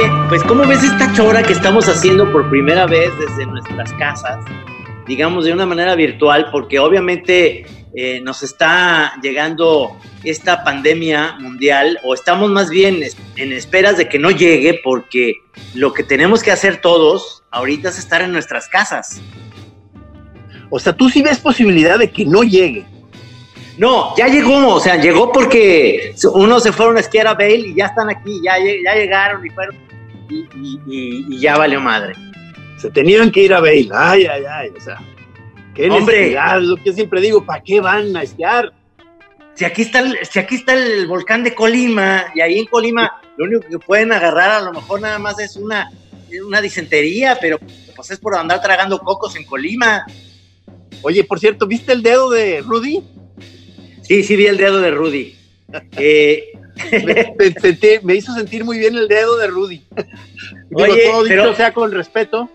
Oye, 0.00 0.10
pues 0.30 0.42
¿cómo 0.44 0.66
ves 0.66 0.82
esta 0.82 1.12
chora 1.12 1.42
que 1.42 1.52
estamos 1.52 1.86
haciendo 1.86 2.30
por 2.32 2.48
primera 2.48 2.86
vez 2.86 3.10
desde 3.18 3.44
nuestras 3.44 3.92
casas? 3.94 4.42
Digamos 5.06 5.44
de 5.44 5.52
una 5.52 5.66
manera 5.66 5.94
virtual, 5.94 6.48
porque 6.50 6.78
obviamente 6.78 7.66
eh, 7.94 8.20
nos 8.22 8.42
está 8.42 9.12
llegando 9.22 9.98
esta 10.24 10.64
pandemia 10.64 11.36
mundial, 11.38 11.98
o 12.02 12.14
estamos 12.14 12.50
más 12.50 12.70
bien 12.70 13.02
en 13.36 13.52
esperas 13.52 13.98
de 13.98 14.08
que 14.08 14.18
no 14.18 14.30
llegue, 14.30 14.80
porque 14.82 15.34
lo 15.74 15.92
que 15.92 16.02
tenemos 16.02 16.42
que 16.42 16.50
hacer 16.50 16.80
todos 16.80 17.42
ahorita 17.50 17.90
es 17.90 17.98
estar 17.98 18.22
en 18.22 18.32
nuestras 18.32 18.68
casas. 18.68 19.20
O 20.70 20.78
sea, 20.78 20.94
tú 20.94 21.10
sí 21.10 21.20
ves 21.20 21.40
posibilidad 21.40 21.98
de 21.98 22.10
que 22.10 22.24
no 22.24 22.42
llegue. 22.42 22.86
No, 23.76 24.16
ya 24.16 24.28
llegó, 24.28 24.66
o 24.76 24.80
sea, 24.80 24.96
llegó 24.96 25.30
porque 25.30 26.14
unos 26.32 26.62
se 26.62 26.72
fueron 26.72 26.96
a 26.96 27.00
esquiar 27.00 27.26
a 27.26 27.34
Bale 27.34 27.68
y 27.68 27.74
ya 27.74 27.86
están 27.86 28.08
aquí, 28.08 28.40
ya, 28.42 28.54
ya 28.58 28.94
llegaron 28.94 29.44
y 29.44 29.50
fueron 29.50 29.89
y, 30.30 30.80
y, 30.86 31.38
ya 31.38 31.56
valió 31.56 31.80
madre. 31.80 32.14
Se 32.76 32.90
tenían 32.90 33.30
que 33.30 33.42
ir 33.42 33.54
a 33.54 33.60
Bale, 33.60 33.88
ay, 33.92 34.26
ay, 34.26 34.44
ay, 34.48 34.70
o 34.76 34.80
sea, 34.80 34.98
qué 35.74 35.90
Hombre. 35.90 36.36
lo 36.60 36.76
que 36.76 36.92
siempre 36.92 37.20
digo, 37.20 37.44
¿para 37.44 37.62
qué 37.62 37.80
van 37.80 38.16
a 38.16 38.22
esquiar? 38.22 38.72
Si 39.54 39.64
aquí, 39.64 39.82
está 39.82 40.00
el, 40.00 40.18
si 40.24 40.38
aquí 40.38 40.54
está 40.54 40.72
el 40.74 41.06
volcán 41.06 41.44
de 41.44 41.54
Colima 41.54 42.26
y 42.34 42.40
ahí 42.40 42.58
en 42.58 42.66
Colima 42.66 43.20
lo 43.36 43.44
único 43.44 43.68
que 43.68 43.78
pueden 43.78 44.12
agarrar 44.12 44.50
a 44.50 44.60
lo 44.60 44.72
mejor 44.72 45.00
nada 45.00 45.18
más 45.18 45.38
es 45.38 45.56
una, 45.56 45.90
una 46.46 46.60
disentería, 46.60 47.36
pero 47.40 47.58
pues 47.94 48.10
es 48.10 48.18
por 48.18 48.34
andar 48.34 48.62
tragando 48.62 48.98
cocos 48.98 49.36
en 49.36 49.44
Colima. 49.44 50.06
Oye, 51.02 51.24
por 51.24 51.40
cierto, 51.40 51.66
¿viste 51.66 51.92
el 51.92 52.02
dedo 52.02 52.30
de 52.30 52.62
Rudy? 52.62 53.02
Sí, 54.02 54.22
sí 54.22 54.36
vi 54.36 54.46
el 54.46 54.56
dedo 54.56 54.78
de 54.80 54.90
Rudy. 54.90 55.36
Eh, 55.96 56.52
me, 57.04 57.50
sentí- 57.54 58.00
me 58.02 58.14
hizo 58.14 58.32
sentir 58.34 58.64
muy 58.64 58.78
bien 58.78 58.96
el 58.96 59.08
dedo 59.08 59.36
de 59.36 59.46
Rudy. 59.48 59.82
Digo, 60.70 60.92
Oye, 60.92 61.06
todo 61.10 61.22
dicho 61.24 61.28
pero- 61.36 61.54
sea 61.54 61.72
con 61.72 61.92
respeto, 61.92 62.48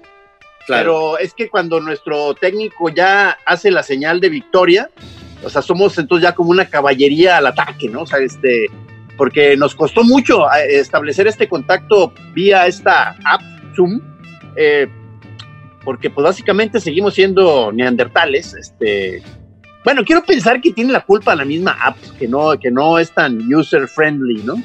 pero 0.68 1.18
es 1.18 1.34
que 1.34 1.50
cuando 1.50 1.80
nuestro 1.80 2.34
técnico 2.34 2.90
ya 2.90 3.38
hace 3.46 3.72
la 3.72 3.84
señal 3.84 4.20
de 4.20 4.30
victoria, 4.30 4.90
o 5.44 5.50
sea, 5.50 5.62
somos 5.62 5.98
entonces 5.98 6.24
ya 6.24 6.34
como 6.34 6.50
una 6.50 6.66
caballería 6.66 7.38
al 7.38 7.46
ataque, 7.48 7.88
¿no? 7.90 8.02
O 8.02 8.08
sea, 8.08 8.20
este, 8.20 8.66
porque 9.18 9.56
nos 9.58 9.76
costó 9.76 10.04
mucho 10.04 10.46
eh, 10.54 10.80
establecer 10.80 11.28
este 11.28 11.48
contacto 11.48 12.14
vía 12.34 12.66
esta 12.68 13.16
app 13.24 13.42
Zoom, 13.76 14.02
eh, 14.56 14.88
porque 15.84 16.10
pues 16.10 16.24
básicamente 16.24 16.80
seguimos 16.80 17.14
siendo 17.14 17.72
neandertales, 17.72 18.56
este, 18.56 19.22
bueno, 19.86 20.04
quiero 20.04 20.24
pensar 20.24 20.60
que 20.60 20.74
tiene 20.74 20.92
la 20.92 21.02
culpa 21.02 21.36
la 21.36 21.46
misma 21.46 21.78
app, 21.80 21.96
que 22.18 22.28
no, 22.28 22.60
que 22.60 22.72
no 22.72 22.98
es 22.98 23.12
tan 23.12 23.38
user 23.54 23.88
friendly, 23.88 24.42
¿no? 24.44 24.62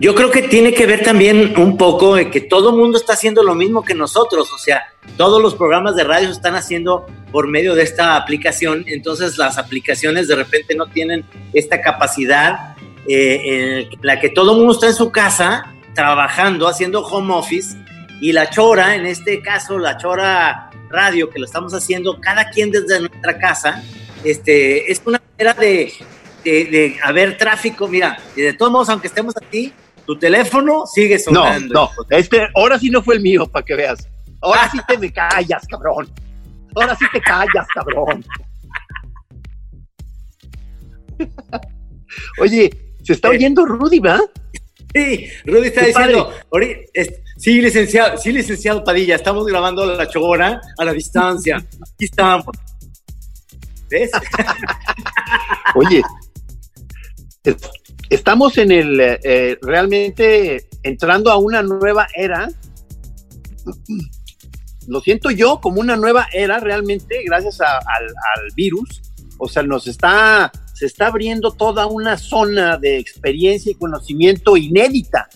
Yo 0.00 0.14
creo 0.14 0.30
que 0.30 0.42
tiene 0.42 0.72
que 0.72 0.86
ver 0.86 1.04
también 1.04 1.54
un 1.58 1.76
poco 1.76 2.16
de 2.16 2.30
que 2.30 2.40
todo 2.40 2.70
el 2.70 2.76
mundo 2.76 2.98
está 2.98 3.12
haciendo 3.12 3.42
lo 3.42 3.54
mismo 3.54 3.84
que 3.84 3.94
nosotros, 3.94 4.50
o 4.52 4.58
sea, 4.58 4.82
todos 5.16 5.40
los 5.40 5.54
programas 5.54 5.94
de 5.94 6.04
radio 6.04 6.30
están 6.30 6.54
haciendo 6.54 7.06
por 7.30 7.46
medio 7.46 7.74
de 7.74 7.82
esta 7.82 8.16
aplicación, 8.16 8.84
entonces 8.88 9.38
las 9.38 9.58
aplicaciones 9.58 10.28
de 10.28 10.34
repente 10.34 10.74
no 10.74 10.86
tienen 10.86 11.24
esta 11.52 11.80
capacidad 11.82 12.74
eh, 13.06 13.84
en 13.92 13.98
la 14.02 14.18
que 14.18 14.30
todo 14.30 14.52
el 14.52 14.58
mundo 14.58 14.72
está 14.72 14.88
en 14.88 14.94
su 14.94 15.10
casa 15.12 15.72
trabajando, 15.94 16.66
haciendo 16.66 17.02
home 17.06 17.34
office, 17.34 17.76
y 18.20 18.32
la 18.32 18.48
chora, 18.48 18.96
en 18.96 19.04
este 19.06 19.42
caso 19.42 19.78
la 19.78 19.98
chora 19.98 20.70
radio 20.88 21.28
que 21.30 21.38
lo 21.38 21.44
estamos 21.44 21.74
haciendo 21.74 22.18
cada 22.20 22.48
quien 22.48 22.70
desde 22.70 23.00
nuestra 23.00 23.38
casa, 23.38 23.82
este, 24.30 24.90
es 24.90 25.00
una 25.04 25.20
manera 25.32 25.54
de, 25.54 25.92
de, 26.44 26.64
de 26.64 26.96
haber 27.02 27.36
tráfico, 27.38 27.88
mira, 27.88 28.18
y 28.34 28.42
de 28.42 28.52
todos 28.54 28.70
modos, 28.72 28.88
aunque 28.88 29.06
estemos 29.08 29.34
aquí, 29.36 29.72
tu 30.06 30.18
teléfono 30.18 30.84
sigue 30.86 31.16
No, 31.16 31.22
sonando. 31.44 31.74
no, 31.74 32.16
este, 32.16 32.48
ahora 32.54 32.78
sí 32.78 32.90
no 32.90 33.02
fue 33.02 33.16
el 33.16 33.20
mío, 33.20 33.46
para 33.46 33.64
que 33.64 33.74
veas. 33.74 34.08
Ahora 34.40 34.70
sí 34.70 34.78
te 34.86 34.96
me 34.98 35.12
callas, 35.12 35.66
cabrón. 35.68 36.08
Ahora 36.74 36.94
sí 36.96 37.04
te 37.12 37.20
callas, 37.20 37.66
cabrón. 37.74 38.24
Oye, 42.40 42.70
se 43.02 43.12
está 43.14 43.28
oyendo 43.30 43.64
Rudy, 43.64 43.98
¿va? 44.00 44.20
Sí, 44.94 45.28
Rudy 45.44 45.68
está 45.68 45.84
diciendo, 45.86 46.30
"Ori- 46.50 46.86
es- 46.94 47.20
sí, 47.36 47.60
licenciado, 47.60 48.16
sí, 48.18 48.32
licenciado 48.32 48.82
Padilla, 48.84 49.16
estamos 49.16 49.46
grabando 49.46 49.84
la 49.94 50.08
chora 50.08 50.60
a 50.78 50.84
la 50.84 50.92
distancia. 50.92 51.56
Aquí 51.56 52.04
estamos. 52.04 52.46
¿Ves? 53.90 54.10
Oye, 55.74 56.02
es- 57.44 57.56
estamos 58.10 58.56
en 58.58 58.72
el, 58.72 59.00
eh, 59.00 59.58
realmente 59.62 60.68
entrando 60.82 61.30
a 61.30 61.36
una 61.36 61.62
nueva 61.62 62.06
era. 62.14 62.48
Lo 64.88 65.00
siento 65.00 65.30
yo 65.30 65.60
como 65.60 65.80
una 65.80 65.96
nueva 65.96 66.26
era 66.32 66.60
realmente 66.60 67.22
gracias 67.24 67.60
a- 67.60 67.78
al, 67.78 68.06
al 68.06 68.52
virus. 68.54 69.02
O 69.38 69.48
sea, 69.48 69.62
nos 69.62 69.86
está, 69.86 70.50
se 70.74 70.86
está 70.86 71.08
abriendo 71.08 71.52
toda 71.52 71.86
una 71.86 72.16
zona 72.16 72.78
de 72.78 72.98
experiencia 72.98 73.70
y 73.72 73.74
conocimiento 73.74 74.56
inédita. 74.56 75.28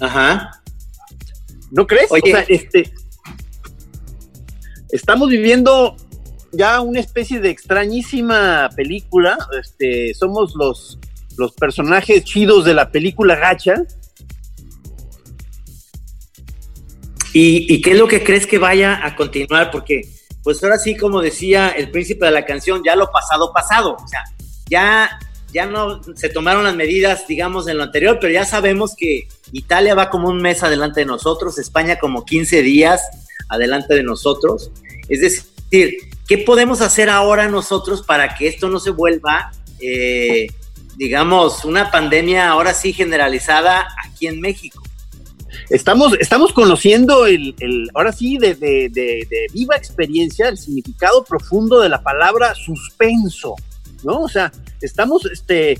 Ajá. 0.00 0.62
¿No 1.70 1.86
crees? 1.86 2.10
Oye. 2.12 2.22
O 2.32 2.36
sea, 2.36 2.40
este, 2.48 2.92
estamos 4.90 5.28
viviendo 5.28 5.96
ya 6.56 6.80
una 6.80 7.00
especie 7.00 7.40
de 7.40 7.50
extrañísima 7.50 8.70
película. 8.74 9.36
Este, 9.60 10.14
somos 10.14 10.54
los, 10.56 10.98
los 11.36 11.52
personajes 11.52 12.24
chidos 12.24 12.64
de 12.64 12.74
la 12.74 12.90
película 12.90 13.36
Gacha. 13.36 13.84
¿Y, 17.36 17.80
qué 17.82 17.90
es 17.90 17.98
lo 17.98 18.06
que 18.06 18.22
crees 18.22 18.46
que 18.46 18.58
vaya 18.58 19.04
a 19.04 19.16
continuar? 19.16 19.72
Porque, 19.72 20.02
pues 20.44 20.62
ahora 20.62 20.78
sí, 20.78 20.96
como 20.96 21.20
decía 21.20 21.70
el 21.70 21.90
príncipe 21.90 22.26
de 22.26 22.30
la 22.30 22.44
canción, 22.44 22.82
ya 22.84 22.94
lo 22.94 23.10
pasado, 23.10 23.52
pasado. 23.52 23.96
O 23.96 24.06
sea, 24.06 24.22
ya, 24.70 25.18
ya 25.52 25.66
no 25.66 26.00
se 26.14 26.28
tomaron 26.28 26.62
las 26.62 26.76
medidas, 26.76 27.26
digamos, 27.26 27.66
en 27.66 27.78
lo 27.78 27.82
anterior, 27.82 28.18
pero 28.20 28.32
ya 28.32 28.44
sabemos 28.44 28.94
que 28.96 29.26
Italia 29.50 29.96
va 29.96 30.10
como 30.10 30.28
un 30.28 30.40
mes 30.40 30.62
adelante 30.62 31.00
de 31.00 31.06
nosotros, 31.06 31.58
España 31.58 31.98
como 31.98 32.24
15 32.24 32.62
días 32.62 33.02
adelante 33.48 33.94
de 33.94 34.04
nosotros. 34.04 34.70
Es 35.08 35.20
decir, 35.20 35.98
¿qué 36.28 36.38
podemos 36.38 36.80
hacer 36.80 37.10
ahora 37.10 37.48
nosotros 37.48 38.02
para 38.02 38.34
que 38.34 38.48
esto 38.48 38.68
no 38.68 38.78
se 38.80 38.90
vuelva, 38.90 39.52
eh, 39.80 40.46
digamos, 40.96 41.64
una 41.64 41.90
pandemia 41.90 42.48
ahora 42.50 42.74
sí 42.74 42.92
generalizada 42.92 43.86
aquí 44.06 44.26
en 44.26 44.40
México? 44.40 44.82
Estamos, 45.70 46.14
estamos 46.20 46.52
conociendo 46.52 47.26
el, 47.26 47.54
el- 47.60 47.88
ahora 47.94 48.12
sí, 48.12 48.38
de, 48.38 48.54
de- 48.54 48.88
de- 48.90 49.26
de 49.30 49.46
viva 49.52 49.76
experiencia, 49.76 50.48
el 50.48 50.58
significado 50.58 51.24
profundo 51.24 51.80
de 51.80 51.88
la 51.88 52.02
palabra 52.02 52.54
suspenso, 52.54 53.54
¿no? 54.02 54.20
O 54.22 54.28
sea, 54.28 54.52
estamos 54.80 55.24
este, 55.26 55.78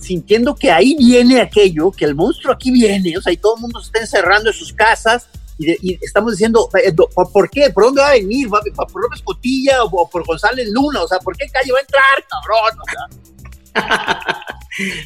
sintiendo 0.00 0.54
que 0.54 0.70
ahí 0.72 0.96
viene 0.98 1.40
aquello, 1.40 1.90
que 1.92 2.04
el 2.06 2.14
monstruo 2.14 2.52
aquí 2.54 2.70
viene, 2.70 3.16
o 3.16 3.22
sea, 3.22 3.32
y 3.32 3.36
todo 3.36 3.56
el 3.56 3.62
mundo 3.62 3.80
se 3.80 3.86
está 3.86 4.00
encerrando 4.00 4.50
en 4.50 4.56
sus 4.56 4.72
casas, 4.72 5.28
y, 5.58 5.66
de- 5.66 5.78
y 5.82 5.98
estamos 6.02 6.32
diciendo, 6.32 6.68
eh, 6.82 6.92
¿por, 7.32 7.50
qué? 7.50 7.70
¿Por 7.70 7.84
dónde 7.84 8.00
va 8.02 8.08
a 8.08 8.12
venir? 8.12 8.52
¿Va, 8.52 8.60
por 8.86 9.02
López 9.02 9.22
Cotilla 9.22 9.84
o, 9.84 9.88
o 10.02 10.08
por 10.10 10.24
González 10.24 10.68
Luna? 10.70 11.02
O 11.02 11.08
sea, 11.08 11.18
¿por 11.18 11.36
qué 11.36 11.46
calle 11.48 11.72
va 11.72 11.78
a 11.78 11.82
entrar, 11.82 12.26
cabrón? 12.28 12.80
O 12.80 12.84
sea, 12.90 13.08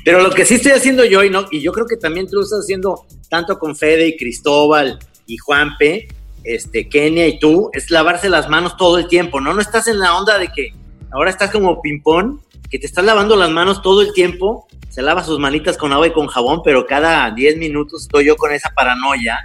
Pero 0.05 0.21
lo 0.21 0.31
que 0.31 0.45
sí 0.45 0.55
estoy 0.55 0.73
haciendo 0.73 1.05
yo, 1.05 1.25
y, 1.25 1.31
no, 1.31 1.47
y 1.51 1.61
yo 1.61 1.73
creo 1.73 1.87
que 1.87 1.97
también 1.97 2.29
tú 2.29 2.37
lo 2.37 2.43
estás 2.43 2.61
haciendo 2.61 3.07
tanto 3.29 3.59
con 3.59 3.75
Fede 3.77 4.07
y 4.09 4.17
Cristóbal 4.17 4.99
y 5.27 5.37
Juanpe, 5.39 6.09
este, 6.45 6.89
Kenia 6.89 7.27
y 7.27 7.39
tú, 7.41 7.71
es 7.73 7.91
lavarse 7.91 8.29
las 8.29 8.49
manos 8.49 8.77
todo 8.77 8.99
el 8.99 9.09
tiempo, 9.09 9.41
¿no? 9.41 9.53
No 9.53 9.61
estás 9.61 9.89
en 9.89 9.99
la 9.99 10.17
onda 10.17 10.39
de 10.39 10.49
que 10.53 10.73
ahora 11.13 11.31
estás 11.31 11.51
como 11.51 11.83
ping-pong, 11.83 12.39
que 12.71 12.79
te 12.79 12.87
estás 12.87 13.05
lavando 13.05 13.35
las 13.37 13.51
manos 13.51 13.83
todo 13.83 14.03
el 14.03 14.13
tiempo, 14.13 14.69
se 14.89 15.03
lava 15.03 15.25
sus 15.25 15.39
manitas 15.41 15.77
con 15.77 15.93
agua 15.93 16.07
y 16.07 16.13
con 16.13 16.29
jabón, 16.29 16.63
pero 16.65 16.87
cada 16.87 17.31
10 17.33 17.57
minutos 17.57 18.03
estoy 18.03 18.27
yo 18.27 18.37
con 18.37 18.53
esa 18.53 18.71
paranoia 18.71 19.37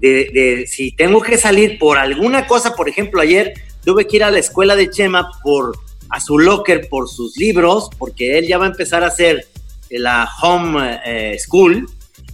de, 0.00 0.64
si 0.66 0.92
tengo 0.92 1.20
que 1.20 1.38
salir 1.38 1.78
por 1.78 1.98
alguna 1.98 2.46
cosa, 2.46 2.74
por 2.74 2.88
ejemplo, 2.88 3.20
ayer 3.20 3.54
tuve 3.84 4.06
que 4.06 4.16
ir 4.16 4.24
a 4.24 4.30
la 4.30 4.38
escuela 4.38 4.76
de 4.76 4.90
Chema 4.90 5.30
por 5.42 5.78
a 6.08 6.20
su 6.20 6.38
locker 6.38 6.88
por 6.88 7.08
sus 7.08 7.36
libros, 7.36 7.88
porque 7.98 8.38
él 8.38 8.46
ya 8.46 8.58
va 8.58 8.66
a 8.66 8.68
empezar 8.68 9.02
a 9.02 9.08
hacer 9.08 9.46
la 9.90 10.28
home 10.42 11.00
eh, 11.04 11.38
school. 11.38 11.88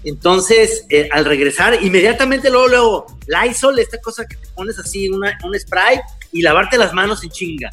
Entonces, 0.05 0.85
eh, 0.91 1.09
al 1.13 1.25
regresar, 1.25 1.83
inmediatamente 1.83 2.51
luego, 2.51 2.69
luego, 2.69 3.07
Lysol, 3.27 3.79
esta 3.79 3.99
cosa 4.01 4.27
que 4.27 4.37
te 4.37 4.49
pones 4.49 4.79
así, 4.79 5.09
una, 5.09 5.39
un 5.45 5.59
spray, 5.59 6.01
y 6.33 6.43
lavarte 6.43 6.77
las 6.77 6.93
manos 6.93 7.23
en 7.23 7.31
chinga. 7.31 7.71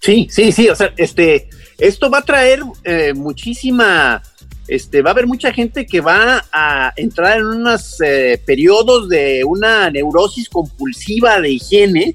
Sí, 0.00 0.28
sí, 0.30 0.52
sí, 0.52 0.68
o 0.68 0.76
sea, 0.76 0.94
este, 0.96 1.50
esto 1.78 2.10
va 2.10 2.18
a 2.18 2.22
traer 2.22 2.62
eh, 2.84 3.12
muchísima, 3.14 4.22
este, 4.70 5.02
va 5.02 5.10
a 5.10 5.12
haber 5.12 5.26
mucha 5.26 5.52
gente 5.52 5.84
que 5.84 6.00
va 6.00 6.44
a 6.52 6.92
entrar 6.96 7.38
en 7.38 7.46
unos 7.46 7.98
periodos 8.46 9.08
de 9.08 9.42
una 9.44 9.90
neurosis 9.90 10.48
compulsiva 10.48 11.40
de 11.40 11.50
higiene, 11.50 12.14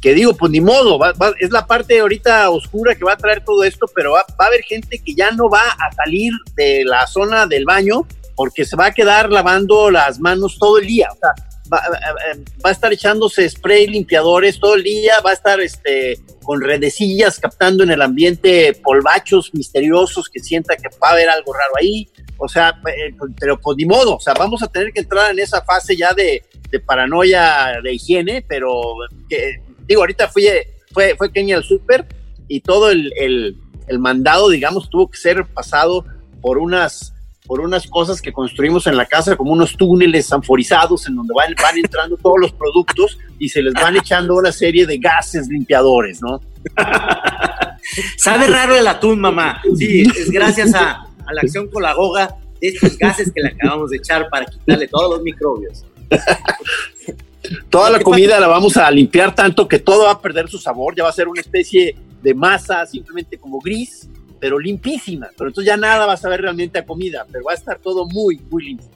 que 0.00 0.14
digo, 0.14 0.34
pues 0.34 0.50
ni 0.50 0.60
modo, 0.60 0.98
es 1.38 1.50
la 1.50 1.64
parte 1.66 2.00
ahorita 2.00 2.50
oscura 2.50 2.96
que 2.96 3.04
va 3.04 3.12
a 3.12 3.16
traer 3.16 3.44
todo 3.44 3.62
esto, 3.62 3.86
pero 3.94 4.12
va, 4.12 4.20
a 4.20 4.44
haber 4.46 4.62
gente 4.62 4.98
que 4.98 5.14
ya 5.14 5.30
no 5.30 5.48
va 5.48 5.60
a 5.60 5.92
salir 5.92 6.32
de 6.56 6.82
la 6.84 7.06
zona 7.06 7.46
del 7.46 7.64
baño 7.64 8.06
porque 8.34 8.64
se 8.64 8.74
va 8.74 8.86
a 8.86 8.92
quedar 8.92 9.30
lavando 9.30 9.90
las 9.90 10.18
manos 10.18 10.56
todo 10.58 10.78
el 10.78 10.86
día. 10.86 11.08
O 11.12 11.16
sea, 11.16 11.51
va, 11.72 11.80
a 12.64 12.70
estar 12.70 12.92
echándose 12.92 13.48
spray 13.48 13.86
limpiadores 13.86 14.58
todo 14.60 14.74
el 14.74 14.82
día, 14.82 15.14
va 15.24 15.30
a 15.30 15.34
estar 15.34 15.60
este, 15.60 16.18
con 16.42 16.60
redecillas 16.60 17.38
captando 17.38 17.82
en 17.84 17.90
el 17.90 18.02
ambiente 18.02 18.74
polvachos 18.82 19.50
misteriosos 19.54 20.28
que 20.28 20.40
sienta 20.40 20.76
que 20.76 20.88
va 21.02 21.08
a 21.08 21.12
haber 21.12 21.28
algo 21.30 21.52
raro 21.52 21.72
ahí. 21.80 22.08
O 22.38 22.48
sea, 22.48 22.80
eh, 22.86 23.14
pues, 23.18 23.32
pero 23.38 23.60
pues 23.60 23.76
ni 23.76 23.84
modo, 23.84 24.16
o 24.16 24.20
sea, 24.20 24.34
vamos 24.34 24.62
a 24.62 24.68
tener 24.68 24.92
que 24.92 25.00
entrar 25.00 25.30
en 25.30 25.38
esa 25.38 25.62
fase 25.62 25.96
ya 25.96 26.12
de, 26.12 26.42
de 26.70 26.80
paranoia 26.80 27.80
de 27.82 27.94
higiene, 27.94 28.44
pero 28.46 28.94
que 29.28 29.60
digo, 29.86 30.00
ahorita 30.00 30.28
fui, 30.28 30.48
fue, 30.92 31.14
fue 31.16 31.32
Kenia 31.32 31.56
al 31.56 31.64
súper 31.64 32.06
y 32.48 32.60
todo 32.60 32.90
el, 32.90 33.12
el, 33.16 33.98
mandado, 33.98 34.48
digamos, 34.48 34.88
tuvo 34.90 35.10
que 35.10 35.18
ser 35.18 35.46
pasado 35.46 36.04
por 36.40 36.58
unas, 36.58 37.14
por 37.46 37.60
unas 37.60 37.86
cosas 37.86 38.22
que 38.22 38.32
construimos 38.32 38.86
en 38.86 38.96
la 38.96 39.06
casa, 39.06 39.36
como 39.36 39.52
unos 39.52 39.76
túneles 39.76 40.26
sanforizados 40.26 41.06
en 41.08 41.16
donde 41.16 41.34
van, 41.34 41.54
van 41.60 41.78
entrando 41.78 42.16
todos 42.16 42.38
los 42.38 42.52
productos 42.52 43.18
y 43.38 43.48
se 43.48 43.62
les 43.62 43.74
van 43.74 43.96
echando 43.96 44.36
una 44.36 44.52
serie 44.52 44.86
de 44.86 44.98
gases 44.98 45.48
limpiadores, 45.48 46.22
¿no? 46.22 46.40
Sabe 48.16 48.46
raro 48.46 48.76
el 48.76 48.86
atún, 48.86 49.20
mamá. 49.20 49.60
Sí, 49.76 50.02
es 50.02 50.30
gracias 50.30 50.74
a, 50.74 51.02
a 51.26 51.34
la 51.34 51.40
acción 51.42 51.68
colagoga 51.68 52.36
de 52.60 52.68
estos 52.68 52.96
gases 52.96 53.32
que 53.32 53.42
le 53.42 53.48
acabamos 53.48 53.90
de 53.90 53.96
echar 53.96 54.28
para 54.30 54.46
quitarle 54.46 54.86
todos 54.86 55.16
los 55.16 55.22
microbios. 55.22 55.84
Toda 57.70 57.90
la 57.90 58.00
comida 58.00 58.38
la 58.38 58.46
vamos 58.46 58.76
a 58.76 58.88
limpiar 58.90 59.34
tanto 59.34 59.66
que 59.66 59.80
todo 59.80 60.04
va 60.04 60.12
a 60.12 60.20
perder 60.20 60.48
su 60.48 60.58
sabor, 60.58 60.94
ya 60.94 61.02
va 61.02 61.10
a 61.10 61.12
ser 61.12 61.26
una 61.26 61.40
especie 61.40 61.96
de 62.22 62.34
masa 62.34 62.86
simplemente 62.86 63.36
como 63.36 63.58
gris, 63.58 64.08
pero 64.42 64.58
limpísima. 64.58 65.30
Pero 65.38 65.50
entonces 65.50 65.68
ya 65.68 65.76
nada 65.76 66.04
va 66.04 66.14
a 66.14 66.16
saber 66.16 66.40
realmente 66.40 66.76
a 66.76 66.84
comida, 66.84 67.24
pero 67.30 67.44
va 67.44 67.52
a 67.52 67.54
estar 67.54 67.78
todo 67.78 68.06
muy, 68.06 68.40
muy 68.50 68.64
limpio. 68.64 68.88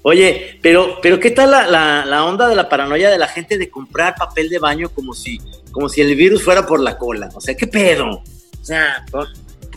Oye, 0.00 0.58
pero, 0.62 1.00
pero 1.02 1.20
¿qué 1.20 1.32
tal 1.32 1.50
la, 1.50 2.06
la, 2.06 2.24
onda 2.24 2.48
de 2.48 2.56
la 2.56 2.66
paranoia 2.66 3.10
de 3.10 3.18
la 3.18 3.28
gente 3.28 3.58
de 3.58 3.68
comprar 3.68 4.14
papel 4.14 4.48
de 4.48 4.58
baño 4.58 4.88
como 4.88 5.12
si, 5.12 5.38
como 5.70 5.90
si 5.90 6.00
el 6.00 6.16
virus 6.16 6.42
fuera 6.42 6.64
por 6.64 6.80
la 6.80 6.96
cola? 6.96 7.28
O 7.34 7.42
sea, 7.42 7.54
¿qué 7.54 7.66
pedo? 7.66 8.08
O 8.08 8.64
sea, 8.64 9.04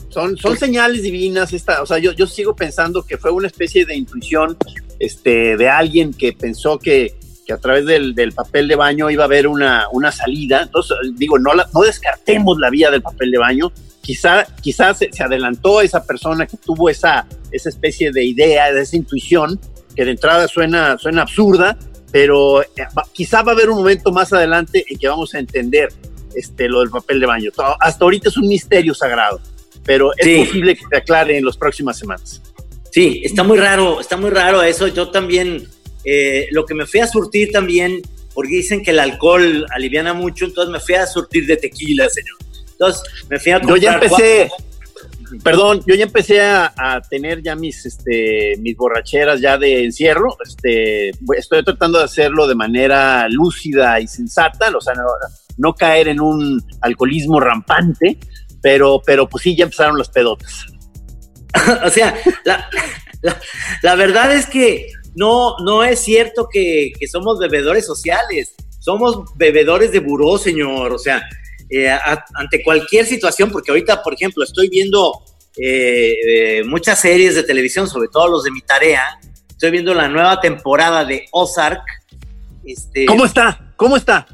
son, 0.08 0.38
son 0.38 0.56
señales 0.56 1.04
divinas. 1.04 1.52
Esta, 1.52 1.82
o 1.82 1.86
sea, 1.86 1.98
yo, 1.98 2.14
yo 2.14 2.26
sigo 2.26 2.56
pensando 2.56 3.04
que 3.06 3.18
fue 3.18 3.30
una 3.30 3.48
especie 3.48 3.86
de 3.86 3.98
intuición 3.98 4.56
este, 5.00 5.58
de 5.58 5.68
alguien 5.68 6.14
que 6.14 6.32
pensó 6.32 6.80
que 6.80 7.20
que 7.46 7.54
a 7.54 7.58
través 7.58 7.86
del, 7.88 8.32
papel 8.34 8.68
de 8.68 8.76
baño 8.76 9.10
iba 9.10 9.24
a 9.24 9.26
haber 9.26 9.48
una, 9.48 9.88
una 9.92 10.12
salida. 10.12 10.62
Entonces, 10.62 10.96
digo, 11.16 11.40
no, 11.40 11.52
no 11.56 11.82
descartemos 11.82 12.58
la 12.60 12.70
vía 12.70 12.92
del 12.92 13.02
papel 13.02 13.32
de 13.32 13.38
baño. 13.40 13.72
Quizá, 14.02 14.46
quizás 14.62 14.98
se, 14.98 15.24
adelantó 15.24 15.82
esa 15.82 16.04
persona 16.04 16.48
que 16.48 16.58
tuvo 16.58 16.90
esa, 16.90 17.28
esa 17.52 17.70
especie 17.70 18.12
de 18.12 18.24
idea, 18.24 18.74
de 18.74 18.82
esa 18.82 18.96
intuición, 18.96 19.60
que 19.96 20.06
de 20.06 20.12
entrada 20.12 20.48
suena, 20.48 20.98
suena 20.98 21.22
absurda, 21.22 21.78
pero 22.12 22.62
eh, 22.62 22.68
quizá 23.14 23.42
va 23.42 23.52
a 23.52 23.56
haber 23.56 23.70
un 23.70 23.78
momento 23.78 24.12
más 24.12 24.34
adelante 24.34 24.86
en 24.90 24.98
que 24.98 25.08
vamos 25.08 25.34
a 25.34 25.40
entender 25.40 25.90
este, 26.36 26.68
lo 26.68 26.82
del 26.82 26.90
papel 26.90 27.20
de 27.20 27.26
baño. 27.26 27.52
Hasta 27.80 28.04
ahorita 28.04 28.30
es 28.30 28.38
un 28.38 28.48
misterio 28.48 28.94
sagrado, 28.94 29.40
pero 29.86 30.12
es 30.18 30.46
posible 30.48 30.76
que 30.76 30.84
se 30.90 30.98
aclare 30.98 31.38
en 31.38 31.46
las 31.46 31.58
próximas 31.58 31.98
semanas. 31.98 32.42
Sí, 32.92 33.22
está 33.24 33.44
muy 33.44 33.58
raro, 33.58 34.02
está 34.02 34.18
muy 34.18 34.30
raro 34.30 34.62
eso. 34.64 34.88
Yo 34.88 35.10
también 35.10 35.68
eh, 36.04 36.48
lo 36.52 36.66
que 36.66 36.74
me 36.74 36.86
fui 36.86 37.00
a 37.00 37.08
surtir 37.08 37.52
también, 37.52 38.02
porque 38.34 38.56
dicen 38.56 38.84
que 38.84 38.92
el 38.92 39.00
alcohol 39.00 39.66
aliviana 39.72 40.14
mucho, 40.14 40.46
entonces 40.46 40.72
me 40.72 40.80
fui 40.80 40.96
a 40.96 41.06
surtir 41.08 41.46
de 41.46 41.58
tequila, 41.58 42.10
señor. 42.10 42.38
Entonces 42.82 43.04
me 43.30 43.40
fui 43.40 43.52
a. 43.52 43.62
Yo 43.62 43.76
ya 43.78 43.94
empecé, 43.94 44.50
perdón, 45.44 45.84
yo 45.86 45.94
ya 45.94 46.06
empecé 46.06 46.42
a, 46.42 47.02
tener 47.08 47.44
ya 47.44 47.56
mis, 47.56 47.86
este, 47.86 48.56
mis 48.60 48.76
borracheras 48.76 49.40
ya 49.40 49.58
de 49.58 49.84
encierro. 49.84 50.36
Este, 50.44 51.12
estoy 51.38 51.64
tratando 51.64 52.00
de 52.00 52.06
hacerlo 52.06 52.48
de 52.48 52.56
manera 52.56 53.30
lúcida 53.30 54.00
y 54.00 54.08
sensata, 54.08 54.76
o 54.76 54.82
sea, 54.82 54.96
no, 55.58 55.74
caer 55.76 56.08
en 56.08 56.20
un 56.20 56.60
alcoholismo 56.82 57.40
rampante, 57.40 58.18
pero, 58.62 59.00
pero 59.06 59.30
pues 59.30 59.44
sí, 59.44 59.56
ya 59.56 59.66
empezaron 59.66 59.98
las 59.98 60.10
pedotas. 60.10 60.66
o 61.86 61.90
sea, 61.90 62.16
la, 62.46 62.68
la 63.84 63.96
verdad 63.96 64.34
es 64.34 64.48
que 64.48 64.88
no, 65.14 65.58
no 65.60 65.84
es 65.84 66.00
cierto 66.00 66.48
que, 66.52 66.94
somos 67.12 67.38
bebedores 67.38 67.86
sociales, 67.86 68.56
somos 68.80 69.36
bebedores 69.36 69.92
de 69.92 70.00
buró, 70.00 70.38
señor. 70.38 70.94
O 70.94 70.98
sea, 70.98 71.22
eh, 71.72 71.90
ante 72.36 72.64
cualquier 72.64 73.06
situación, 73.06 73.50
porque 73.52 73.72
ahorita, 73.72 74.04
por 74.04 74.14
ejemplo, 74.14 74.44
estoy 74.44 74.70
viendo 74.70 75.24
eh, 75.58 76.16
eh, 76.28 76.64
muchas 76.66 77.00
series 77.00 77.36
de 77.36 77.44
televisión, 77.44 77.88
sobre 77.88 78.10
todo 78.10 78.28
los 78.28 78.44
de 78.44 78.52
mi 78.52 78.62
tarea. 78.62 79.20
Estoy 79.50 79.72
viendo 79.72 79.94
la 79.94 80.08
nueva 80.08 80.40
temporada 80.42 81.06
de 81.06 81.28
Ozark. 81.32 81.82
Este, 82.66 83.06
¿Cómo 83.06 83.26
está? 83.26 83.74
¿Cómo 83.76 83.98
está? 83.98 84.28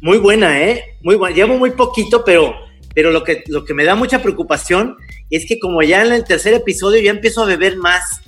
Muy 0.00 0.18
buena, 0.18 0.62
¿eh? 0.62 0.96
Muy 1.02 1.16
buena. 1.16 1.34
Llevo 1.34 1.58
muy 1.58 1.70
poquito, 1.70 2.24
pero, 2.24 2.54
pero 2.94 3.10
lo, 3.10 3.24
que, 3.24 3.42
lo 3.48 3.64
que 3.64 3.74
me 3.74 3.84
da 3.84 3.94
mucha 3.94 4.22
preocupación 4.22 4.96
es 5.30 5.46
que 5.46 5.58
como 5.58 5.82
ya 5.82 6.04
en 6.04 6.12
el 6.12 6.24
tercer 6.24 6.54
episodio 6.54 7.02
ya 7.02 7.10
empiezo 7.10 7.42
a 7.42 7.46
beber 7.46 7.76
más 7.76 8.20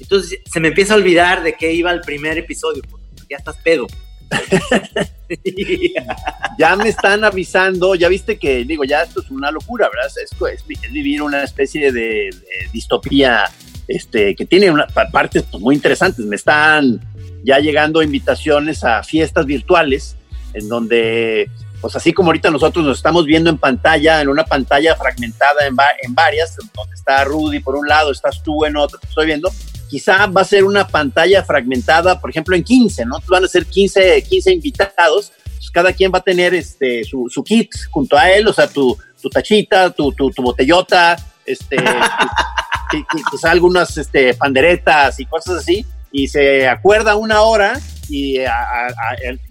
entonces 0.00 0.38
se 0.50 0.60
me 0.60 0.68
empieza 0.68 0.94
a 0.94 0.96
olvidar 0.96 1.42
de 1.42 1.54
qué 1.54 1.72
iba 1.72 1.90
el 1.90 2.00
primer 2.00 2.36
episodio, 2.38 2.82
porque 2.90 3.06
ya 3.28 3.38
estás 3.38 3.56
pedo. 3.58 3.86
ya 6.58 6.76
me 6.76 6.88
están 6.88 7.24
avisando, 7.24 7.94
ya 7.94 8.08
viste 8.08 8.38
que, 8.38 8.64
digo, 8.64 8.84
ya 8.84 9.02
esto 9.02 9.20
es 9.20 9.30
una 9.30 9.50
locura, 9.50 9.88
¿verdad? 9.88 10.10
Esto 10.22 10.46
es, 10.46 10.64
vivir 10.66 11.22
una 11.22 11.42
especie 11.42 11.92
de, 11.92 12.30
distopía 12.72 13.44
este, 13.88 14.34
que 14.34 14.46
tiene 14.46 14.70
una, 14.70 14.86
partes 14.86 15.44
pues, 15.50 15.62
muy 15.62 15.74
interesantes. 15.74 16.24
Me 16.24 16.36
están 16.36 17.00
ya 17.44 17.58
llegando 17.58 18.02
invitaciones 18.02 18.84
a 18.84 19.02
fiestas 19.02 19.46
virtuales 19.46 20.16
en 20.54 20.68
donde, 20.68 21.50
pues 21.80 21.96
así 21.96 22.12
como 22.12 22.28
ahorita 22.28 22.50
nosotros 22.50 22.84
nos 22.84 22.96
estamos 22.96 23.26
viendo 23.26 23.50
en 23.50 23.58
pantalla, 23.58 24.20
en 24.20 24.28
una 24.28 24.44
pantalla 24.44 24.96
fragmentada 24.96 25.66
en, 25.66 25.76
en 26.02 26.14
varias, 26.14 26.56
donde 26.56 26.94
está 26.94 27.24
Rudy 27.24 27.60
por 27.60 27.76
un 27.76 27.88
lado, 27.88 28.12
estás 28.12 28.42
tú 28.42 28.64
en 28.64 28.76
otro, 28.76 28.98
estoy 29.02 29.26
viendo, 29.26 29.50
quizá 29.88 30.26
va 30.26 30.42
a 30.42 30.44
ser 30.44 30.64
una 30.64 30.86
pantalla 30.86 31.44
fragmentada, 31.44 32.20
por 32.20 32.30
ejemplo, 32.30 32.56
en 32.56 32.64
15, 32.64 33.06
¿no? 33.06 33.18
Van 33.28 33.44
a 33.44 33.48
ser 33.48 33.66
15, 33.66 34.22
15 34.22 34.52
invitados, 34.52 35.32
pues 35.56 35.70
cada 35.70 35.92
quien 35.92 36.12
va 36.12 36.18
a 36.18 36.22
tener 36.22 36.54
este, 36.54 37.04
su, 37.04 37.28
su 37.28 37.42
kit 37.44 37.70
junto 37.90 38.16
a 38.16 38.30
él, 38.30 38.46
o 38.48 38.52
sea, 38.52 38.66
tu, 38.66 38.96
tu 39.20 39.30
tachita, 39.30 39.90
tu, 39.90 40.12
tu, 40.12 40.30
tu, 40.30 40.42
botellota, 40.42 41.16
este, 41.46 41.76
quizá 43.30 43.50
algunas 43.50 43.96
este, 43.96 44.34
panderetas 44.34 45.20
y 45.20 45.26
cosas 45.26 45.58
así, 45.58 45.84
y 46.12 46.28
se 46.28 46.68
acuerda 46.68 47.16
una 47.16 47.42
hora 47.42 47.80
y 48.08 48.38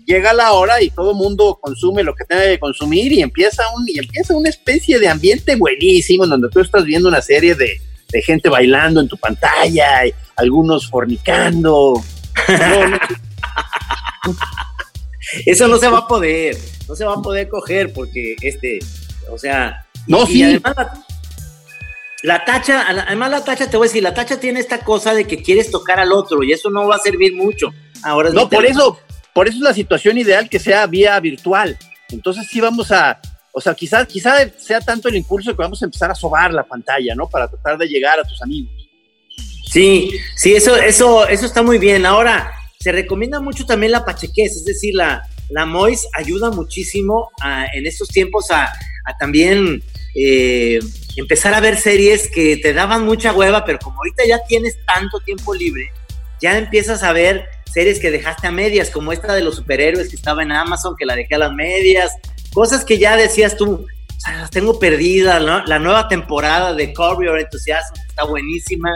llega 0.06 0.34
la 0.34 0.54
hora 0.54 0.82
y 0.82 0.90
todo 0.90 1.12
el 1.12 1.18
mundo 1.18 1.58
consume 1.62 2.04
lo 2.04 2.14
que 2.14 2.24
tiene 2.26 2.46
que 2.46 2.60
consumir 2.60 3.12
y 3.12 3.22
empieza, 3.22 3.64
un, 3.76 3.84
y 3.88 3.98
empieza 3.98 4.36
una 4.36 4.50
especie 4.50 5.00
de 5.00 5.08
ambiente 5.08 5.56
buenísimo 5.56 6.28
donde 6.28 6.50
tú 6.50 6.60
estás 6.60 6.86
viendo 6.86 7.10
una 7.10 7.22
serie 7.22 7.56
de, 7.56 7.82
de 8.14 8.22
gente 8.22 8.48
bailando 8.48 9.02
en 9.02 9.10
tu 9.10 9.18
pantalla, 9.18 10.06
y 10.06 10.14
algunos 10.38 10.88
fornicando. 10.90 12.02
Eso 15.46 15.68
no 15.68 15.78
se 15.78 15.90
va 15.90 16.00
a 16.00 16.08
poder, 16.08 16.56
no 16.88 16.96
se 16.96 17.06
va 17.06 17.14
a 17.14 17.22
poder 17.22 17.50
coger 17.50 17.92
porque 17.92 18.36
este, 18.42 18.80
o 19.30 19.38
sea, 19.38 19.86
no, 20.08 20.26
sí. 20.28 20.44
además 20.44 20.76
la, 22.22 22.46
tacha, 22.46 22.86
además 22.88 23.32
la 23.32 23.44
tacha, 23.44 23.70
te 23.70 23.78
voy 23.78 23.88
a 23.88 23.90
decir, 23.90 24.04
la 24.04 24.14
tacha 24.14 24.40
tiene 24.40 24.60
esta 24.60 24.80
cosa 24.80 25.14
de 25.14 25.26
que 25.26 25.42
quieres 25.42 25.72
tocar 25.72 26.00
al 26.00 26.14
otro 26.14 26.44
y 26.44 26.54
eso 26.54 26.70
no 26.70 26.88
va 26.88 26.98
a 26.98 27.00
servir 27.00 27.36
mucho. 27.36 27.74
Ahora 28.04 28.30
no, 28.30 28.48
por 28.48 28.66
eso, 28.66 29.00
por 29.34 29.48
eso 29.48 29.58
es 29.58 29.64
la 29.64 29.74
situación 29.74 30.20
ideal 30.20 30.50
que 30.50 30.60
sea 30.60 30.86
vía 30.86 31.20
virtual. 31.20 31.78
Entonces 32.10 32.48
sí 32.48 32.62
vamos 32.62 32.92
a, 32.92 33.20
o 33.56 33.62
sea, 33.62 33.76
quizás 33.76 34.08
quizá 34.08 34.50
sea 34.58 34.82
tanto 34.82 35.08
el 35.08 35.16
impulso 35.16 35.52
que 35.52 35.62
vamos 35.62 35.82
a 35.82 35.86
empezar 35.86 36.10
a 36.10 36.16
sobar 36.16 36.52
la 36.52 36.64
pantalla, 36.64 37.14
¿no? 37.16 37.30
Para 37.30 37.48
tratar 37.48 37.78
de 37.78 37.88
llegar 37.88 38.20
a 38.20 38.24
tus 38.24 38.42
amigos. 38.42 38.74
Sí, 39.72 40.12
sí, 40.36 40.56
eso, 40.56 40.76
eso, 40.76 41.28
eso 41.28 41.46
está 41.46 41.62
muy 41.62 41.78
bien. 41.78 42.06
Ahora, 42.06 42.52
se 42.80 42.92
recomienda 42.92 43.40
mucho 43.40 43.66
también 43.66 43.92
la 43.92 44.04
pachequez, 44.04 44.58
es 44.58 44.66
decir, 44.66 44.96
la, 44.96 45.24
la 45.50 45.66
MOIS 45.68 46.08
ayuda 46.14 46.50
muchísimo 46.50 47.30
en 47.74 47.86
estos 47.86 48.08
tiempos 48.10 48.50
a, 48.50 48.72
también 49.20 49.84
eh, 50.16 50.80
empezar 51.16 51.54
a 51.54 51.60
ver 51.60 51.78
series 51.78 52.30
que 52.30 52.58
te 52.58 52.74
daban 52.74 53.06
mucha 53.06 53.34
hueva, 53.34 53.66
pero 53.66 53.78
como 53.80 53.98
ahorita 53.98 54.24
ya 54.28 54.40
tienes 54.48 54.78
tanto 54.86 55.20
tiempo 55.20 55.54
libre, 55.54 55.92
ya 56.42 56.58
empiezas 56.58 57.04
a 57.04 57.14
ver 57.14 57.46
series 57.72 58.00
que 58.00 58.12
dejaste 58.12 58.48
a 58.48 58.52
medias, 58.52 58.90
como 58.90 59.12
esta 59.12 59.34
de 59.34 59.44
los 59.44 59.56
superhéroes 59.56 60.10
que 60.10 60.16
estaba 60.16 60.44
en 60.44 60.52
Amazon, 60.52 60.96
que 60.98 61.06
la 61.06 61.16
dejé 61.16 61.36
a 61.36 61.40
las 61.40 61.54
medias, 61.54 62.12
cosas 62.54 62.86
que 62.86 62.98
ya 62.98 63.18
decías 63.18 63.58
tú, 63.58 63.86
o 64.16 64.20
sea, 64.20 64.38
las 64.38 64.52
tengo 64.52 64.80
perdidas, 64.80 65.42
¿no? 65.42 65.66
La 65.66 65.80
nueva 65.80 66.08
temporada 66.08 66.74
de 66.74 66.94
Corby 66.94 67.26
Your 67.26 67.40
Enthusiasm 67.40 67.94
está 68.08 68.24
buenísima. 68.24 68.90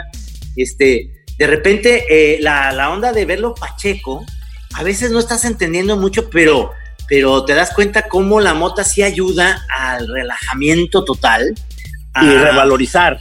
Este, 0.55 1.11
de 1.37 1.47
repente, 1.47 2.05
eh, 2.09 2.39
la, 2.41 2.71
la, 2.71 2.89
onda 2.91 3.11
de 3.11 3.25
verlo 3.25 3.53
Pacheco, 3.53 4.25
a 4.73 4.83
veces 4.83 5.11
no 5.11 5.19
estás 5.19 5.45
entendiendo 5.45 5.97
mucho, 5.97 6.29
pero, 6.29 6.71
pero 7.09 7.43
te 7.45 7.53
das 7.53 7.73
cuenta 7.73 8.07
cómo 8.07 8.39
la 8.39 8.53
mota 8.53 8.83
sí 8.83 9.01
ayuda 9.03 9.65
al 9.75 10.07
relajamiento 10.07 11.03
total. 11.03 11.53
y 12.21 12.29
revalorizar. 12.29 13.19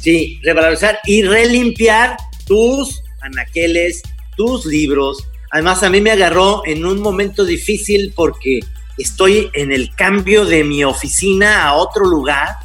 Sí, 0.00 0.40
revalorizar 0.42 0.98
y 1.04 1.22
relimpiar 1.22 2.16
tus 2.46 3.02
anaqueles, 3.20 4.02
tus 4.36 4.66
libros. 4.66 5.26
Además, 5.50 5.82
a 5.82 5.90
mí 5.90 6.00
me 6.00 6.10
agarró 6.10 6.62
en 6.66 6.84
un 6.84 7.00
momento 7.00 7.44
difícil 7.44 8.12
porque 8.16 8.60
estoy 8.98 9.50
en 9.54 9.72
el 9.72 9.94
cambio 9.94 10.44
de 10.44 10.64
mi 10.64 10.84
oficina 10.84 11.64
a 11.64 11.74
otro 11.74 12.04
lugar. 12.04 12.56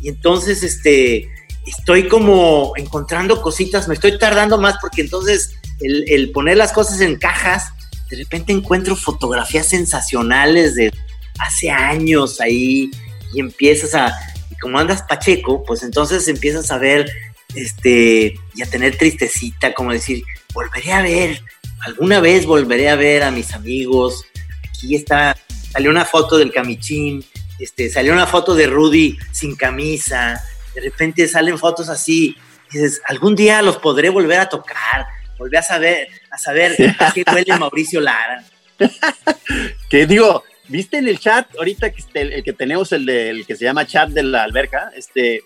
Y 0.00 0.08
entonces 0.08 0.62
este 0.62 1.28
estoy 1.66 2.08
como 2.08 2.72
encontrando 2.76 3.42
cositas, 3.42 3.88
me 3.88 3.94
estoy 3.94 4.18
tardando 4.18 4.58
más 4.58 4.76
porque 4.80 5.02
entonces 5.02 5.56
el, 5.80 6.30
poner 6.30 6.56
las 6.56 6.72
cosas 6.72 7.00
en 7.00 7.16
cajas, 7.16 7.72
de 8.08 8.18
repente 8.18 8.52
encuentro 8.52 8.94
fotografías 8.96 9.68
sensacionales 9.68 10.76
de 10.76 10.92
hace 11.38 11.70
años 11.70 12.40
ahí 12.40 12.90
y 13.34 13.40
empiezas 13.40 13.94
a, 13.94 14.14
y 14.50 14.54
como 14.56 14.78
andas 14.78 15.02
pacheco, 15.02 15.64
pues 15.64 15.82
entonces 15.82 16.28
empiezas 16.28 16.70
a 16.70 16.78
ver, 16.78 17.10
este, 17.54 18.34
y 18.54 18.62
a 18.62 18.66
tener 18.66 18.96
tristecita, 18.96 19.74
como 19.74 19.92
decir, 19.92 20.22
volveré 20.54 20.92
a 20.92 21.02
ver, 21.02 21.42
alguna 21.80 22.20
vez 22.20 22.46
volveré 22.46 22.88
a 22.88 22.96
ver 22.96 23.24
a 23.24 23.30
mis 23.30 23.52
amigos, 23.52 24.24
aquí 24.68 24.94
está, 24.94 25.36
salió 25.76 25.90
una 25.90 26.06
foto 26.06 26.38
del 26.38 26.52
camichín, 26.52 27.22
este, 27.58 27.90
salió 27.90 28.14
una 28.14 28.26
foto 28.26 28.54
de 28.54 28.66
Rudy 28.66 29.18
sin 29.30 29.54
camisa, 29.56 30.42
de 30.74 30.80
repente 30.80 31.28
salen 31.28 31.58
fotos 31.58 31.90
así, 31.90 32.34
y 32.72 32.78
dices, 32.78 33.02
algún 33.06 33.36
día 33.36 33.60
los 33.60 33.76
podré 33.76 34.08
volver 34.08 34.40
a 34.40 34.48
tocar, 34.48 35.06
volver 35.38 35.58
a 35.58 35.62
saber, 35.62 36.08
a 36.30 36.38
saber 36.38 36.94
a 36.98 37.12
qué 37.12 37.24
huele 37.30 37.58
Mauricio 37.58 38.00
Lara. 38.00 38.42
que 39.90 40.06
digo, 40.06 40.44
¿viste 40.68 40.96
en 40.96 41.08
el 41.08 41.18
chat 41.18 41.46
ahorita 41.58 41.90
que, 41.90 42.00
este, 42.00 42.22
el, 42.22 42.42
que 42.42 42.54
tenemos 42.54 42.90
el, 42.92 43.04
de, 43.04 43.44
que 43.46 43.54
se 43.54 43.66
llama 43.66 43.86
chat 43.86 44.08
de 44.08 44.22
la 44.22 44.44
alberca? 44.44 44.90
Este, 44.96 45.42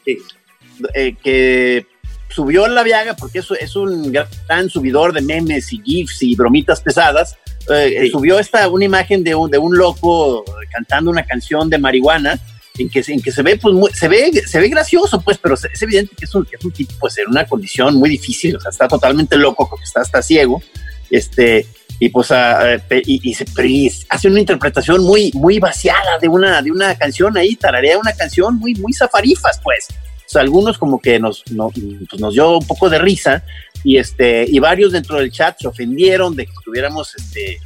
eh, 0.94 1.16
que 1.16 1.86
subió 2.28 2.68
la 2.68 2.84
viaga 2.84 3.16
porque 3.16 3.40
eso 3.40 3.56
es 3.56 3.74
un 3.74 4.12
gran 4.12 4.70
subidor 4.70 5.12
de 5.12 5.22
memes 5.22 5.72
y 5.72 5.82
gifs 5.82 6.22
y 6.22 6.36
bromitas 6.36 6.80
pesadas. 6.80 7.36
Eh, 7.68 8.08
subió 8.10 8.38
esta 8.38 8.68
una 8.68 8.84
imagen 8.84 9.22
de 9.22 9.34
un, 9.34 9.50
de 9.50 9.58
un 9.58 9.76
loco 9.76 10.44
cantando 10.72 11.10
una 11.10 11.24
canción 11.24 11.68
de 11.68 11.78
marihuana 11.78 12.40
en 12.78 12.88
que, 12.88 13.04
en 13.06 13.20
que 13.20 13.30
se 13.30 13.42
ve 13.42 13.58
pues 13.58 13.74
se 13.96 14.08
ve 14.08 14.32
se 14.46 14.58
ve 14.58 14.68
gracioso 14.68 15.20
pues 15.20 15.38
pero 15.38 15.54
es 15.54 15.82
evidente 15.82 16.16
que 16.16 16.24
es 16.24 16.34
un, 16.34 16.48
es 16.50 16.64
un 16.64 16.72
tipo 16.72 16.94
pues 16.98 17.18
en 17.18 17.28
una 17.28 17.44
condición 17.46 17.96
muy 17.96 18.08
difícil 18.08 18.56
o 18.56 18.60
sea 18.60 18.70
está 18.70 18.88
totalmente 18.88 19.36
loco 19.36 19.68
porque 19.68 19.84
está 19.84 20.00
hasta 20.00 20.22
ciego 20.22 20.62
este 21.10 21.66
y 21.98 22.08
pues 22.08 22.30
ah, 22.30 22.74
eh, 22.74 23.02
y, 23.04 23.34
se, 23.34 23.44
hace 24.08 24.28
una 24.28 24.40
interpretación 24.40 25.02
muy 25.04 25.30
muy 25.34 25.58
vaciada 25.58 26.18
de 26.18 26.28
una 26.28 26.62
de 26.62 26.70
una 26.70 26.96
canción 26.96 27.36
ahí 27.36 27.56
tararea 27.56 27.98
una 27.98 28.14
canción 28.14 28.56
muy 28.56 28.74
muy 28.74 28.92
zafarifas 28.92 29.60
pues. 29.62 29.86
Algunos 30.32 30.78
como 30.78 31.00
que 31.00 31.18
nos, 31.18 31.42
pues 31.42 32.20
nos 32.20 32.34
dio 32.34 32.58
un 32.58 32.64
poco 32.64 32.88
de 32.88 33.00
risa 33.00 33.42
y, 33.84 33.96
este, 33.96 34.44
y 34.48 34.58
varios 34.58 34.92
dentro 34.92 35.18
del 35.18 35.30
chat 35.30 35.58
se 35.58 35.68
ofendieron 35.68 36.36
de 36.36 36.46
que 36.46 36.52
estuviéramos 36.52 37.14
este, 37.14 37.58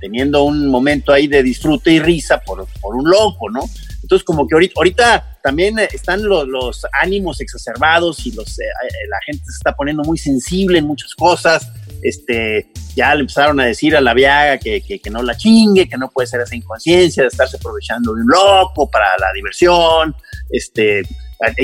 teniendo 0.00 0.44
un 0.44 0.68
momento 0.68 1.12
ahí 1.12 1.26
de 1.26 1.42
disfrute 1.42 1.90
y 1.90 1.98
risa 1.98 2.40
por, 2.40 2.66
por 2.80 2.94
un 2.94 3.08
loco, 3.08 3.50
¿no? 3.50 3.62
Entonces, 4.02 4.24
como 4.24 4.46
que 4.46 4.54
ahorita, 4.54 4.74
ahorita 4.76 5.38
también 5.42 5.80
están 5.80 6.22
los, 6.22 6.86
ánimos 6.92 7.40
exacerbados 7.40 8.24
y 8.24 8.32
los, 8.32 8.58
eh, 8.60 8.62
eh, 8.64 9.08
la 9.08 9.18
gente 9.26 9.44
se 9.46 9.56
está 9.58 9.72
poniendo 9.74 10.04
muy 10.04 10.16
sensible 10.16 10.78
en 10.78 10.86
muchas 10.86 11.12
cosas. 11.14 11.72
Este, 12.02 12.70
ya 12.94 13.14
le 13.14 13.22
empezaron 13.22 13.58
a 13.58 13.64
decir 13.64 13.96
a 13.96 14.00
la 14.00 14.14
viaga 14.14 14.58
que, 14.58 14.80
que, 14.80 15.00
que 15.00 15.10
no 15.10 15.24
la 15.24 15.36
chingue, 15.36 15.88
que 15.88 15.98
no 15.98 16.08
puede 16.08 16.28
ser 16.28 16.40
esa 16.40 16.54
inconsciencia 16.54 17.24
de 17.24 17.28
estarse 17.28 17.56
aprovechando 17.56 18.14
de 18.14 18.22
un 18.22 18.28
loco 18.28 18.88
para 18.88 19.18
la 19.18 19.32
diversión. 19.34 20.14
Este, 20.50 21.02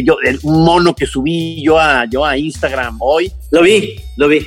yo, 0.04 0.16
un 0.42 0.64
mono 0.64 0.94
que 0.94 1.06
subí 1.06 1.62
yo 1.62 1.78
a, 1.78 2.04
yo 2.06 2.24
a 2.24 2.36
Instagram 2.36 2.98
hoy. 3.00 3.32
Lo 3.50 3.62
vi, 3.62 3.96
lo 4.16 4.28
vi. 4.28 4.46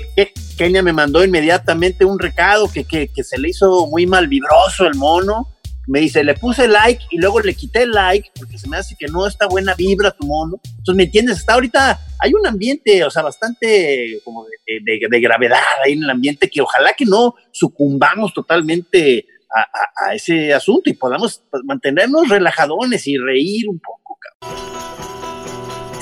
Kenia 0.58 0.82
me 0.82 0.94
mandó 0.94 1.24
inmediatamente 1.24 2.06
un 2.06 2.20
recado 2.20 2.72
que, 2.72 2.86
que, 2.86 3.10
que, 3.10 3.24
se 3.24 3.38
le 3.38 3.50
hizo 3.50 3.88
muy 3.88 4.06
mal 4.06 4.28
vibroso 4.28 4.86
el 4.86 4.96
mono. 4.96 5.50
Me 5.88 6.00
dice, 6.00 6.24
le 6.24 6.34
puse 6.34 6.68
like 6.68 7.04
y 7.12 7.18
luego 7.18 7.42
le 7.42 7.54
quité 7.54 7.84
el 7.84 7.92
like 7.92 8.32
porque 8.40 8.58
se 8.58 8.68
me 8.68 8.78
hace 8.78 8.96
que 8.98 9.08
no 9.08 9.28
está 9.28 9.48
buena 9.48 9.76
vibra 9.76 10.12
tu 10.12 10.26
mono. 10.26 10.60
Entonces, 10.64 10.96
¿me 10.96 11.04
entiendes? 11.04 11.40
Está 11.40 11.54
ahorita, 11.54 12.00
hay 12.20 12.34
un 12.34 12.46
ambiente, 12.48 13.04
o 13.04 13.12
sea, 13.12 13.22
bastante 13.22 14.20
como 14.24 14.46
de, 14.46 15.08
de, 15.08 15.20
gravedad 15.20 15.60
ahí 15.84 15.94
en 15.94 16.04
el 16.04 16.10
ambiente 16.10 16.50
que 16.50 16.62
ojalá 16.62 16.94
que 16.94 17.06
no 17.06 17.36
sucumbamos 17.52 18.34
totalmente 18.34 19.28
a, 19.54 20.08
a 20.08 20.16
ese 20.16 20.54
asunto 20.54 20.90
y 20.90 20.94
podamos 20.94 21.44
mantenernos 21.66 22.30
relajadones 22.30 23.06
y 23.06 23.18
reír 23.18 23.70
un 23.70 23.80
poco, 23.80 24.18
cabrón. 24.20 25.05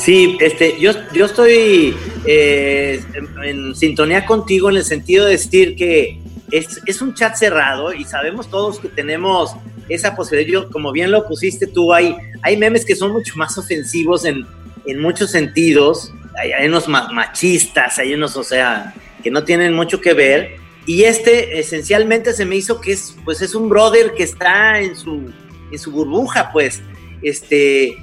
Sí, 0.04 0.38
este, 0.42 0.78
yo, 0.82 0.92
yo 1.14 1.26
estoy 1.26 1.96
eh, 2.26 3.02
en, 3.42 3.74
sintonía 3.74 4.26
contigo 4.26 4.70
en 4.70 4.76
el 4.76 4.84
sentido 4.84 5.24
de 5.24 5.32
decir 5.32 5.78
que 5.78 6.20
es, 6.52 6.82
es, 6.86 7.02
un 7.02 7.14
chat 7.14 7.38
cerrado 7.38 7.94
y 7.94 8.04
sabemos 8.04 8.50
todos 8.50 8.80
que 8.80 8.90
tenemos 8.90 9.56
esa 9.88 10.14
posibilidad. 10.14 10.68
Como 10.70 10.92
bien 10.92 11.10
lo 11.10 11.26
pusiste 11.26 11.68
tú, 11.68 11.94
hay, 11.94 12.18
hay 12.42 12.58
memes 12.58 12.84
que 12.84 12.98
son 12.98 13.14
mucho 13.14 13.36
más 13.38 13.58
ofensivos 13.58 14.26
en, 14.26 14.46
en 14.86 15.00
muchos 15.00 15.32
sentidos. 15.32 16.14
Hay, 16.38 16.52
hay, 16.52 16.68
unos 16.68 16.90
machistas, 16.90 17.98
hay 17.98 18.14
unos, 18.14 18.36
o 18.36 18.44
sea, 18.44 18.94
que 19.24 19.32
no 19.32 19.46
tienen 19.46 19.74
mucho 19.74 20.02
que 20.02 20.14
ver. 20.14 20.58
Y 20.86 21.04
este 21.04 21.60
esencialmente 21.60 22.34
se 22.34 22.46
me 22.46 22.58
hizo 22.58 22.82
que 22.82 22.92
es, 22.92 23.16
pues 23.24 23.42
es 23.42 23.56
un 23.56 23.70
brother 23.70 24.14
que 24.16 24.24
está 24.24 24.82
en 24.82 24.98
su, 24.98 25.32
en 25.72 25.80
su 25.80 25.92
burbuja, 25.92 26.52
pues. 26.52 26.82
Este, 27.22 27.96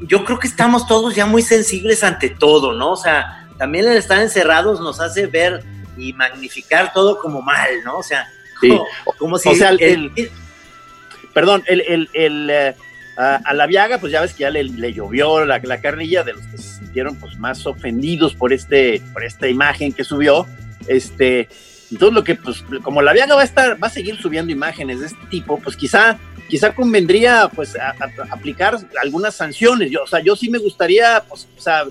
yo 0.00 0.24
creo 0.24 0.38
que 0.38 0.46
estamos 0.46 0.86
todos 0.86 1.14
ya 1.14 1.26
muy 1.26 1.42
sensibles 1.42 2.04
ante 2.04 2.30
todo, 2.30 2.72
¿no? 2.72 2.92
O 2.92 2.96
sea, 2.96 3.46
también 3.58 3.86
el 3.88 3.96
estar 3.96 4.20
encerrados 4.20 4.80
nos 4.80 5.00
hace 5.00 5.26
ver 5.26 5.62
y 5.96 6.12
magnificar 6.12 6.92
todo 6.92 7.18
como 7.18 7.42
mal, 7.42 7.70
¿no? 7.84 7.98
O 7.98 8.02
sea, 8.02 8.28
como, 9.18 9.38
si... 9.38 9.48
O 9.48 9.54
sea, 9.54 9.70
el, 9.70 10.10
perdón, 11.32 11.64
el, 11.66 12.08
el, 12.12 12.50
eh, 12.50 12.74
a, 13.16 13.54
la 13.54 13.66
Viaga, 13.66 13.98
pues 13.98 14.12
ya 14.12 14.20
ves 14.20 14.32
que 14.32 14.42
ya 14.42 14.50
le, 14.50 14.92
llovió 14.92 15.44
la, 15.44 15.60
la, 15.62 15.80
carrilla 15.80 16.22
de 16.22 16.32
los 16.34 16.42
que 16.46 16.58
se 16.58 16.78
sintieron 16.78 17.16
pues 17.16 17.38
más 17.38 17.66
ofendidos 17.66 18.34
por 18.34 18.52
este, 18.52 19.02
por 19.12 19.24
esta 19.24 19.48
imagen 19.48 19.92
que 19.92 20.04
subió. 20.04 20.46
Este, 20.86 21.48
entonces 21.90 22.14
lo 22.14 22.24
que, 22.24 22.34
pues, 22.34 22.64
como 22.82 23.02
la 23.02 23.12
Viaga 23.12 23.34
va 23.34 23.42
a 23.42 23.44
estar, 23.44 23.82
va 23.82 23.88
a 23.88 23.90
seguir 23.90 24.16
subiendo 24.20 24.52
imágenes 24.52 25.00
de 25.00 25.06
este 25.06 25.26
tipo, 25.30 25.58
pues 25.60 25.76
quizá 25.76 26.18
quizá 26.48 26.74
convendría 26.74 27.50
pues 27.54 27.76
aplicar 28.30 28.78
algunas 29.02 29.34
sanciones. 29.34 29.90
Yo, 29.90 30.02
o 30.02 30.06
sea, 30.06 30.20
yo 30.20 30.36
sí 30.36 30.50
me 30.50 30.58
gustaría, 30.58 31.22
pues, 31.28 31.48
o 31.56 31.60
sea, 31.60 31.84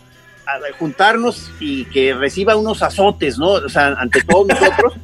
juntarnos 0.77 1.51
y 1.60 1.86
que 1.86 2.13
reciba 2.13 2.55
unos 2.55 2.81
azotes, 2.81 3.38
¿no? 3.38 3.51
O 3.51 3.69
sea, 3.69 3.95
ante 4.00 4.22
todos 4.24 4.48
nosotros. 4.48 4.93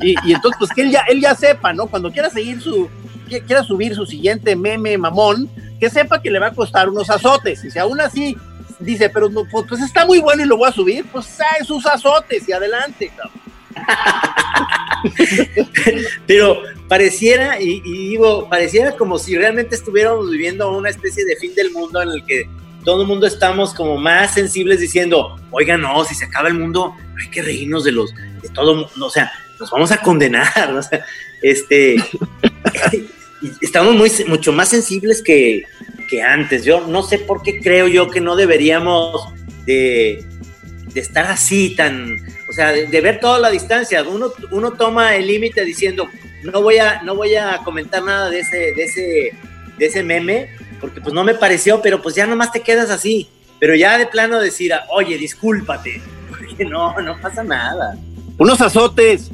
Y, 0.00 0.14
entonces, 0.32 0.56
pues 0.60 0.70
que 0.70 0.82
él 0.82 0.92
ya, 0.92 1.00
él 1.08 1.20
ya 1.20 1.34
sepa, 1.34 1.72
¿no? 1.72 1.88
Cuando 1.88 2.12
quiera 2.12 2.30
seguir 2.30 2.60
su, 2.60 2.88
quiera 3.28 3.64
subir 3.64 3.96
su 3.96 4.06
siguiente 4.06 4.54
meme 4.54 4.96
mamón, 4.96 5.50
que 5.80 5.90
sepa 5.90 6.22
que 6.22 6.30
le 6.30 6.38
va 6.38 6.46
a 6.46 6.54
costar 6.54 6.88
unos 6.88 7.10
azotes. 7.10 7.64
Y 7.64 7.70
si 7.72 7.80
aún 7.80 8.00
así 8.00 8.36
dice, 8.78 9.10
pero 9.10 9.28
no, 9.28 9.42
pues, 9.50 9.66
pues 9.68 9.82
está 9.82 10.06
muy 10.06 10.20
bueno 10.20 10.44
y 10.44 10.46
lo 10.46 10.56
voy 10.56 10.68
a 10.68 10.72
subir, 10.72 11.04
pues 11.10 11.26
sabe 11.26 11.64
sus 11.64 11.84
azotes 11.84 12.48
y 12.48 12.52
adelante, 12.52 13.10
cabrón. 13.16 13.48
Pero 16.26 16.62
pareciera, 16.88 17.60
y, 17.60 17.80
digo, 17.80 18.48
pareciera 18.48 18.92
como 18.92 19.18
si 19.18 19.36
realmente 19.36 19.76
estuviéramos 19.76 20.30
viviendo 20.30 20.70
una 20.76 20.88
especie 20.90 21.24
de 21.24 21.36
fin 21.36 21.54
del 21.54 21.70
mundo 21.70 22.02
en 22.02 22.08
el 22.08 22.24
que 22.24 22.48
todo 22.84 23.02
el 23.02 23.08
mundo 23.08 23.26
estamos 23.26 23.74
como 23.74 23.98
más 23.98 24.34
sensibles 24.34 24.80
diciendo, 24.80 25.38
oiga, 25.50 25.76
no, 25.76 26.04
si 26.04 26.14
se 26.14 26.24
acaba 26.24 26.48
el 26.48 26.54
mundo, 26.54 26.94
hay 27.22 27.30
que 27.30 27.42
reírnos 27.42 27.84
de 27.84 27.92
los, 27.92 28.14
de 28.14 28.48
todo, 28.54 28.90
o 28.98 29.10
sea, 29.10 29.30
nos 29.60 29.70
vamos 29.70 29.92
a 29.92 29.98
condenar, 29.98 30.72
o 30.74 30.82
sea, 30.82 31.04
este, 31.42 31.96
estamos 33.60 33.94
muy, 33.94 34.10
mucho 34.26 34.52
más 34.52 34.70
sensibles 34.70 35.22
que, 35.22 35.64
que 36.08 36.22
antes. 36.22 36.64
Yo 36.64 36.86
no 36.86 37.02
sé 37.02 37.18
por 37.18 37.42
qué 37.42 37.60
creo 37.60 37.88
yo 37.88 38.10
que 38.10 38.20
no 38.20 38.36
deberíamos 38.36 39.32
de, 39.66 40.24
de 40.92 41.00
estar 41.00 41.26
así 41.26 41.74
tan, 41.76 42.16
o 42.48 42.52
sea, 42.52 42.72
de, 42.72 42.86
de 42.86 43.00
ver 43.00 43.20
toda 43.20 43.38
la 43.38 43.50
distancia. 43.50 44.02
Uno, 44.02 44.32
uno 44.50 44.72
toma 44.72 45.14
el 45.16 45.26
límite 45.26 45.64
diciendo, 45.64 46.08
no 46.42 46.62
voy 46.62 46.78
a, 46.78 47.02
no 47.02 47.14
voy 47.14 47.34
a 47.34 47.58
comentar 47.64 48.02
nada 48.02 48.30
de 48.30 48.40
ese, 48.40 48.56
de 48.72 48.84
ese, 48.84 49.32
de 49.78 49.86
ese 49.86 50.02
meme, 50.02 50.48
porque 50.80 51.00
pues 51.00 51.12
no 51.14 51.24
me 51.24 51.34
pareció, 51.34 51.80
pero 51.82 52.00
pues 52.02 52.14
ya 52.14 52.26
nomás 52.26 52.52
te 52.52 52.60
quedas 52.62 52.90
así. 52.90 53.28
Pero 53.60 53.74
ya 53.74 53.98
de 53.98 54.06
plano 54.06 54.38
decir, 54.38 54.72
oye, 54.90 55.18
discúlpate, 55.18 56.00
porque 56.28 56.64
no, 56.64 56.98
no 57.00 57.20
pasa 57.20 57.42
nada. 57.42 57.96
Unos 58.38 58.60
azotes. 58.60 59.30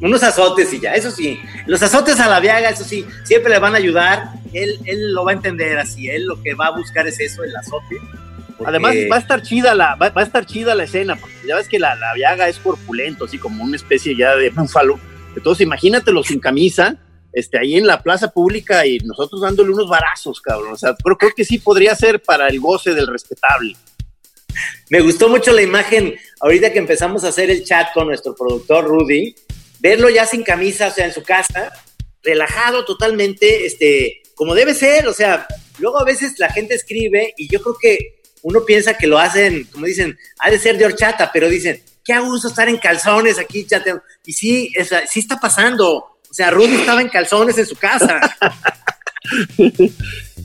Unos 0.00 0.22
azotes 0.24 0.72
y 0.72 0.80
ya, 0.80 0.94
eso 0.94 1.12
sí. 1.12 1.40
Los 1.66 1.80
azotes 1.80 2.18
a 2.18 2.28
la 2.28 2.40
viaga, 2.40 2.70
eso 2.70 2.82
sí, 2.82 3.06
siempre 3.22 3.52
le 3.52 3.60
van 3.60 3.74
a 3.74 3.78
ayudar. 3.78 4.30
Él, 4.52 4.80
él 4.84 5.12
lo 5.14 5.24
va 5.24 5.30
a 5.30 5.34
entender 5.34 5.78
así. 5.78 6.08
Él 6.08 6.24
lo 6.26 6.42
que 6.42 6.54
va 6.54 6.66
a 6.66 6.70
buscar 6.76 7.06
es 7.06 7.20
eso, 7.20 7.44
el 7.44 7.54
azote. 7.54 7.98
porque- 8.58 8.64
Además 8.68 8.94
va 9.10 9.16
a 9.16 9.18
estar 9.20 9.42
chida 9.42 9.76
la, 9.76 9.94
va, 9.94 10.08
va 10.10 10.22
a 10.22 10.24
estar 10.24 10.44
chida 10.44 10.74
la 10.74 10.82
escena, 10.84 11.14
porque 11.14 11.36
ya 11.46 11.54
ves 11.56 11.68
que 11.68 11.78
la, 11.78 11.94
la 11.94 12.12
Viaga 12.14 12.48
es 12.48 12.58
corpulento, 12.58 13.26
así 13.26 13.38
como 13.38 13.62
una 13.62 13.76
especie 13.76 14.16
ya 14.16 14.34
de 14.34 14.50
búfalo. 14.50 14.98
Entonces 15.36 15.64
imagínatelo 15.64 16.22
sin 16.22 16.40
camisa, 16.40 16.98
este, 17.32 17.58
ahí 17.58 17.76
en 17.76 17.86
la 17.86 18.02
plaza 18.02 18.30
pública 18.30 18.86
y 18.86 18.98
nosotros 18.98 19.40
dándole 19.40 19.70
unos 19.70 19.88
varazos, 19.88 20.40
cabrón. 20.40 20.72
O 20.72 20.76
sea, 20.76 20.94
creo, 20.94 21.16
creo 21.16 21.32
que 21.34 21.44
sí 21.44 21.58
podría 21.58 21.94
ser 21.94 22.20
para 22.22 22.48
el 22.48 22.60
goce 22.60 22.94
del 22.94 23.06
respetable. 23.06 23.76
Me 24.90 25.00
gustó 25.00 25.28
mucho 25.28 25.52
la 25.52 25.62
imagen, 25.62 26.14
ahorita 26.40 26.72
que 26.72 26.78
empezamos 26.78 27.24
a 27.24 27.28
hacer 27.28 27.50
el 27.50 27.64
chat 27.64 27.88
con 27.94 28.06
nuestro 28.06 28.34
productor 28.34 28.84
Rudy, 28.84 29.34
verlo 29.80 30.10
ya 30.10 30.26
sin 30.26 30.42
camisa, 30.42 30.88
o 30.88 30.90
sea, 30.90 31.06
en 31.06 31.14
su 31.14 31.22
casa, 31.22 31.72
relajado 32.22 32.84
totalmente, 32.84 33.66
este, 33.66 34.22
como 34.34 34.54
debe 34.54 34.74
ser, 34.74 35.08
o 35.08 35.14
sea, 35.14 35.46
luego 35.78 35.98
a 35.98 36.04
veces 36.04 36.38
la 36.38 36.50
gente 36.50 36.74
escribe 36.74 37.32
y 37.36 37.48
yo 37.48 37.62
creo 37.62 37.76
que 37.80 38.22
uno 38.42 38.64
piensa 38.64 38.98
que 38.98 39.06
lo 39.06 39.18
hacen, 39.18 39.64
como 39.72 39.86
dicen, 39.86 40.18
ha 40.38 40.50
de 40.50 40.58
ser 40.58 40.76
de 40.76 40.84
horchata, 40.84 41.30
pero 41.32 41.48
dicen, 41.48 41.82
qué 42.04 42.18
gusto 42.20 42.48
estar 42.48 42.68
en 42.68 42.78
calzones 42.78 43.38
aquí, 43.38 43.66
chateando. 43.66 44.02
Y 44.26 44.32
sí, 44.32 44.72
es- 44.76 44.90
sí 45.10 45.20
está 45.20 45.38
pasando. 45.38 45.94
O 46.30 46.34
sea, 46.34 46.50
Rudy 46.50 46.74
estaba 46.76 47.00
en 47.02 47.08
calzones 47.08 47.58
en 47.58 47.66
su 47.66 47.76
casa. 47.76 48.20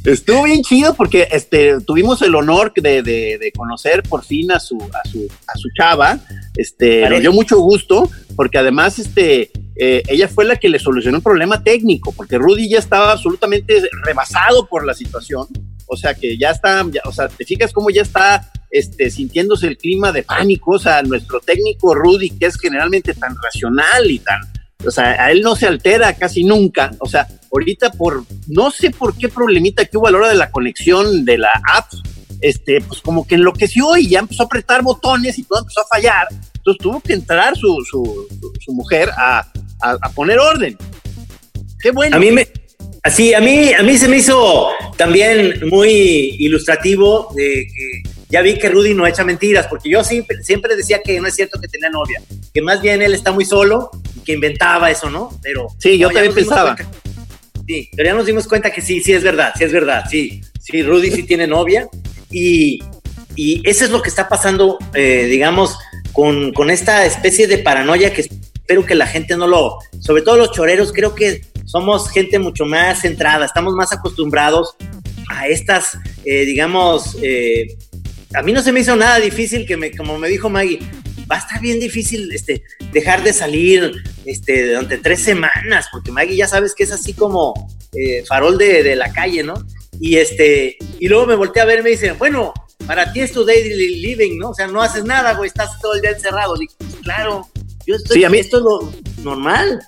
Estuvo 0.05 0.43
bien 0.43 0.61
chido 0.61 0.93
porque 0.93 1.27
este, 1.31 1.79
tuvimos 1.81 2.21
el 2.21 2.35
honor 2.35 2.71
de, 2.75 3.01
de- 3.01 3.37
de 3.37 3.51
conocer 3.51 4.03
por 4.03 4.23
fin 4.23 4.51
a 4.51 4.59
su, 4.59 4.77
a 4.77 5.07
su, 5.09 5.27
a 5.47 5.57
su 5.57 5.67
chava. 5.77 6.19
Este, 6.55 7.09
nos 7.09 7.19
dio 7.21 7.33
mucho 7.33 7.59
gusto 7.59 8.09
porque 8.35 8.57
además 8.57 8.99
este, 8.99 9.51
eh, 9.75 10.03
ella 10.07 10.27
fue 10.27 10.45
la 10.45 10.55
que 10.55 10.69
le 10.69 10.79
solucionó 10.79 11.17
un 11.17 11.23
problema 11.23 11.63
técnico, 11.63 12.11
porque 12.13 12.37
Rudy 12.37 12.69
ya 12.69 12.77
estaba 12.79 13.11
absolutamente 13.11 13.81
rebasado 14.03 14.67
por 14.67 14.85
la 14.85 14.93
situación. 14.93 15.47
O 15.87 15.97
sea 15.97 16.13
que 16.13 16.37
ya 16.37 16.51
está, 16.51 16.85
ya- 16.91 17.01
o 17.05 17.11
sea, 17.11 17.27
te 17.27 17.43
fijas 17.45 17.73
cómo 17.73 17.89
ya 17.89 18.01
está 18.03 18.49
este, 18.71 19.09
sintiéndose 19.09 19.67
el 19.67 19.77
clima 19.77 20.12
de 20.12 20.24
pánico. 20.24 20.71
O 20.71 20.79
sea, 20.79 21.01
nuestro 21.03 21.39
técnico 21.39 21.93
Rudy, 21.95 22.29
que 22.31 22.47
es 22.47 22.57
generalmente 22.59 23.13
tan 23.13 23.36
racional 23.41 24.09
y 24.09 24.19
tan, 24.19 24.39
o 24.86 24.91
sea, 24.91 25.24
a 25.25 25.31
él 25.31 25.41
no 25.41 25.55
se 25.55 25.67
altera 25.67 26.13
casi 26.13 26.43
nunca. 26.43 26.91
O 27.00 27.07
sea, 27.07 27.27
ahorita 27.51 27.91
por, 27.91 28.24
no 28.47 28.71
sé 28.71 28.91
por 28.91 29.15
qué 29.17 29.29
problemita 29.29 29.86
que 29.86 29.97
hubo 29.97 30.07
a 30.07 30.12
la 30.12 30.17
hora 30.17 30.29
de 30.29 30.36
la 30.36 30.51
conexión 30.51 31.25
de 31.25 31.38
la 31.38 31.51
app, 31.74 31.88
este, 32.41 32.81
pues 32.81 33.01
como 33.01 33.25
que 33.25 33.36
enloqueció 33.36 33.97
y 33.97 34.07
ya 34.09 34.19
empezó 34.19 34.43
a 34.43 34.45
apretar 34.45 34.83
botones 34.83 35.39
y 35.39 35.43
todo 35.43 35.59
empezó 35.59 35.81
a 35.81 35.88
fallar. 35.88 36.27
Entonces 36.57 36.83
tuvo 36.83 37.00
que 37.01 37.13
entrar 37.13 37.55
su, 37.57 37.67
su, 37.89 38.27
su- 38.39 38.53
su 38.59 38.74
mujer 38.74 39.09
a, 39.17 39.39
a- 39.81 39.97
a 40.01 40.09
poner 40.12 40.38
orden. 40.38 40.77
Qué 41.81 41.91
bueno. 41.91 42.15
A 42.15 42.19
mí 42.19 42.31
me, 42.31 42.47
así, 43.03 43.33
a 43.33 43.39
mí, 43.39 43.71
a 43.74 43.81
mí 43.81 43.97
se 43.97 44.07
me 44.07 44.17
hizo 44.17 44.67
también 44.97 45.67
muy 45.69 46.36
ilustrativo 46.39 47.31
de 47.36 47.65
que 47.67 48.09
ya 48.29 48.41
vi 48.41 48.57
que 48.60 48.69
Rudy 48.69 48.93
no 48.93 49.07
echa 49.07 49.24
mentiras, 49.24 49.67
porque 49.67 49.89
yo 49.89 50.03
siempre, 50.03 50.43
siempre 50.43 50.75
decía 50.75 51.00
que 51.03 51.19
no 51.19 51.27
es 51.27 51.36
cierto 51.36 51.60
que 51.62 51.67
tenía 51.67 51.89
novia, 51.89 52.22
que 52.53 52.62
más 52.62 52.81
bien 52.81 53.01
él 53.01 53.13
está 53.13 53.31
muy 53.31 53.46
solo 53.46 53.89
y 54.15 54.19
que 54.22 54.34
inventaba 54.34 54.91
eso, 54.91 55.10
¿no? 55.10 55.29
Pero 55.41 55.67
Sí, 55.79 55.98
yo 55.98 56.07
no, 56.10 56.13
también 56.13 56.34
pensaba. 56.36 56.75
cuenta- 56.75 56.98
sí, 57.65 57.89
pero 57.96 58.10
ya 58.10 58.15
nos 58.15 58.25
dimos 58.25 58.48
cuenta 58.48 58.71
que 58.71 58.82
sí, 58.82 59.01
sí 59.01 59.13
es 59.13 59.23
verdad, 59.23 59.54
sí 59.58 59.63
es 59.63 59.71
verdad, 59.71 60.04
sí, 60.10 60.41
sí, 60.60 60.84
Rudy 60.84 61.12
sí 61.12 61.23
tiene 61.23 61.47
novia 61.47 61.88
y, 62.32 62.80
y 63.36 63.62
eso 63.69 63.86
es 63.86 63.91
lo 63.91 64.01
que 64.01 64.10
está 64.10 64.28
pasando, 64.28 64.78
eh, 64.93 65.25
digamos, 65.30 65.78
con, 66.12 66.51
con 66.54 66.69
esta 66.69 67.06
especie 67.06 67.47
de 67.47 67.60
paranoia 67.60 68.12
que 68.13 68.21
espero 68.21 68.86
que 68.86 68.95
la 68.95 69.08
gente 69.08 69.38
no 69.38 69.47
lo, 69.47 69.78
sobre 70.01 70.21
todo 70.23 70.36
los 70.38 70.51
choreros, 70.51 70.91
creo 70.91 71.15
que 71.15 71.41
somos 71.65 72.10
gente 72.10 72.39
mucho 72.39 72.65
más 72.65 73.01
centrada, 73.01 73.45
estamos 73.45 73.73
más 73.75 73.91
acostumbrados 73.93 74.75
a 75.30 75.47
estas, 75.47 75.97
eh, 76.25 76.45
digamos, 76.45 77.17
eh, 77.21 77.67
a 78.38 78.41
mí 78.43 78.54
no 78.54 78.62
se 78.62 78.71
me 78.71 78.82
hizo 78.82 78.95
nada 78.95 79.19
difícil 79.19 79.65
que 79.65 79.78
me, 79.78 79.91
como 79.95 80.17
me 80.17 80.28
dijo 80.30 80.50
Maggie, 80.50 80.80
va 81.30 81.36
a 81.36 81.39
estar 81.39 81.60
bien 81.60 81.80
difícil 81.80 82.32
este, 82.32 82.63
dejar 82.91 83.23
de 83.23 83.34
salir 83.34 83.91
este, 84.26 84.69
durante 84.69 84.97
tres 84.97 85.21
semanas, 85.21 85.88
porque 85.91 86.12
Maggie 86.12 86.36
ya 86.36 86.47
sabes 86.47 86.73
que 86.76 86.84
es 86.84 86.91
así 86.91 87.13
como 87.13 87.54
eh, 87.93 88.23
farol 88.28 88.58
de, 88.58 88.84
de 88.84 88.95
la 88.95 89.12
calle, 89.12 89.43
¿no? 89.43 89.56
Y 90.00 90.17
este, 90.17 90.78
y 91.00 91.08
luego 91.08 91.26
me 91.26 91.36
volteé 91.36 91.62
a 91.62 91.65
ver 91.65 91.80
y 91.80 91.84
me 91.84 91.89
dice, 91.89 92.12
bueno, 92.13 92.54
para 92.86 93.12
ti 93.12 93.19
es 93.21 93.32
tu 93.34 93.43
daily 93.43 94.00
living, 94.00 94.38
¿no? 94.38 94.50
O 94.52 94.54
sea, 94.54 94.67
no 94.67 94.82
haces 94.82 95.04
nada, 95.04 95.34
güey, 95.34 95.47
estás 95.47 95.80
todo 95.82 95.95
el 95.95 96.02
día 96.02 96.12
encerrado. 96.12 96.54
"Pues 96.78 96.95
claro, 97.02 97.47
yo 97.86 97.95
estoy, 97.95 98.17
Sí, 98.19 98.23
a 98.23 98.30
mí- 98.30 98.38
esto 98.38 98.58
es 98.58 98.63
lo 98.63 98.93
normal. 99.23 99.82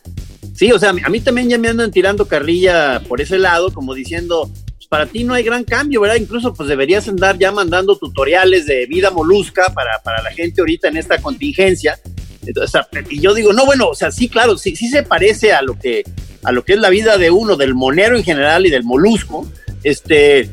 Sí, 0.55 0.71
o 0.73 0.79
sea, 0.79 0.89
a 0.89 1.09
mí 1.09 1.21
también 1.21 1.47
ya 1.47 1.57
me 1.57 1.69
andan 1.69 1.91
tirando 1.91 2.27
carrilla 2.27 3.01
por 3.07 3.21
ese 3.21 3.37
lado, 3.37 3.71
como 3.71 3.93
diciendo, 3.93 4.51
para 4.89 5.05
ti 5.05 5.23
no 5.23 5.35
hay 5.35 5.43
gran 5.43 5.63
cambio, 5.63 6.01
¿verdad? 6.01 6.17
Incluso 6.17 6.53
pues 6.53 6.67
deberías 6.67 7.07
andar 7.07 7.37
ya 7.37 7.51
mandando 7.51 7.95
tutoriales 7.97 8.65
de 8.65 8.87
vida 8.87 9.11
molusca 9.11 9.71
para, 9.73 9.99
para 10.03 10.21
la 10.23 10.31
gente 10.31 10.61
ahorita 10.61 10.87
en 10.87 10.97
esta 10.97 11.21
contingencia. 11.21 11.99
Entonces, 12.45 12.81
y 13.09 13.21
yo 13.21 13.35
digo, 13.35 13.53
no, 13.53 13.65
bueno, 13.65 13.89
o 13.89 13.95
sea, 13.95 14.11
sí, 14.11 14.27
claro, 14.27 14.57
sí, 14.57 14.75
sí 14.75 14.89
se 14.89 15.03
parece 15.03 15.53
a 15.53 15.61
lo 15.61 15.77
que 15.77 16.03
a 16.41 16.51
lo 16.51 16.63
que 16.63 16.73
es 16.73 16.79
la 16.79 16.89
vida 16.89 17.17
de 17.17 17.29
uno, 17.29 17.55
del 17.55 17.75
monero 17.75 18.17
en 18.17 18.23
general 18.23 18.65
y 18.65 18.69
del 18.69 18.83
molusco, 18.83 19.45
este, 19.83 20.49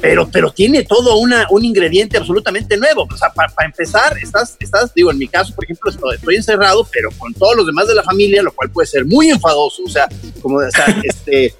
pero, 0.00 0.28
pero 0.30 0.52
tiene 0.52 0.84
todo 0.84 1.16
una, 1.16 1.46
un 1.50 1.64
ingrediente 1.64 2.18
absolutamente 2.18 2.76
nuevo. 2.76 3.08
O 3.10 3.16
sea, 3.16 3.32
para 3.32 3.50
empezar, 3.64 4.16
estás, 4.18 4.56
estás, 4.60 4.92
digo, 4.94 5.10
en 5.10 5.18
mi 5.18 5.26
caso, 5.26 5.54
por 5.54 5.64
ejemplo, 5.64 5.90
estoy, 5.90 6.16
estoy 6.16 6.36
encerrado, 6.36 6.86
pero 6.92 7.10
con 7.16 7.32
todos 7.34 7.56
los 7.56 7.66
demás 7.66 7.88
de 7.88 7.94
la 7.94 8.02
familia, 8.02 8.42
lo 8.42 8.52
cual 8.52 8.70
puede 8.70 8.86
ser 8.86 9.06
muy 9.06 9.30
enfadoso. 9.30 9.82
O 9.84 9.88
sea, 9.88 10.06
como, 10.42 10.58
o 10.58 10.70
sea, 10.70 11.00
este, 11.02 11.54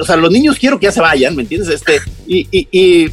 o 0.00 0.04
sea, 0.04 0.16
los 0.16 0.30
niños 0.30 0.56
quiero 0.58 0.78
que 0.78 0.84
ya 0.86 0.92
se 0.92 1.00
vayan, 1.00 1.34
¿me 1.36 1.42
entiendes? 1.42 1.68
Este, 1.68 2.00
y, 2.26 2.46
y, 2.50 2.68
y, 2.70 3.10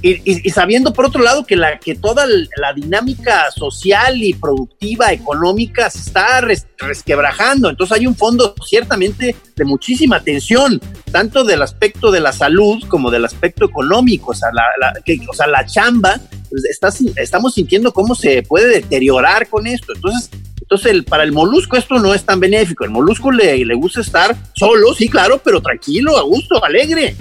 y, 0.00 0.20
y- 0.24 0.50
sabiendo 0.50 0.92
por 0.92 1.06
otro 1.06 1.22
lado 1.22 1.44
que, 1.44 1.56
la, 1.56 1.78
que 1.80 1.96
toda 1.96 2.24
la 2.26 2.72
dinámica 2.72 3.50
social 3.50 4.22
y 4.22 4.32
productiva, 4.32 5.12
económica, 5.12 5.90
se 5.90 5.98
está 5.98 6.40
res- 6.40 6.66
resquebrajando. 6.78 7.68
Entonces 7.68 7.96
hay 7.98 8.06
un 8.06 8.14
fondo 8.14 8.54
ciertamente 8.64 9.34
de 9.56 9.64
muchísima 9.64 10.20
tensión, 10.22 10.80
tanto 11.10 11.42
del 11.42 11.62
aspecto 11.62 12.12
de 12.12 12.20
la 12.20 12.32
salud 12.32 12.80
como 12.86 13.10
del 13.10 13.24
aspecto 13.24 13.64
económico. 13.64 14.30
O 14.30 14.34
sea, 14.34 14.50
la, 14.52 14.62
la- 14.80 15.00
que- 15.04 15.18
o 15.28 15.34
sea, 15.34 15.48
la 15.48 15.66
chamba, 15.66 16.20
pues, 16.48 16.64
está 16.66 16.90
estamos 17.16 17.54
sintiendo 17.54 17.92
cómo 17.92 18.14
se 18.14 18.42
puede 18.44 18.68
deteriorar 18.68 19.48
con 19.48 19.66
esto. 19.66 19.92
Entonces, 19.96 20.30
entonces 20.68 20.92
el, 20.92 21.04
para 21.04 21.22
el 21.22 21.32
molusco 21.32 21.78
esto 21.78 21.98
no 21.98 22.12
es 22.12 22.24
tan 22.24 22.40
benéfico. 22.40 22.84
El 22.84 22.90
molusco 22.90 23.32
le, 23.32 23.64
le 23.64 23.74
gusta 23.74 24.02
estar 24.02 24.36
solo, 24.54 24.92
sí, 24.94 25.08
claro, 25.08 25.40
pero 25.42 25.62
tranquilo, 25.62 26.18
a 26.18 26.22
gusto, 26.24 26.62
alegre. 26.62 27.16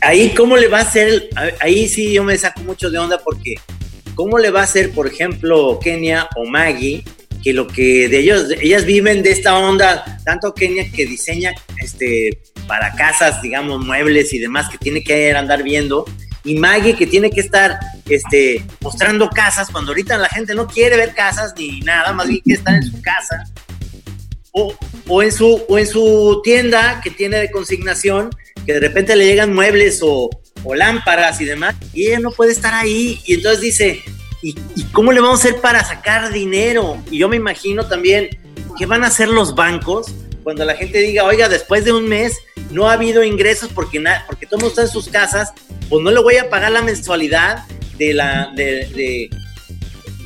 Ahí, 0.00 0.30
¿cómo 0.36 0.56
le 0.56 0.66
va 0.66 0.78
a 0.78 0.82
hacer? 0.82 1.30
Ahí 1.60 1.88
sí 1.88 2.12
yo 2.12 2.24
me 2.24 2.36
saco 2.36 2.62
mucho 2.62 2.90
de 2.90 2.98
onda 2.98 3.18
porque, 3.18 3.54
¿cómo 4.16 4.40
le 4.40 4.50
va 4.50 4.62
a 4.62 4.64
hacer, 4.64 4.90
por 4.90 5.06
ejemplo, 5.06 5.78
Kenia 5.80 6.28
o 6.34 6.44
Maggie, 6.44 7.04
que 7.44 7.52
lo 7.52 7.68
que 7.68 8.08
de 8.08 8.18
ellos, 8.18 8.48
ellas 8.60 8.84
viven 8.86 9.22
de 9.22 9.30
esta 9.30 9.56
onda, 9.56 10.18
tanto 10.24 10.52
Kenia 10.52 10.90
que 10.90 11.06
diseña 11.06 11.54
este, 11.80 12.40
para 12.66 12.92
casas, 12.96 13.40
digamos, 13.40 13.86
muebles 13.86 14.34
y 14.34 14.40
demás, 14.40 14.68
que 14.68 14.78
tiene 14.78 15.04
que 15.04 15.30
andar 15.30 15.62
viendo, 15.62 16.06
y 16.44 16.56
Maggie 16.56 16.96
que 16.96 17.06
tiene 17.06 17.30
que 17.30 17.40
estar 17.40 17.78
este, 18.08 18.64
mostrando 18.80 19.28
casas, 19.30 19.70
cuando 19.70 19.92
ahorita 19.92 20.18
la 20.18 20.28
gente 20.28 20.54
no 20.54 20.66
quiere 20.66 20.96
ver 20.96 21.14
casas 21.14 21.54
ni 21.56 21.80
nada, 21.80 22.12
más 22.12 22.28
bien 22.28 22.40
quiere 22.40 22.58
estar 22.58 22.74
en 22.74 22.82
su 22.82 23.00
casa. 23.00 23.44
O, 24.52 24.74
o, 25.08 25.22
en 25.22 25.32
su, 25.32 25.62
o 25.68 25.78
en 25.78 25.86
su 25.86 26.40
tienda 26.44 27.00
que 27.02 27.10
tiene 27.10 27.38
de 27.38 27.50
consignación, 27.50 28.30
que 28.66 28.74
de 28.74 28.80
repente 28.80 29.16
le 29.16 29.24
llegan 29.24 29.54
muebles 29.54 30.00
o, 30.02 30.28
o 30.64 30.74
lámparas 30.74 31.40
y 31.40 31.44
demás, 31.44 31.74
y 31.94 32.08
ella 32.08 32.20
no 32.20 32.32
puede 32.32 32.52
estar 32.52 32.74
ahí. 32.74 33.20
Y 33.26 33.34
entonces 33.34 33.60
dice, 33.60 34.02
¿y, 34.42 34.54
¿y, 34.76 34.82
cómo 34.92 35.12
le 35.12 35.20
vamos 35.20 35.42
a 35.42 35.48
hacer 35.48 35.60
para 35.60 35.84
sacar 35.84 36.32
dinero? 36.32 37.02
Y 37.10 37.18
yo 37.18 37.28
me 37.28 37.36
imagino 37.36 37.86
también, 37.86 38.28
¿qué 38.76 38.84
van 38.84 39.04
a 39.04 39.06
hacer 39.06 39.28
los 39.28 39.54
bancos 39.54 40.12
cuando 40.42 40.64
la 40.64 40.74
gente 40.74 40.98
diga, 40.98 41.24
oiga, 41.24 41.48
después 41.48 41.84
de 41.84 41.92
un 41.92 42.08
mes 42.08 42.36
no 42.70 42.88
ha 42.88 42.94
habido 42.94 43.22
ingresos 43.24 43.70
porque, 43.74 44.02
porque 44.26 44.46
todo 44.46 44.56
el 44.56 44.62
mundo 44.64 44.68
está 44.68 44.82
en 44.82 44.88
sus 44.88 45.08
casas, 45.08 45.52
pues 45.88 46.02
no 46.02 46.10
le 46.10 46.20
voy 46.20 46.36
a 46.36 46.48
pagar 46.50 46.72
la 46.72 46.82
mensualidad 46.82 47.64
de 47.96 48.14
la, 48.14 48.50
de, 48.54 48.86
de, 48.86 49.30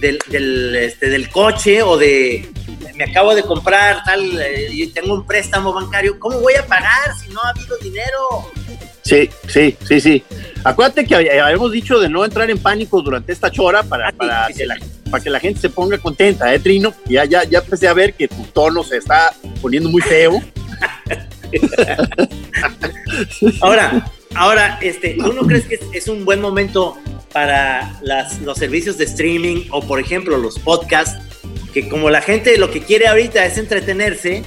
del, 0.01 0.19
del, 0.29 0.77
este, 0.77 1.09
del 1.09 1.29
coche 1.29 1.83
o 1.83 1.97
de 1.97 2.49
me 2.97 3.05
acabo 3.05 3.35
de 3.35 3.43
comprar 3.43 4.03
tal, 4.05 4.41
eh, 4.41 4.69
y 4.71 4.87
tengo 4.89 5.15
un 5.15 5.27
préstamo 5.27 5.73
bancario, 5.73 6.19
¿cómo 6.19 6.41
voy 6.41 6.55
a 6.55 6.67
pagar 6.67 7.15
si 7.21 7.29
no 7.29 7.43
ha 7.43 7.51
habido 7.51 7.77
dinero? 7.79 8.51
Sí, 9.03 9.29
sí, 9.47 9.77
sí, 9.87 10.01
sí. 10.01 10.25
Acuérdate 10.65 11.05
que 11.05 11.15
habíamos 11.15 11.71
dicho 11.71 12.01
de 12.01 12.09
no 12.09 12.25
entrar 12.25 12.51
en 12.51 12.59
pánico 12.59 13.01
durante 13.03 13.33
esta 13.33 13.51
chora 13.51 13.83
para, 13.83 14.09
Ah, 14.09 14.11
sí, 14.11 14.17
para, 14.17 14.47
sí, 14.47 14.53
que, 14.55 14.59
sí. 14.61 14.67
la, 14.67 14.79
para 15.11 15.23
que 15.23 15.31
la 15.31 15.41
gente 15.41 15.61
se 15.61 15.71
ponga 15.71 15.99
contenta, 15.99 16.53
¿eh, 16.53 16.59
Trino? 16.59 16.95
Ya, 17.07 17.25
ya, 17.25 17.45
ya 17.45 17.59
empecé 17.61 17.89
a 17.89 17.95
ver 17.95 18.15
que 18.15 18.29
tu 18.29 18.43
tono 18.53 18.83
se 18.83 18.97
está 18.99 19.35
poniendo 19.61 19.89
muy 19.89 20.03
feo. 20.03 20.43
Ahora, 23.61 24.11
ahora, 24.35 24.79
este, 24.83 25.17
¿tú 25.19 25.33
no 25.33 25.47
crees 25.47 25.67
que 25.67 25.79
es, 25.93 26.09
un 26.09 26.25
buen 26.25 26.41
momento 26.41 26.99
para 27.33 27.99
los 28.45 28.59
servicios 28.59 28.99
de 28.99 29.05
streaming 29.05 29.67
o, 29.71 29.81
por 29.81 30.01
ejemplo, 30.01 30.37
los 30.37 30.59
podcasts? 30.59 31.19
Que 31.73 31.89
como 31.89 32.11
la 32.11 32.21
gente 32.21 32.59
lo 32.59 32.71
que 32.71 32.83
quiere 32.83 33.07
ahorita 33.07 33.45
es 33.47 33.59
entretenerse, 33.59 34.45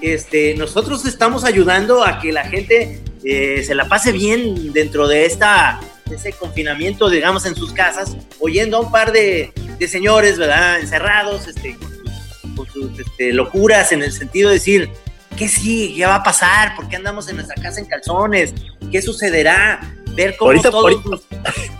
este, 0.00 0.54
nosotros 0.54 1.04
estamos 1.06 1.44
ayudando 1.44 2.04
a 2.04 2.20
que 2.20 2.32
la 2.32 2.44
gente 2.44 3.02
eh, 3.24 3.64
se 3.64 3.74
la 3.74 3.88
pase 3.88 4.12
bien 4.12 4.72
dentro 4.72 5.08
de 5.08 5.26
esta 5.26 5.80
ese 6.10 6.32
confinamiento, 6.32 7.08
digamos, 7.10 7.46
en 7.46 7.54
sus 7.54 7.72
casas, 7.72 8.16
oyendo 8.40 8.76
a 8.76 8.80
un 8.80 8.90
par 8.92 9.12
de, 9.12 9.52
de 9.78 9.88
señores, 9.88 10.38
¿verdad? 10.38 10.80
Encerrados, 10.80 11.46
este, 11.48 11.76
con 11.76 11.88
sus, 11.90 12.54
con 12.56 12.66
sus, 12.70 12.98
este, 13.00 13.32
locuras 13.32 13.92
en 13.92 14.02
el 14.02 14.12
sentido 14.12 14.48
de 14.50 14.54
decir, 14.56 14.90
¿qué 15.36 15.48
sí? 15.48 15.94
¿Qué 15.96 16.06
va 16.06 16.16
a 16.16 16.22
pasar? 16.22 16.74
¿Por 16.76 16.88
qué 16.88 16.96
andamos 16.96 17.28
en 17.28 17.36
nuestra 17.36 17.60
casa 17.60 17.80
en 17.80 17.86
calzones? 17.86 18.54
¿Qué 18.90 19.02
sucederá? 19.02 19.80
Ver 20.14 20.36
cómo 20.36 20.50
Ahorita- 20.52 20.70
todos 20.70 20.84
ahorita- 20.84 21.08
los- 21.10 21.26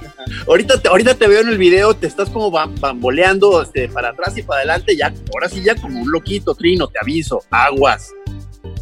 Ahorita 0.48 0.80
te, 0.82 0.88
ahorita 0.88 1.14
te 1.14 1.28
veo 1.28 1.40
en 1.40 1.48
el 1.48 1.56
video, 1.58 1.94
te 1.94 2.08
estás 2.08 2.28
como 2.30 2.50
bam- 2.50 2.78
bamboleando 2.80 3.62
este, 3.62 3.88
para 3.88 4.08
atrás 4.08 4.36
y 4.36 4.42
para 4.42 4.58
adelante, 4.58 4.96
ya, 4.96 5.14
ahora 5.32 5.48
sí 5.48 5.62
ya 5.62 5.76
como 5.76 6.00
un 6.00 6.10
loquito, 6.10 6.52
Trino, 6.54 6.88
te 6.88 6.98
aviso, 7.00 7.42
aguas. 7.50 8.10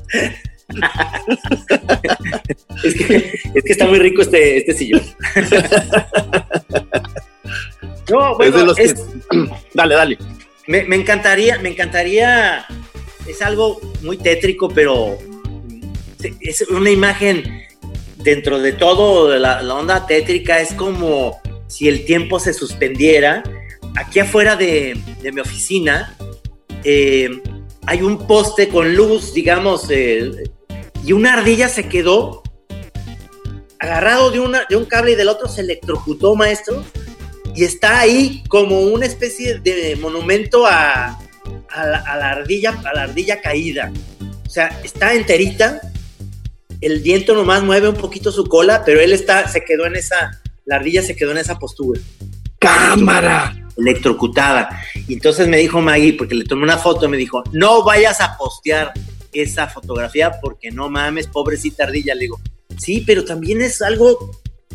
Es 2.85 2.95
que, 2.95 3.17
es 3.55 3.65
que 3.65 3.73
está 3.73 3.87
muy 3.87 3.99
rico 3.99 4.23
este, 4.23 4.59
este 4.59 4.75
sillón. 4.75 5.01
no, 8.11 8.33
Es 8.33 8.37
bueno, 8.37 8.59
de 8.59 8.65
los 8.65 8.77
que- 8.77 8.83
es- 8.85 9.05
dale, 9.75 9.95
dale. 9.95 10.19
me, 10.67 10.85
me 10.85 10.97
encantaría, 10.97 11.59
me 11.59 11.71
encantaría, 11.71 12.67
es 13.27 13.41
algo 13.43 13.81
muy 14.03 14.17
tétrico, 14.19 14.69
pero 14.69 15.17
es 16.41 16.63
una 16.71 16.91
imagen 16.91 17.63
dentro 18.19 18.59
de 18.61 18.73
todo 18.73 19.29
de 19.31 19.39
la, 19.41 19.63
la 19.63 19.75
onda 19.75 20.07
tétrica, 20.07 20.61
es 20.61 20.73
como 20.75 21.41
si 21.67 21.89
el 21.89 22.05
tiempo 22.05 22.39
se 22.41 22.53
suspendiera. 22.53 23.43
Aquí 23.97 24.19
afuera 24.21 24.57
de, 24.57 24.99
de 25.23 25.33
mi 25.33 25.41
oficina 25.41 26.17
eh, 26.83 27.31
hay 27.87 28.03
un 28.03 28.27
poste 28.27 28.69
con 28.69 28.95
luz, 28.95 29.33
digamos, 29.35 29.87
eh, 29.91 30.31
y 31.05 31.13
una 31.13 31.35
ardilla 31.35 31.69
se 31.69 31.89
quedó 31.89 32.43
agarrado 33.79 34.31
de, 34.31 34.41
una, 34.41 34.65
de 34.69 34.77
un 34.77 34.87
cable 34.87 35.13
y 35.13 35.15
del 35.15 35.29
otro 35.29 35.49
se 35.49 35.61
electrocutó, 35.61 36.35
maestro, 36.35 36.83
y 37.55 37.65
está 37.65 38.01
ahí 38.01 38.43
como 38.49 38.81
una 38.81 39.05
especie 39.05 39.59
de 39.59 39.97
monumento 39.97 40.67
a, 40.67 41.19
a 41.71 41.87
la, 41.87 41.99
a 41.99 42.17
la 42.17 42.31
ardilla, 42.31 42.81
a 42.85 42.95
la 42.95 43.03
ardilla 43.03 43.43
caída. 43.43 43.93
O 44.47 44.51
sea, 44.51 44.81
está 44.83 45.13
enterita, 45.13 45.81
el 46.81 47.01
viento 47.01 47.35
nomás 47.35 47.63
mueve 47.63 47.89
un 47.89 47.97
poquito 47.97 48.33
su 48.33 48.45
cola, 48.45 48.83
pero 48.85 49.01
él 49.01 49.13
está, 49.13 49.47
se 49.49 49.63
quedó 49.63 49.85
en 49.87 49.97
esa, 49.97 50.41
la 50.65 50.77
ardilla 50.77 51.03
se 51.03 51.15
quedó 51.15 51.33
en 51.33 51.39
esa 51.39 51.59
postura 51.59 52.01
¡Cámara! 52.59 53.55
electrocutada. 53.77 54.81
Y 55.07 55.15
entonces 55.15 55.49
me 55.49 55.59
dijo 55.59 55.81
Maggie, 55.81 56.15
porque 56.15 56.35
le 56.35 56.45
tomé 56.45 56.63
una 56.63 56.79
foto, 56.79 57.09
me 57.09 57.17
dijo, 57.17 57.43
no 57.53 57.85
vayas 57.85 58.21
a 58.21 58.37
postear 58.39 58.93
esa 59.43 59.69
fotografía 59.69 60.33
porque 60.41 60.71
no 60.71 60.91
mames, 60.91 61.27
pobrecita 61.27 61.85
ardilla. 61.85 62.15
Le 62.15 62.23
digo, 62.23 62.41
sí, 62.79 63.03
pero 63.07 63.25
también 63.25 63.61
es 63.61 63.83
algo 63.83 64.31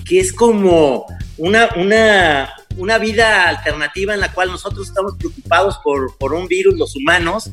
que 0.05 0.19
es 0.19 0.33
como 0.33 1.05
una, 1.37 1.69
una, 1.75 2.53
una 2.77 2.97
vida 2.97 3.47
alternativa 3.47 4.13
en 4.13 4.19
la 4.19 4.33
cual 4.33 4.49
nosotros 4.49 4.87
estamos 4.87 5.15
preocupados 5.17 5.79
por, 5.83 6.17
por 6.17 6.33
un 6.33 6.47
virus, 6.47 6.77
los 6.77 6.95
humanos, 6.95 7.51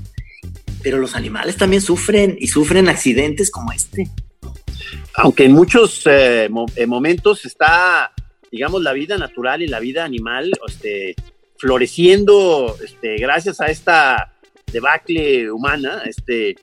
pero 0.82 0.98
los 0.98 1.14
animales 1.14 1.56
también 1.56 1.82
sufren 1.82 2.36
y 2.38 2.48
sufren 2.48 2.88
accidentes 2.88 3.50
como 3.50 3.72
este. 3.72 4.10
Aunque 5.16 5.44
en 5.44 5.52
muchos 5.52 6.06
eh, 6.06 6.48
eh, 6.76 6.86
momentos 6.86 7.44
está, 7.44 8.12
digamos, 8.50 8.82
la 8.82 8.92
vida 8.92 9.16
natural 9.16 9.62
y 9.62 9.66
la 9.66 9.80
vida 9.80 10.04
animal 10.04 10.52
este, 10.68 11.16
floreciendo 11.58 12.76
este, 12.84 13.16
gracias 13.16 13.60
a 13.60 13.66
esta 13.66 14.35
debacle 14.72 15.50
humana, 15.50 16.02
este, 16.06 16.56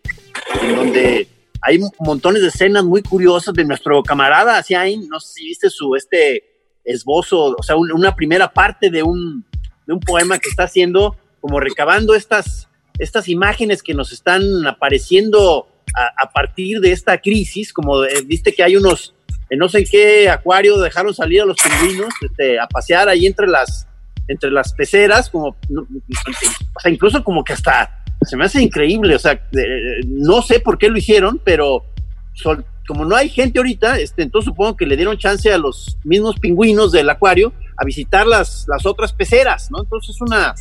en 0.62 0.76
donde 0.76 1.28
hay 1.62 1.80
montones 2.00 2.42
de 2.42 2.50
escenas 2.50 2.84
muy 2.84 3.02
curiosas 3.02 3.54
de 3.54 3.64
nuestro 3.66 4.04
camarada 4.04 4.58
Asiain, 4.58 5.08
no 5.08 5.20
sé 5.20 5.34
si 5.34 5.46
viste 5.46 5.70
su 5.70 5.96
este 5.96 6.44
esbozo, 6.84 7.56
o 7.58 7.64
sea, 7.64 7.76
un- 7.78 7.92
una 7.94 8.16
primera 8.16 8.52
parte 8.52 8.90
de 8.90 9.04
un, 9.04 9.46
de 9.88 9.94
un 9.94 10.00
poema 10.00 10.38
que 10.40 10.50
está 10.50 10.64
haciendo, 10.64 11.16
como 11.40 11.60
recabando 11.60 12.14
estas, 12.16 12.68
estas 13.00 13.30
imágenes 13.30 13.82
que 13.82 13.94
nos 13.94 14.12
están 14.12 14.68
apareciendo 14.68 15.68
a, 15.96 16.26
a 16.26 16.32
partir 16.32 16.80
de 16.82 16.92
esta 16.92 17.18
crisis, 17.20 17.72
como 17.72 18.04
eh, 18.04 18.22
viste 18.26 18.54
que 18.54 18.64
hay 18.64 18.76
unos, 18.76 19.14
en 19.50 19.60
no 19.60 19.70
sé 19.70 19.86
qué 19.86 20.30
acuario 20.30 20.78
dejaron 20.80 21.14
salir 21.14 21.42
a 21.42 21.46
los 21.46 21.58
pingüinos 21.58 22.10
este, 22.22 22.60
a 22.60 22.68
pasear 22.68 23.08
ahí 23.08 23.26
entre 23.26 23.48
las, 23.48 23.88
entre 24.28 24.52
las 24.52 24.74
peceras, 24.74 25.30
como, 25.30 25.48
o 25.50 26.80
sea, 26.82 26.92
incluso 26.92 27.24
como 27.24 27.44
que 27.44 27.54
hasta 27.54 28.04
se 28.22 28.38
me 28.38 28.46
hace 28.46 28.62
increíble, 28.62 29.16
o 29.16 29.20
sea, 29.20 29.34
eh, 29.34 30.00
no 30.08 30.42
sé 30.42 30.60
por 30.60 30.78
qué 30.78 30.90
lo 30.90 30.98
hicieron, 30.98 31.42
pero 31.44 31.86
sol- 32.34 32.66
como 32.88 33.06
no 33.06 33.16
hay 33.16 33.30
gente 33.30 33.60
ahorita, 33.60 34.00
este, 34.00 34.24
entonces 34.24 34.46
supongo 34.50 34.78
que 34.78 34.86
le 34.86 34.96
dieron 34.96 35.18
chance 35.18 35.52
a 35.52 35.58
los 35.58 35.98
mismos 36.04 36.40
pingüinos 36.40 36.92
del 36.92 37.10
acuario 37.10 37.54
a 37.78 37.86
visitar 37.86 38.26
las, 38.28 38.66
las 38.68 38.86
otras 38.86 39.14
peceras, 39.14 39.70
¿no? 39.72 39.84
Entonces 39.84 40.16
es 40.16 40.22
una, 40.22 40.54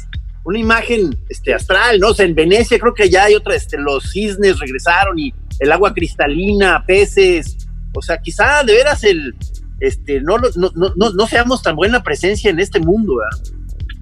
una 0.45 0.59
imagen 0.59 1.17
este, 1.29 1.55
astral, 1.55 1.99
¿no? 2.01 2.09
O 2.09 2.15
sea, 2.15 2.27
en 2.27 2.35
Venecia 2.35 2.79
creo 2.79 2.95
que 2.95 3.09
ya 3.11 3.25
hay 3.25 3.35
otra, 3.35 3.55
este, 3.55 3.79
los 3.79 4.11
cisnes 4.11 4.59
regresaron 4.59 5.19
y 5.19 5.33
el 5.61 5.71
agua 5.73 5.93
cristalina, 5.95 6.85
peces, 6.87 7.57
o 7.95 8.03
sea, 8.03 8.19
quizá 8.19 8.63
de 8.65 8.73
veras 8.73 9.05
el, 9.05 9.35
este, 9.83 10.21
no, 10.21 10.39
no, 10.39 10.49
no, 10.75 10.93
no, 10.97 11.11
no 11.11 11.27
seamos 11.27 11.63
tan 11.63 11.77
buena 11.77 12.03
presencia 12.03 12.51
en 12.51 12.61
este 12.61 12.81
mundo, 12.81 13.15
¿verdad? 13.17 13.55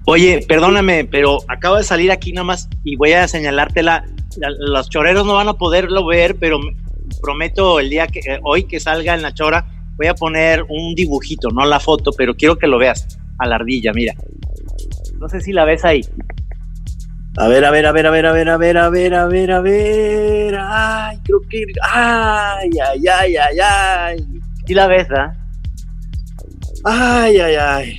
Oye, 0.05 0.43
perdóname, 0.47 1.05
pero 1.05 1.37
acabo 1.47 1.75
de 1.77 1.83
salir 1.83 2.11
aquí 2.11 2.31
nada 2.33 2.45
más 2.45 2.67
y 2.83 2.95
voy 2.95 3.13
a 3.13 3.27
señalártela. 3.27 4.05
La- 4.37 4.49
Los 4.57 4.89
choreros 4.89 5.25
no 5.25 5.33
van 5.35 5.47
a 5.49 5.53
poderlo 5.53 6.05
ver, 6.05 6.37
pero 6.37 6.57
me- 6.59 6.75
prometo 7.21 7.79
el 7.79 7.89
día 7.89 8.07
que 8.07 8.19
eh, 8.19 8.39
hoy 8.43 8.63
que 8.63 8.79
salga 8.79 9.13
en 9.13 9.21
la 9.21 9.33
chora 9.33 9.65
voy 9.97 10.07
a 10.07 10.15
poner 10.15 10.63
un 10.69 10.95
dibujito, 10.95 11.49
no 11.49 11.65
la 11.65 11.79
foto, 11.79 12.11
pero 12.17 12.33
quiero 12.35 12.57
que 12.57 12.65
lo 12.67 12.79
veas 12.79 13.19
a 13.37 13.45
la 13.47 13.55
ardilla, 13.55 13.91
mira. 13.93 14.13
No 15.19 15.29
sé 15.29 15.41
si 15.41 15.51
la 15.51 15.65
ves 15.65 15.85
ahí. 15.85 16.01
A 17.37 17.47
ver, 17.47 17.63
a 17.63 17.71
ver, 17.71 17.85
a 17.85 17.91
ver, 17.91 18.07
a 18.07 18.11
ver, 18.11 18.25
a 18.25 18.31
ver, 18.33 18.49
a 18.49 18.57
ver, 18.57 18.77
a 18.77 18.89
ver, 18.89 19.13
a 19.13 19.25
ver, 19.27 19.51
a 19.51 19.61
ver. 19.61 20.57
Ay, 20.59 21.17
creo 21.23 21.41
que. 21.49 21.63
Ay, 21.93 22.69
ay, 22.85 23.03
ay, 23.07 23.35
ay, 23.37 23.59
ay. 23.59 24.27
Sí 24.65 24.73
la 24.73 24.87
ves, 24.87 25.07
¿ah? 25.11 25.33
Ay, 26.83 27.37
ay, 27.39 27.55
ay. 27.55 27.97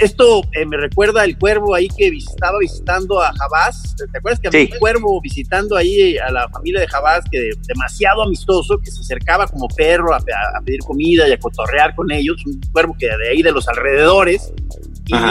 Esto 0.00 0.42
eh, 0.52 0.64
me 0.66 0.76
recuerda 0.76 1.24
el 1.24 1.36
cuervo 1.38 1.74
ahí 1.74 1.88
que 1.88 2.08
estaba 2.08 2.58
visitando 2.58 3.20
a 3.20 3.32
Jabás. 3.32 3.94
¿Te 3.96 4.18
acuerdas 4.18 4.40
que 4.40 4.48
había 4.48 4.60
un 4.72 4.78
cuervo 4.78 5.20
visitando 5.20 5.76
ahí 5.76 6.16
a 6.18 6.30
la 6.30 6.48
familia 6.48 6.80
de 6.80 6.86
Jabás, 6.88 7.24
que 7.30 7.38
de- 7.38 7.50
demasiado 7.66 8.22
amistoso, 8.22 8.78
que 8.78 8.90
se 8.90 9.00
acercaba 9.00 9.46
como 9.46 9.68
perro 9.68 10.14
a, 10.14 10.20
pedir 10.64 10.80
comida 10.80 11.28
y 11.28 11.32
a 11.32 11.38
cotorrear 11.38 11.94
con 11.94 12.10
ellos? 12.10 12.36
Un 12.46 12.60
cuervo 12.72 12.96
que 12.98 13.06
de 13.06 13.30
ahí 13.30 13.42
de 13.42 13.52
los 13.52 13.68
alrededores. 13.68 14.52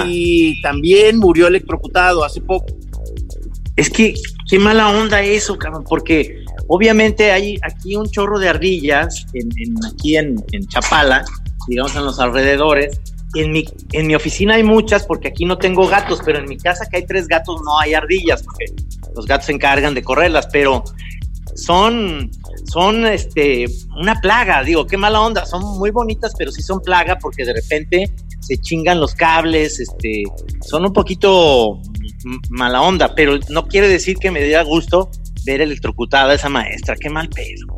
Y 0.08 0.62
también 0.62 1.17
murió 1.17 1.47
electrocutado 1.47 2.23
hace 2.23 2.41
poco. 2.41 2.65
Es 3.76 3.89
que 3.89 4.15
qué 4.50 4.60
mala 4.60 4.89
onda 4.89 5.21
eso, 5.21 5.58
cabrón, 5.58 5.84
porque 5.88 6.43
obviamente 6.67 7.32
hay 7.32 7.60
aquí 7.62 7.95
un 7.95 8.10
chorro 8.10 8.39
de 8.39 8.50
ardillas 8.50 9.26
en, 9.34 9.50
en- 9.58 9.86
aquí 9.86 10.17
en, 10.17 10.36
en 10.52 10.67
Chapala, 10.67 11.23
digamos 11.67 11.95
en 11.95 12.06
los 12.06 12.19
alrededores. 12.19 12.99
En 13.36 13.51
mi, 13.51 13.65
en 13.91 14.08
mi 14.08 14.15
oficina 14.15 14.56
hay 14.56 14.63
muchas 14.63 15.06
porque 15.06 15.27
aquí 15.27 15.45
no 15.45 15.58
tengo 15.58 15.88
gatos, 15.88 16.21
pero 16.25 16.39
en 16.39 16.45
mi 16.47 16.58
casa 16.58 16.86
que 16.89 16.97
hay 16.97 17.06
tres 17.06 17.27
gatos 17.27 17.62
no 17.63 17.77
hay 17.80 17.93
ardillas 17.93 18.41
porque 18.41 18.65
los 19.15 19.25
gatos 19.25 19.47
se 19.47 19.51
encargan 19.51 19.93
de 19.93 20.01
correrlas, 20.01 20.47
pero 20.47 20.84
son, 21.56 22.32
son 22.65 23.06
este, 23.06 23.65
una 23.97 24.19
plaga, 24.21 24.63
digo, 24.63 24.86
qué 24.86 24.95
mala 24.95 25.21
onda, 25.21 25.45
son 25.45 25.77
muy 25.77 25.91
bonitas, 25.91 26.34
pero 26.38 26.51
sí 26.51 26.62
son 26.62 26.80
plaga 26.82 27.17
porque 27.17 27.43
de 27.43 27.53
repente 27.53 28.13
se 28.39 28.58
chingan 28.58 28.99
los 28.99 29.13
cables, 29.13 29.80
este, 29.80 30.23
son 30.62 30.86
un 30.86 30.93
poquito 30.93 31.82
mala 32.49 32.82
onda, 32.82 33.13
pero 33.15 33.39
no 33.49 33.67
quiere 33.67 33.88
decir 33.88 34.17
que 34.17 34.32
me 34.32 34.41
diera 34.41 34.63
gusto 34.63 35.10
ver 35.45 35.62
electrocutada 35.62 36.34
esa 36.34 36.49
maestra, 36.49 36.95
qué 36.95 37.10
mal 37.10 37.30
pedo. 37.30 37.77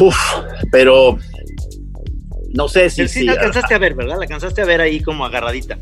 Uf, 0.00 0.16
pero 0.72 1.18
no 2.54 2.68
sé 2.68 2.90
si, 2.90 3.02
Sí, 3.02 3.08
sí, 3.08 3.18
si, 3.20 3.24
la 3.26 3.32
alcanzaste 3.32 3.74
a 3.74 3.78
ver, 3.78 3.94
¿verdad? 3.94 4.16
La 4.16 4.22
alcanzaste 4.22 4.62
a 4.62 4.64
ver 4.64 4.80
ahí 4.80 5.00
como 5.00 5.24
agarradita. 5.24 5.78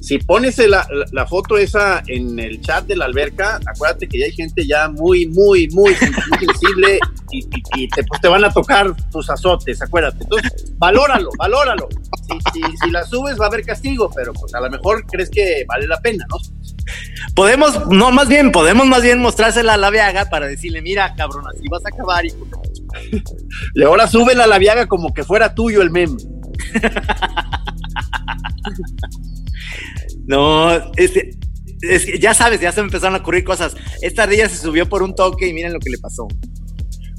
si 0.00 0.18
pones 0.18 0.56
la, 0.58 0.86
la- 0.90 1.04
la 1.10 1.26
foto 1.26 1.58
esa 1.58 2.00
en 2.06 2.38
el 2.38 2.60
chat 2.60 2.86
de 2.86 2.94
la 2.94 3.06
alberca, 3.06 3.58
acuérdate 3.66 4.06
que 4.06 4.20
ya 4.20 4.26
hay 4.26 4.32
gente 4.32 4.64
ya 4.64 4.88
muy, 4.88 5.26
muy, 5.26 5.66
muy, 5.70 5.92
sen- 5.94 6.14
muy 6.30 6.38
sensible 6.46 7.00
y, 7.32 7.38
y- 7.40 7.62
y 7.84 7.88
te, 7.88 8.04
pues 8.04 8.20
te 8.20 8.28
van 8.28 8.44
a 8.44 8.52
tocar 8.52 8.94
tus 9.10 9.28
azotes, 9.28 9.82
acuérdate. 9.82 10.22
Entonces, 10.22 10.72
valóralo, 10.78 11.30
valóralo. 11.38 11.88
Si, 12.28 12.38
si- 12.62 12.76
si 12.84 12.90
la 12.92 13.04
subes 13.04 13.36
va 13.40 13.46
a 13.46 13.48
haber 13.48 13.64
castigo, 13.64 14.08
pero 14.14 14.32
pues 14.32 14.54
a 14.54 14.60
lo 14.60 14.70
mejor 14.70 15.04
crees 15.06 15.28
que 15.28 15.64
vale 15.66 15.88
la 15.88 15.98
pena, 16.00 16.24
¿no? 16.30 16.36
Podemos, 17.34 17.88
no, 17.88 18.12
más 18.12 18.28
bien, 18.28 18.52
podemos 18.52 18.86
más 18.86 19.02
bien 19.02 19.18
mostrársela 19.18 19.74
a 19.74 19.76
la 19.76 19.90
Viaga 19.90 20.26
para 20.30 20.46
decirle, 20.46 20.82
mira, 20.82 21.14
cabrón, 21.16 21.44
así 21.52 21.64
vas 21.68 21.84
a 21.84 21.88
acabar. 21.88 22.24
Y... 22.24 22.32
Y 23.74 23.82
ahora 23.82 24.06
súbela 24.08 24.44
a 24.44 24.46
la 24.46 24.58
viaga 24.58 24.86
como 24.86 25.12
que 25.12 25.24
fuera 25.24 25.54
tuyo 25.54 25.82
el 25.82 25.90
meme. 25.90 26.16
No, 30.26 30.72
este, 30.96 31.30
es 31.82 32.04
que 32.04 32.18
ya 32.18 32.34
sabes, 32.34 32.60
ya 32.60 32.72
se 32.72 32.80
me 32.80 32.86
empezaron 32.86 33.14
a 33.14 33.18
ocurrir 33.18 33.44
cosas. 33.44 33.76
Esta 34.02 34.24
ardilla 34.24 34.48
se 34.48 34.56
subió 34.56 34.88
por 34.88 35.02
un 35.02 35.14
toque 35.14 35.46
y 35.48 35.52
miren 35.52 35.72
lo 35.72 35.78
que 35.78 35.90
le 35.90 35.98
pasó. 35.98 36.26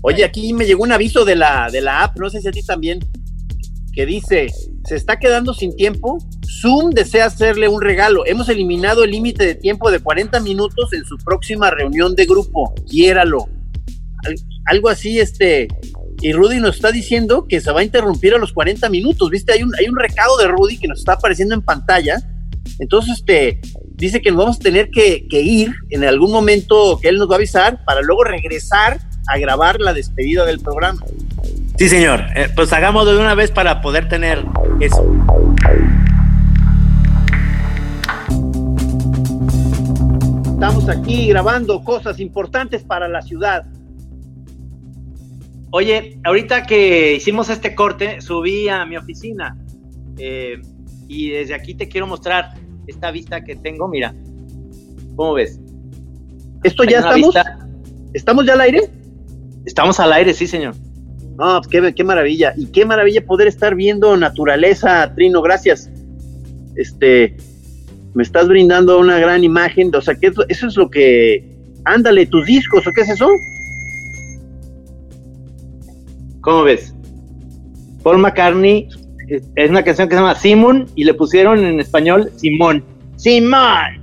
Oye, 0.02 0.24
aquí 0.24 0.54
me 0.54 0.66
llegó 0.66 0.84
un 0.84 0.92
aviso 0.92 1.26
de 1.26 1.36
la, 1.36 1.70
de 1.72 1.82
la 1.82 2.04
app, 2.04 2.20
no 2.20 2.30
sé 2.30 2.42
si 2.42 2.48
a 2.48 2.52
ti 2.52 2.64
también, 2.64 3.00
que 3.94 4.06
dice, 4.06 4.48
se 4.86 4.96
está 4.96 5.18
quedando 5.18 5.54
sin 5.54 5.76
tiempo, 5.76 6.18
Zoom 6.62 6.92
desea 6.92 7.26
hacerle 7.26 7.68
un 7.68 7.82
regalo. 7.82 8.26
Hemos 8.26 8.50
eliminado 8.50 9.04
el 9.04 9.12
límite 9.12 9.46
de 9.46 9.56
tiempo 9.56 9.90
de 9.90 10.00
40 10.00 10.40
minutos 10.42 10.94
en 10.94 11.04
su 11.06 11.18
próxima 11.18 11.72
reunión 11.72 12.16
de 12.16 12.26
grupo. 12.26 12.74
Quiéralo. 12.90 13.48
Al- 14.68 14.78
algo 14.78 14.90
así, 14.90 15.20
este... 15.20 15.68
Y 16.20 16.34
Rudy 16.34 16.60
nos 16.60 16.78
está 16.78 16.92
diciendo 16.92 17.46
que 17.48 17.62
se 17.62 17.72
va 17.72 17.82
a 17.82 17.84
interrumpir 17.84 18.34
a 18.34 18.40
los 18.40 18.52
40 18.52 18.90
minutos, 18.90 19.30
¿viste? 19.30 19.54
Hay 19.54 19.62
un, 19.62 19.72
hay 19.76 19.88
un 19.88 19.96
recado 19.96 20.36
de 20.38 20.48
Rudy 20.48 20.80
que 20.80 20.88
nos 20.88 20.98
está 21.00 21.14
apareciendo 21.14 21.54
en 21.54 21.62
pantalla. 21.62 22.18
Entonces, 22.80 23.20
este, 23.20 23.60
dice 23.94 24.20
que 24.20 24.32
nos 24.32 24.40
vamos 24.40 24.56
a 24.56 24.60
tener 24.62 24.90
que, 24.90 25.28
que 25.30 25.42
ir 25.42 25.72
en 25.92 26.04
algún 26.04 26.32
momento 26.32 26.98
que 27.00 27.10
él 27.10 27.18
nos 27.20 27.30
va 27.30 27.34
a 27.34 27.38
avisar 27.38 27.86
para 27.86 28.02
luego 28.02 28.24
regresar 28.24 29.00
a 29.28 29.38
grabar 29.38 29.80
la 29.80 29.94
despedida 29.94 30.44
del 30.46 30.60
programa. 30.60 31.00
Sí, 31.78 31.88
señor. 31.88 32.22
Eh, 32.36 32.48
pues 32.56 32.74
hagámoslo 32.74 33.14
de 33.14 33.20
una 33.20 33.36
vez 33.36 33.52
para 33.52 33.82
poder 33.82 34.10
tener 34.10 34.44
eso. 34.80 35.06
Estamos 40.54 40.90
aquí 40.90 41.28
grabando 41.28 41.84
cosas 41.84 42.20
importantes 42.20 42.84
para 42.84 43.08
la 43.08 43.22
ciudad. 43.22 43.66
Oye, 45.72 46.20
ahorita 46.24 46.64
que 46.66 47.16
hicimos 47.16 47.50
este 47.50 47.76
corte, 47.76 48.22
subí 48.22 48.70
a 48.70 48.86
mi 48.86 48.96
oficina 48.98 49.58
eh, 50.18 50.62
y 51.08 51.30
desde 51.30 51.54
aquí 51.54 51.76
te 51.76 51.88
quiero 51.88 52.08
mostrar 52.08 52.52
esta 52.88 53.12
vista 53.12 53.44
que 53.44 53.56
tengo. 53.56 53.88
Mira, 53.88 54.14
¿cómo 55.16 55.34
ves? 55.34 55.60
¿Esto 56.64 56.84
ya 56.86 57.00
estamos? 57.00 57.34
vista- 57.34 57.70
¿Estamos 58.14 58.46
ya 58.46 58.54
al 58.54 58.62
aire? 58.62 58.90
Estamos 59.66 60.00
al 60.00 60.14
aire, 60.14 60.34
sí, 60.34 60.48
señor. 60.48 60.74
No, 61.38 61.60
pues 61.62 61.68
qué, 61.68 61.94
qué 61.94 62.04
maravilla. 62.04 62.54
Y 62.58 62.68
qué 62.68 62.86
maravilla 62.86 63.24
poder 63.26 63.48
estar 63.48 63.76
viendo 63.76 64.16
naturaleza, 64.18 65.14
Trino, 65.14 65.42
gracias. 65.42 65.92
Este, 66.76 67.36
me 68.16 68.24
estás 68.24 68.48
brindando 68.48 68.98
una 69.00 69.20
gran 69.20 69.44
imagen. 69.44 69.94
O 69.94 70.02
sea, 70.02 70.16
que 70.16 70.28
eso, 70.28 70.44
eso 70.48 70.68
es 70.68 70.78
lo 70.78 70.90
que. 70.90 71.56
Ándale, 71.84 72.26
tus 72.26 72.46
discos, 72.46 72.88
¿o 72.88 72.92
qué 72.94 73.02
es 73.02 73.10
eso? 73.10 73.30
¿Cómo 76.48 76.64
ves? 76.64 76.94
Paul 78.04 78.20
McCartney 78.20 78.88
es 79.58 79.70
una 79.70 79.84
canción 79.84 80.08
que 80.08 80.16
se 80.16 80.22
llama 80.22 80.34
Simon 80.36 80.86
y 80.96 81.04
le 81.04 81.14
pusieron 81.14 81.60
en 81.66 81.82
español 81.82 82.32
Simón. 82.38 82.86
Simón. 83.18 84.02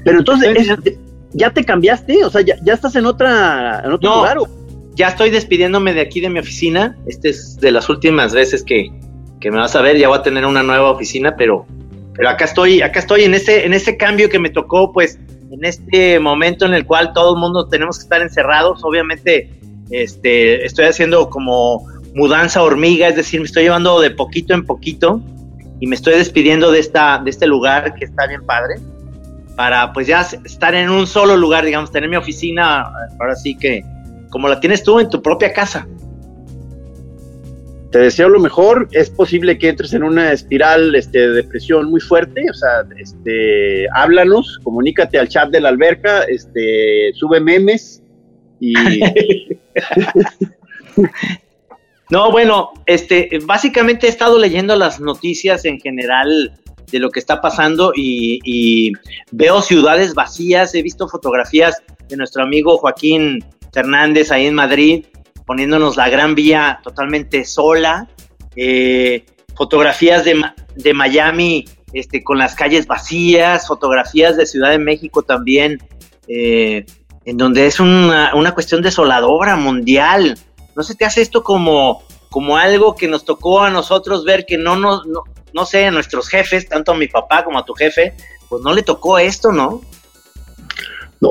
Pero 0.06 0.20
entonces, 0.20 0.70
es- 0.86 0.94
¿ya 1.32 1.50
te 1.50 1.66
cambiaste? 1.66 2.24
O 2.24 2.30
sea, 2.30 2.42
¿ya, 2.42 2.56
ya 2.64 2.74
estás 2.76 2.96
en 2.98 3.08
otra 3.08 3.82
en 3.84 3.94
otro 3.94 4.08
No. 4.12 4.16
lugar? 4.18 4.38
¿o? 4.38 4.48
Ya 4.94 5.08
estoy 5.08 5.32
despidiéndome 5.32 5.92
de 5.96 6.02
aquí 6.02 6.22
de 6.22 6.30
mi 6.30 6.38
oficina. 6.38 6.96
Este 7.08 7.30
es 7.30 7.58
de 7.60 7.72
las 7.72 7.90
últimas 7.90 8.32
veces 8.32 8.62
que, 8.64 8.92
que 9.40 9.50
me 9.50 9.58
vas 9.58 9.76
a 9.76 9.82
ver. 9.82 9.98
Ya 9.98 10.08
voy 10.08 10.20
a 10.20 10.22
tener 10.22 10.46
una 10.46 10.62
nueva 10.62 10.92
oficina, 10.92 11.36
pero, 11.36 11.66
pero 12.14 12.30
acá 12.30 12.46
estoy, 12.46 12.84
acá 12.84 13.00
estoy 13.00 13.24
en 13.24 13.34
este, 13.34 13.66
en 13.66 13.74
este 13.74 13.98
cambio 13.98 14.30
que 14.30 14.38
me 14.38 14.52
tocó, 14.52 14.94
pues, 14.94 15.18
en 15.54 15.66
este 15.66 16.20
momento 16.20 16.66
en 16.66 16.74
el 16.74 16.86
cual 16.86 17.14
todo 17.14 17.36
el 17.36 17.40
mundo 17.40 17.68
tenemos 17.68 18.00
que 18.00 18.04
estar 18.04 18.22
encerrados. 18.22 18.84
Obviamente, 18.84 19.52
este, 19.92 20.66
estoy 20.66 20.86
haciendo 20.86 21.30
como 21.30 21.86
mudanza 22.16 22.64
hormiga, 22.64 23.08
es 23.08 23.16
decir, 23.16 23.40
me 23.40 23.46
estoy 23.46 23.64
llevando 23.64 24.02
de 24.02 24.10
poquito 24.10 24.56
en 24.56 24.66
poquito 24.66 25.22
y 25.80 25.86
me 25.86 25.96
estoy 25.96 26.16
despidiendo 26.16 26.72
de 26.72 26.80
esta, 26.80 27.22
de 27.24 27.30
este 27.30 27.46
lugar 27.46 27.94
que 27.94 28.06
está 28.06 28.26
bien 28.26 28.44
padre. 28.46 28.76
Para 29.56 29.94
pues 29.94 30.08
ya 30.08 30.22
estar 30.44 30.74
en 30.74 30.90
un 30.90 31.06
solo 31.06 31.38
lugar, 31.38 31.64
digamos, 31.64 31.92
tener 31.92 32.10
mi 32.10 32.16
oficina, 32.16 32.92
ahora 33.20 33.36
sí 33.36 33.56
que 33.56 33.84
como 34.32 34.48
la 34.48 34.60
tienes 34.60 34.82
tú 34.82 35.00
en 35.00 35.08
tu 35.10 35.22
propia 35.22 35.54
casa. 35.54 35.88
Te 37.94 38.00
deseo 38.00 38.28
lo 38.28 38.40
mejor. 38.40 38.90
Es 38.92 39.12
posible 39.12 39.60
que 39.60 39.70
entres 39.70 39.94
en 39.94 40.02
una 40.02 40.32
espiral 40.32 40.96
este, 40.96 41.20
de 41.20 41.30
depresión 41.30 41.92
muy 41.92 42.02
fuerte. 42.02 42.44
O 42.50 42.54
sea, 42.56 42.84
este, 42.98 43.88
háblanos, 43.94 44.60
comunícate 44.64 45.20
al 45.20 45.30
chat 45.30 45.52
de 45.52 45.62
la 45.62 45.70
alberca, 45.70 46.24
este, 46.24 47.12
sube 47.14 47.40
memes 47.40 48.02
y 48.60 48.74
No, 52.10 52.32
bueno, 52.32 52.72
este, 52.88 53.30
básicamente 53.46 54.08
he 54.08 54.10
estado 54.10 54.40
leyendo 54.40 54.76
las 54.76 55.00
noticias 55.00 55.64
en 55.66 55.80
general 55.80 56.52
de 56.92 57.00
lo 57.00 57.12
que 57.12 57.20
está 57.20 57.42
pasando 57.42 57.94
y, 57.96 58.40
y 58.44 58.92
veo 59.32 59.62
ciudades 59.62 60.16
vacías, 60.16 60.74
he 60.74 60.82
visto 60.82 61.08
fotografías 61.08 61.84
de 62.10 62.18
nuestro 62.18 62.42
amigo 62.44 62.78
Joaquín 62.78 63.46
Fernández 63.72 64.32
ahí 64.32 64.48
en 64.48 64.56
Madrid, 64.56 65.06
poniéndonos 65.46 65.98
la 65.98 66.10
gran 66.10 66.36
vía 66.36 66.80
totalmente 66.84 67.46
sola, 67.46 68.08
eh, 68.56 69.26
fotografías 69.56 70.26
de, 70.26 70.42
de 70.76 70.94
Miami 70.94 71.66
este, 71.94 72.24
con 72.24 72.38
las 72.38 72.56
calles 72.56 72.88
vacías, 72.88 73.68
fotografías 73.68 74.36
de 74.36 74.46
Ciudad 74.46 74.72
de 74.72 74.80
México 74.80 75.22
también, 75.22 75.80
eh, 76.28 76.86
en 77.26 77.38
donde 77.38 77.68
es 77.68 77.80
una, 77.80 78.34
una 78.36 78.54
cuestión 78.54 78.82
desoladora 78.82 79.56
mundial. 79.56 80.38
¿No 80.76 80.84
se 80.84 80.96
te 80.96 81.06
hace 81.06 81.22
esto 81.22 81.44
como, 81.44 82.04
como 82.30 82.58
algo 82.58 82.96
que 82.96 83.08
nos 83.08 83.26
tocó 83.26 83.62
a 83.62 83.70
nosotros 83.70 84.26
ver 84.26 84.46
que 84.46 84.58
no 84.58 84.76
nos, 84.76 85.06
no, 85.06 85.24
no 85.54 85.66
sé, 85.66 85.86
a 85.86 85.92
nuestros 85.92 86.28
jefes, 86.28 86.68
tanto 86.68 86.94
a 86.94 86.96
mi 86.96 87.08
papá 87.08 87.44
como 87.44 87.60
a 87.60 87.66
tu 87.66 87.74
jefe, 87.74 88.16
pues 88.50 88.64
no 88.64 88.74
le 88.74 88.82
tocó 88.82 89.20
esto, 89.20 89.52
¿no? 89.52 89.82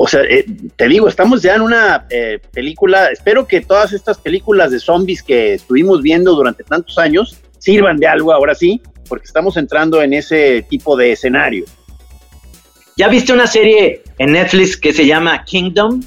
O 0.01 0.07
sea, 0.07 0.21
eh, 0.21 0.45
te 0.75 0.87
digo, 0.87 1.07
estamos 1.07 1.41
ya 1.41 1.55
en 1.55 1.61
una 1.61 2.05
eh, 2.09 2.39
película, 2.51 3.07
espero 3.07 3.47
que 3.47 3.61
todas 3.61 3.93
estas 3.93 4.17
películas 4.17 4.71
de 4.71 4.79
zombies 4.79 5.21
que 5.23 5.53
estuvimos 5.55 6.01
viendo 6.01 6.33
durante 6.35 6.63
tantos 6.63 6.97
años 6.97 7.37
sirvan 7.59 7.97
de 7.97 8.07
algo 8.07 8.31
ahora 8.33 8.55
sí, 8.55 8.81
porque 9.07 9.25
estamos 9.25 9.57
entrando 9.57 10.01
en 10.01 10.13
ese 10.13 10.65
tipo 10.69 10.95
de 10.97 11.11
escenario. 11.13 11.65
¿Ya 12.97 13.07
viste 13.07 13.33
una 13.33 13.47
serie 13.47 14.03
en 14.19 14.33
Netflix 14.33 14.77
que 14.77 14.93
se 14.93 15.05
llama 15.05 15.43
Kingdom? 15.45 16.01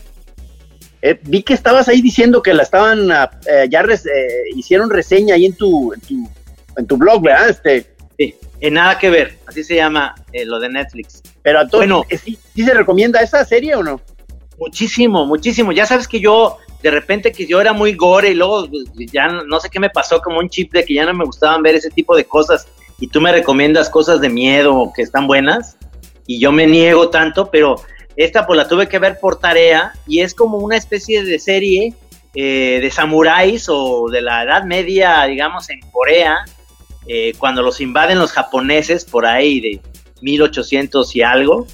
Eh, 1.02 1.18
vi 1.24 1.42
que 1.42 1.54
estabas 1.54 1.88
ahí 1.88 2.00
diciendo 2.00 2.42
que 2.42 2.54
la 2.54 2.62
estaban, 2.62 3.10
eh, 3.10 3.66
ya 3.70 3.82
res- 3.82 4.08
hicieron 4.54 4.90
reseña 4.90 5.34
ahí 5.34 5.46
en 5.46 5.54
tu, 5.54 5.92
en 5.92 6.00
tu, 6.00 6.28
en 6.76 6.86
tu 6.86 6.96
blog, 6.96 7.22
¿verdad? 7.22 7.48
Este, 7.50 7.86
Sí, 8.18 8.34
en 8.60 8.72
nada 8.72 8.98
que 8.98 9.10
ver, 9.10 9.36
así 9.46 9.62
se 9.62 9.74
llama 9.74 10.14
lo 10.46 10.58
de 10.58 10.70
Netflix. 10.70 11.22
Pero 11.46 11.60
a 11.60 11.68
todos, 11.68 11.86
Bueno. 11.86 12.04
¿sí, 12.10 12.36
sí 12.56 12.64
se 12.64 12.74
recomienda 12.74 13.20
esa 13.20 13.44
serie 13.44 13.76
o 13.76 13.82
no? 13.84 14.00
Muchísimo, 14.58 15.24
muchísimo. 15.26 15.70
Ya 15.70 15.86
sabes 15.86 16.08
que 16.08 16.18
yo, 16.18 16.58
de 16.82 16.90
repente, 16.90 17.30
que 17.30 17.46
yo 17.46 17.60
era 17.60 17.72
muy 17.72 17.94
gore 17.94 18.30
y 18.30 18.34
luego 18.34 18.68
pues, 18.68 19.12
ya 19.12 19.28
no, 19.28 19.44
no 19.44 19.60
sé 19.60 19.70
qué 19.70 19.78
me 19.78 19.88
pasó, 19.88 20.20
como 20.20 20.40
un 20.40 20.48
chip 20.48 20.72
de 20.72 20.84
que 20.84 20.94
ya 20.94 21.06
no 21.06 21.14
me 21.14 21.24
gustaban 21.24 21.62
ver 21.62 21.76
ese 21.76 21.88
tipo 21.90 22.16
de 22.16 22.24
cosas 22.24 22.66
y 22.98 23.06
tú 23.06 23.20
me 23.20 23.30
recomiendas 23.30 23.88
cosas 23.88 24.20
de 24.20 24.28
miedo 24.28 24.90
que 24.92 25.02
están 25.02 25.28
buenas 25.28 25.76
y 26.26 26.40
yo 26.40 26.50
me 26.50 26.66
niego 26.66 27.10
tanto, 27.10 27.48
pero 27.48 27.76
esta 28.16 28.44
pues 28.44 28.56
la 28.56 28.66
tuve 28.66 28.88
que 28.88 28.98
ver 28.98 29.20
por 29.20 29.38
tarea 29.38 29.92
y 30.08 30.22
es 30.22 30.34
como 30.34 30.58
una 30.58 30.76
especie 30.76 31.22
de 31.22 31.38
serie 31.38 31.94
eh, 32.34 32.80
de 32.82 32.90
samuráis 32.90 33.66
o 33.68 34.08
de 34.10 34.20
la 34.20 34.42
Edad 34.42 34.64
Media, 34.64 35.22
digamos, 35.26 35.70
en 35.70 35.78
Corea, 35.92 36.44
eh, 37.06 37.34
cuando 37.38 37.62
los 37.62 37.80
invaden 37.80 38.18
los 38.18 38.32
japoneses 38.32 39.04
por 39.04 39.26
ahí 39.26 39.60
de 39.60 39.80
1800 40.22 41.16
y 41.16 41.22
algo. 41.22 41.66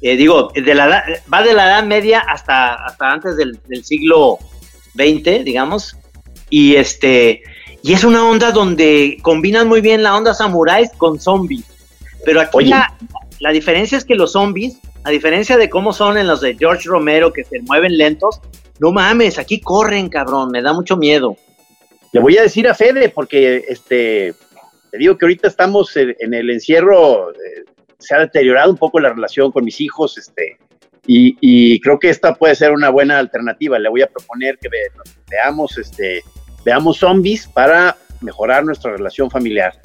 Eh, 0.00 0.16
digo, 0.16 0.50
de 0.54 0.74
la, 0.74 1.04
va 1.32 1.42
de 1.42 1.54
la 1.54 1.66
Edad 1.66 1.84
Media 1.84 2.20
hasta, 2.20 2.74
hasta 2.74 3.12
antes 3.12 3.36
del, 3.36 3.58
siglo 3.82 4.38
XX, 4.94 5.44
digamos. 5.44 5.96
Y 6.50 6.76
este 6.76 7.42
y 7.82 7.92
es 7.92 8.04
una 8.04 8.28
onda 8.28 8.50
donde 8.50 9.18
combinan 9.22 9.68
muy 9.68 9.80
bien 9.80 10.02
la 10.02 10.16
onda 10.16 10.34
samuráis 10.34 10.90
con 10.96 11.20
zombies. 11.20 11.64
Pero 12.24 12.40
aquí 12.40 12.64
la, 12.64 12.94
la, 13.38 13.50
diferencia 13.50 13.96
es 13.96 14.04
que 14.04 14.14
los 14.14 14.32
zombies, 14.32 14.78
a 15.04 15.10
diferencia 15.10 15.56
de 15.56 15.70
cómo 15.70 15.92
son 15.92 16.18
en 16.18 16.26
los 16.26 16.40
de 16.40 16.56
George 16.56 16.88
Romero, 16.88 17.32
que 17.32 17.44
se 17.44 17.60
mueven 17.60 17.96
lentos, 17.96 18.40
no 18.78 18.92
mames, 18.92 19.38
aquí 19.38 19.60
corren, 19.60 20.08
cabrón, 20.08 20.50
me 20.50 20.62
da 20.62 20.72
mucho 20.72 20.96
miedo. 20.96 21.36
Le 22.12 22.20
voy 22.20 22.38
a 22.38 22.42
decir 22.42 22.68
a 22.68 22.74
Fede, 22.74 23.08
porque 23.10 23.64
este, 23.68 24.34
te 24.90 24.98
digo 24.98 25.18
que 25.18 25.26
ahorita 25.26 25.48
estamos 25.48 25.96
en, 25.96 26.32
el 26.32 26.50
encierro, 26.50 27.30
eh, 27.30 27.64
se 27.98 28.14
ha 28.14 28.18
deteriorado 28.18 28.70
un 28.70 28.76
poco 28.76 29.00
la 29.00 29.10
relación 29.10 29.50
con 29.52 29.64
mis 29.64 29.80
hijos, 29.80 30.18
este, 30.18 30.58
y, 31.10 31.80
creo 31.80 31.98
que 31.98 32.10
esta 32.10 32.34
puede 32.34 32.54
ser 32.54 32.72
una 32.72 32.90
buena 32.90 33.18
alternativa. 33.18 33.78
Le 33.78 33.88
voy 33.88 34.02
a 34.02 34.08
proponer 34.08 34.58
que 34.58 34.68
veamos, 35.30 35.78
este, 35.78 36.22
veamos 36.64 36.98
zombies 36.98 37.46
para 37.46 37.96
mejorar 38.20 38.62
nuestra 38.62 38.92
relación 38.92 39.30
familiar. 39.30 39.80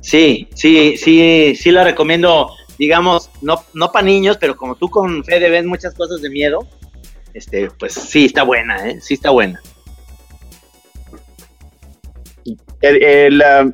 Sí, 0.00 0.48
sí, 0.54 0.96
sí, 0.96 1.54
sí 1.54 1.70
la 1.70 1.84
recomiendo, 1.84 2.50
digamos, 2.78 3.30
no, 3.42 3.62
no 3.74 3.92
para 3.92 4.04
niños, 4.04 4.38
pero 4.38 4.56
como 4.56 4.74
tú 4.74 4.90
con 4.90 5.22
Fede 5.22 5.48
ves 5.48 5.64
muchas 5.64 5.94
cosas 5.94 6.20
de 6.20 6.30
miedo, 6.30 6.66
este, 7.32 7.70
pues 7.78 7.94
sí 7.94 8.24
está 8.24 8.42
buena, 8.42 8.88
¿eh? 8.88 9.00
Sí 9.00 9.14
está 9.14 9.30
buena. 9.30 9.60
Um, 12.44 13.72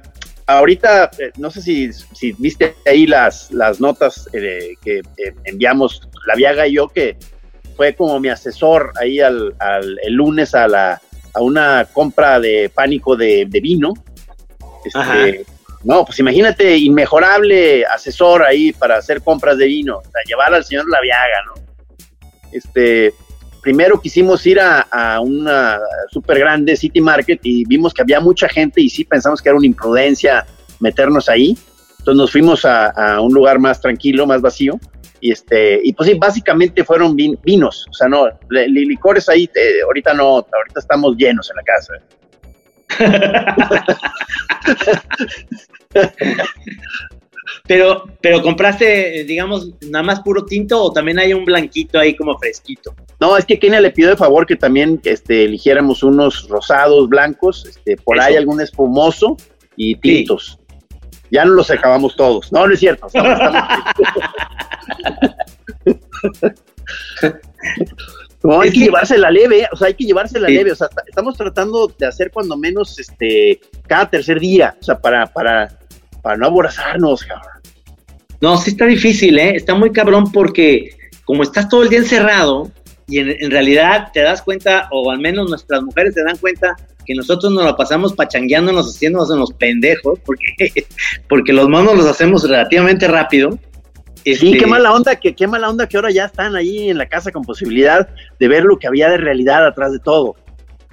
ahorita, 0.48 1.10
eh, 1.18 1.30
no 1.36 1.50
sé 1.50 1.62
si, 1.62 1.92
si, 1.92 2.32
viste 2.32 2.74
ahí 2.86 3.06
las, 3.06 3.52
las 3.52 3.80
notas 3.80 4.28
eh, 4.32 4.74
que 4.82 4.98
eh, 4.98 5.34
enviamos, 5.44 6.08
la 6.26 6.34
Viaga 6.34 6.66
y 6.66 6.74
yo, 6.74 6.88
que 6.88 7.16
fue 7.76 7.94
como 7.94 8.18
mi 8.18 8.28
asesor 8.28 8.92
ahí 9.00 9.20
al, 9.20 9.54
el 10.02 10.14
lunes 10.14 10.54
a, 10.54 10.66
la, 10.66 11.00
a 11.34 11.40
una 11.42 11.86
compra 11.92 12.40
de 12.40 12.70
pánico 12.74 13.14
de, 13.14 13.46
vino. 13.62 13.92
Este, 14.84 15.44
no, 15.84 16.04
pues 16.04 16.18
imagínate, 16.18 16.76
inmejorable 16.76 17.84
asesor 17.84 18.42
ahí 18.42 18.72
para 18.72 18.96
hacer 18.96 19.22
compras 19.22 19.58
de 19.58 19.66
vino, 19.66 19.98
o 19.98 20.02
sea, 20.02 20.22
llevar 20.26 20.54
al 20.54 20.64
señor 20.64 20.88
La 20.88 21.00
Viaga, 21.00 21.44
¿no? 21.46 21.62
Este, 22.50 23.12
primero 23.62 24.00
quisimos 24.00 24.46
ir 24.46 24.60
a, 24.60 25.20
una 25.20 25.78
super 26.10 26.38
grande 26.38 26.76
City 26.76 27.00
Market 27.00 27.40
y 27.42 27.64
vimos 27.64 27.92
que 27.92 28.02
había 28.02 28.20
mucha 28.20 28.48
gente 28.48 28.80
y 28.80 28.88
sí 28.88 29.04
pensamos 29.04 29.42
que 29.42 29.48
era 29.48 29.58
una 29.58 29.66
imprudencia 29.66 30.46
meternos 30.80 31.28
ahí. 31.28 31.58
Entonces 31.98 32.16
nos 32.16 32.32
fuimos 32.32 32.64
a, 32.64 33.20
un 33.20 33.34
lugar 33.34 33.58
más 33.58 33.80
tranquilo, 33.80 34.26
más 34.26 34.40
vacío. 34.40 34.78
Y 35.20 35.32
este, 35.32 35.80
y 35.82 35.92
pues 35.94 36.08
sí, 36.08 36.16
básicamente 36.16 36.84
fueron 36.84 37.16
vinos, 37.16 37.86
o 37.90 37.92
sea, 37.92 38.06
no, 38.06 38.28
licores 38.50 39.28
ahí, 39.28 39.50
ahorita 39.84 40.14
no, 40.14 40.28
ahorita 40.28 40.78
estamos 40.78 41.16
llenos 41.16 41.50
en 41.50 41.56
la 41.56 41.64
casa. 41.64 41.94
Pero, 47.68 48.04
pero 48.22 48.42
compraste, 48.42 49.24
digamos, 49.24 49.70
nada 49.82 50.02
más 50.02 50.20
puro 50.20 50.46
tinto 50.46 50.82
o 50.82 50.90
también 50.90 51.18
hay 51.18 51.34
un 51.34 51.44
blanquito 51.44 51.98
ahí 51.98 52.16
como 52.16 52.38
fresquito. 52.38 52.94
No, 53.20 53.36
es 53.36 53.44
que 53.44 53.58
Kenia 53.58 53.82
le 53.82 53.90
pidió 53.90 54.08
de 54.08 54.16
favor 54.16 54.46
que 54.46 54.56
también 54.56 54.98
este, 55.04 55.44
eligiéramos 55.44 56.02
unos 56.02 56.48
rosados, 56.48 57.10
blancos, 57.10 57.66
este, 57.66 57.98
por 57.98 58.18
ahí 58.18 58.36
algún 58.36 58.62
espumoso 58.62 59.36
y 59.76 59.96
tintos. 59.96 60.58
Ya 61.30 61.44
no 61.44 61.52
los 61.52 61.70
acabamos 61.70 62.16
todos. 62.16 62.50
No, 62.50 62.66
no 62.66 62.72
es 62.72 62.80
cierto. 62.80 63.06
no, 68.42 68.60
hay 68.62 68.72
que, 68.72 68.78
llevarse 68.78 69.18
la 69.18 69.30
leve, 69.30 69.68
o 69.70 69.76
sea, 69.76 69.88
hay 69.88 69.94
que 69.94 70.04
llevarse 70.04 70.40
la 70.40 70.48
leve, 70.48 70.72
o 70.72 70.74
sea, 70.74 70.88
estamos 71.06 71.36
tratando 71.36 71.86
de 71.98 72.06
hacer 72.06 72.30
cuando 72.30 72.56
menos 72.56 72.98
este 72.98 73.60
cada 73.86 74.08
tercer 74.08 74.40
día, 74.40 74.74
o 74.80 74.84
sea, 74.84 74.98
para, 74.98 75.26
para 75.26 75.68
para 76.22 76.36
no 76.36 76.46
aborazarnos, 76.46 77.24
cabrón. 77.24 77.57
No, 78.40 78.56
sí 78.56 78.70
está 78.70 78.86
difícil, 78.86 79.38
¿eh? 79.38 79.56
Está 79.56 79.74
muy 79.74 79.90
cabrón 79.90 80.30
porque 80.32 80.96
como 81.24 81.42
estás 81.42 81.68
todo 81.68 81.82
el 81.82 81.88
día 81.88 81.98
encerrado 81.98 82.70
y 83.08 83.18
en, 83.18 83.50
realidad 83.50 84.10
te 84.12 84.20
das 84.20 84.42
cuenta, 84.42 84.88
o 84.92 85.10
al 85.10 85.18
menos 85.18 85.48
nuestras 85.48 85.82
mujeres 85.82 86.14
se 86.14 86.22
dan 86.22 86.36
cuenta 86.36 86.76
que 87.06 87.14
nosotros 87.14 87.52
nos 87.52 87.64
la 87.64 87.74
pasamos 87.74 88.12
pachangueándonos, 88.12 88.94
haciéndonos 88.94 89.30
en 89.30 89.38
los 89.38 89.52
pendejos, 89.54 90.18
porque, 90.24 90.44
porque 91.28 91.52
los 91.54 91.68
monos 91.68 91.96
los 91.96 92.06
hacemos 92.06 92.42
relativamente 92.42 93.08
rápido. 93.08 93.58
Sí, 94.24 94.50
qué 94.52 94.58
este, 94.58 94.66
mala 94.66 94.92
onda 94.92 95.16
que 95.16 95.34
qué 95.34 95.46
mala 95.46 95.70
onda 95.70 95.88
que 95.88 95.96
ahora 95.96 96.10
ya 96.10 96.26
están 96.26 96.54
ahí 96.54 96.90
en 96.90 96.98
la 96.98 97.06
casa 97.06 97.32
con 97.32 97.44
posibilidad 97.44 98.08
de 98.38 98.48
ver 98.48 98.64
lo 98.64 98.78
que 98.78 98.86
había 98.86 99.08
de 99.08 99.16
realidad 99.16 99.66
atrás 99.66 99.92
de 99.92 100.00
todo. 100.00 100.36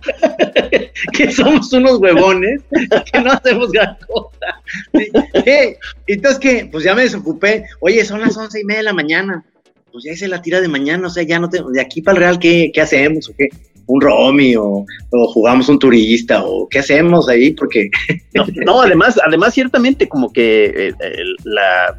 que 1.13 1.31
somos 1.31 1.71
unos 1.73 1.99
huevones, 1.99 2.61
que 3.11 3.19
no 3.21 3.31
hacemos 3.31 3.71
gran 3.71 3.97
cosa. 4.07 4.61
Entonces, 6.07 6.39
que 6.39 6.69
Pues 6.71 6.83
ya 6.83 6.95
me 6.95 7.03
desocupé. 7.03 7.65
Oye, 7.79 8.03
son 8.05 8.21
las 8.21 8.37
once 8.37 8.59
y 8.59 8.63
media 8.63 8.79
de 8.79 8.85
la 8.85 8.93
mañana. 8.93 9.45
Pues 9.91 10.03
ya 10.03 10.11
hice 10.11 10.27
la 10.27 10.41
tira 10.41 10.59
de 10.59 10.67
mañana, 10.67 11.07
o 11.07 11.09
sea, 11.09 11.23
ya 11.23 11.39
no 11.39 11.49
tengo. 11.49 11.71
De 11.71 11.81
aquí 11.81 12.01
para 12.01 12.17
el 12.17 12.23
Real, 12.23 12.39
¿qué, 12.39 12.71
qué 12.73 12.81
hacemos? 12.81 13.29
¿O 13.29 13.35
qué? 13.37 13.49
un 13.87 14.01
Romy 14.01 14.55
o, 14.55 14.85
jugamos 15.33 15.69
un 15.69 15.79
turista 15.79 16.43
o 16.43 16.67
qué 16.67 16.79
hacemos 16.79 17.29
ahí 17.29 17.51
porque 17.51 17.89
no, 18.65 18.81
además 18.81 19.19
además 19.25 19.53
ciertamente 19.53 20.09
como 20.09 20.31
que 20.31 20.87
eh, 20.87 20.93
la, 21.43 21.97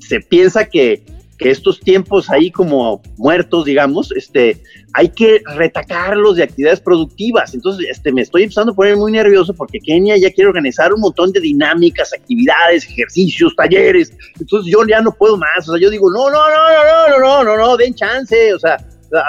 se 0.00 0.20
piensa 0.20 0.66
que 0.66 1.02
que 1.38 1.50
estos 1.50 1.78
tiempos 1.78 2.28
ahí 2.30 2.50
como 2.50 3.00
muertos, 3.16 3.64
digamos, 3.64 4.10
este, 4.12 4.60
hay 4.92 5.08
que 5.08 5.40
retacarlos 5.54 6.36
de 6.36 6.42
actividades 6.42 6.80
productivas. 6.80 7.54
Entonces, 7.54 7.86
este, 7.88 8.12
me 8.12 8.22
estoy 8.22 8.42
empezando 8.42 8.72
a 8.72 8.74
poner 8.74 8.96
muy 8.96 9.12
nervioso 9.12 9.54
porque 9.54 9.78
Kenia 9.78 10.16
ya 10.16 10.32
quiere 10.32 10.48
organizar 10.48 10.92
un 10.92 11.00
montón 11.00 11.30
de 11.30 11.40
dinámicas, 11.40 12.12
actividades, 12.12 12.84
ejercicios, 12.86 13.54
talleres. 13.54 14.12
Entonces, 14.40 14.72
yo 14.72 14.84
ya 14.86 15.00
no 15.00 15.12
puedo 15.12 15.36
más. 15.36 15.68
O 15.68 15.72
sea, 15.72 15.80
yo 15.80 15.90
digo, 15.90 16.10
no, 16.10 16.28
no, 16.28 16.40
no, 16.48 16.56
no, 16.70 17.08
no, 17.08 17.20
no, 17.20 17.44
no, 17.44 17.56
no, 17.56 17.76
den 17.76 17.94
chance. 17.94 18.52
O 18.52 18.58
sea, 18.58 18.76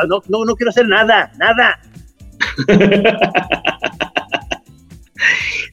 no, 0.07 0.21
no, 0.27 0.45
no 0.45 0.55
quiero 0.55 0.71
hacer 0.71 0.87
nada, 0.87 1.31
nada. 1.37 1.79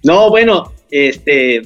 no, 0.05 0.29
bueno, 0.29 0.71
este, 0.91 1.63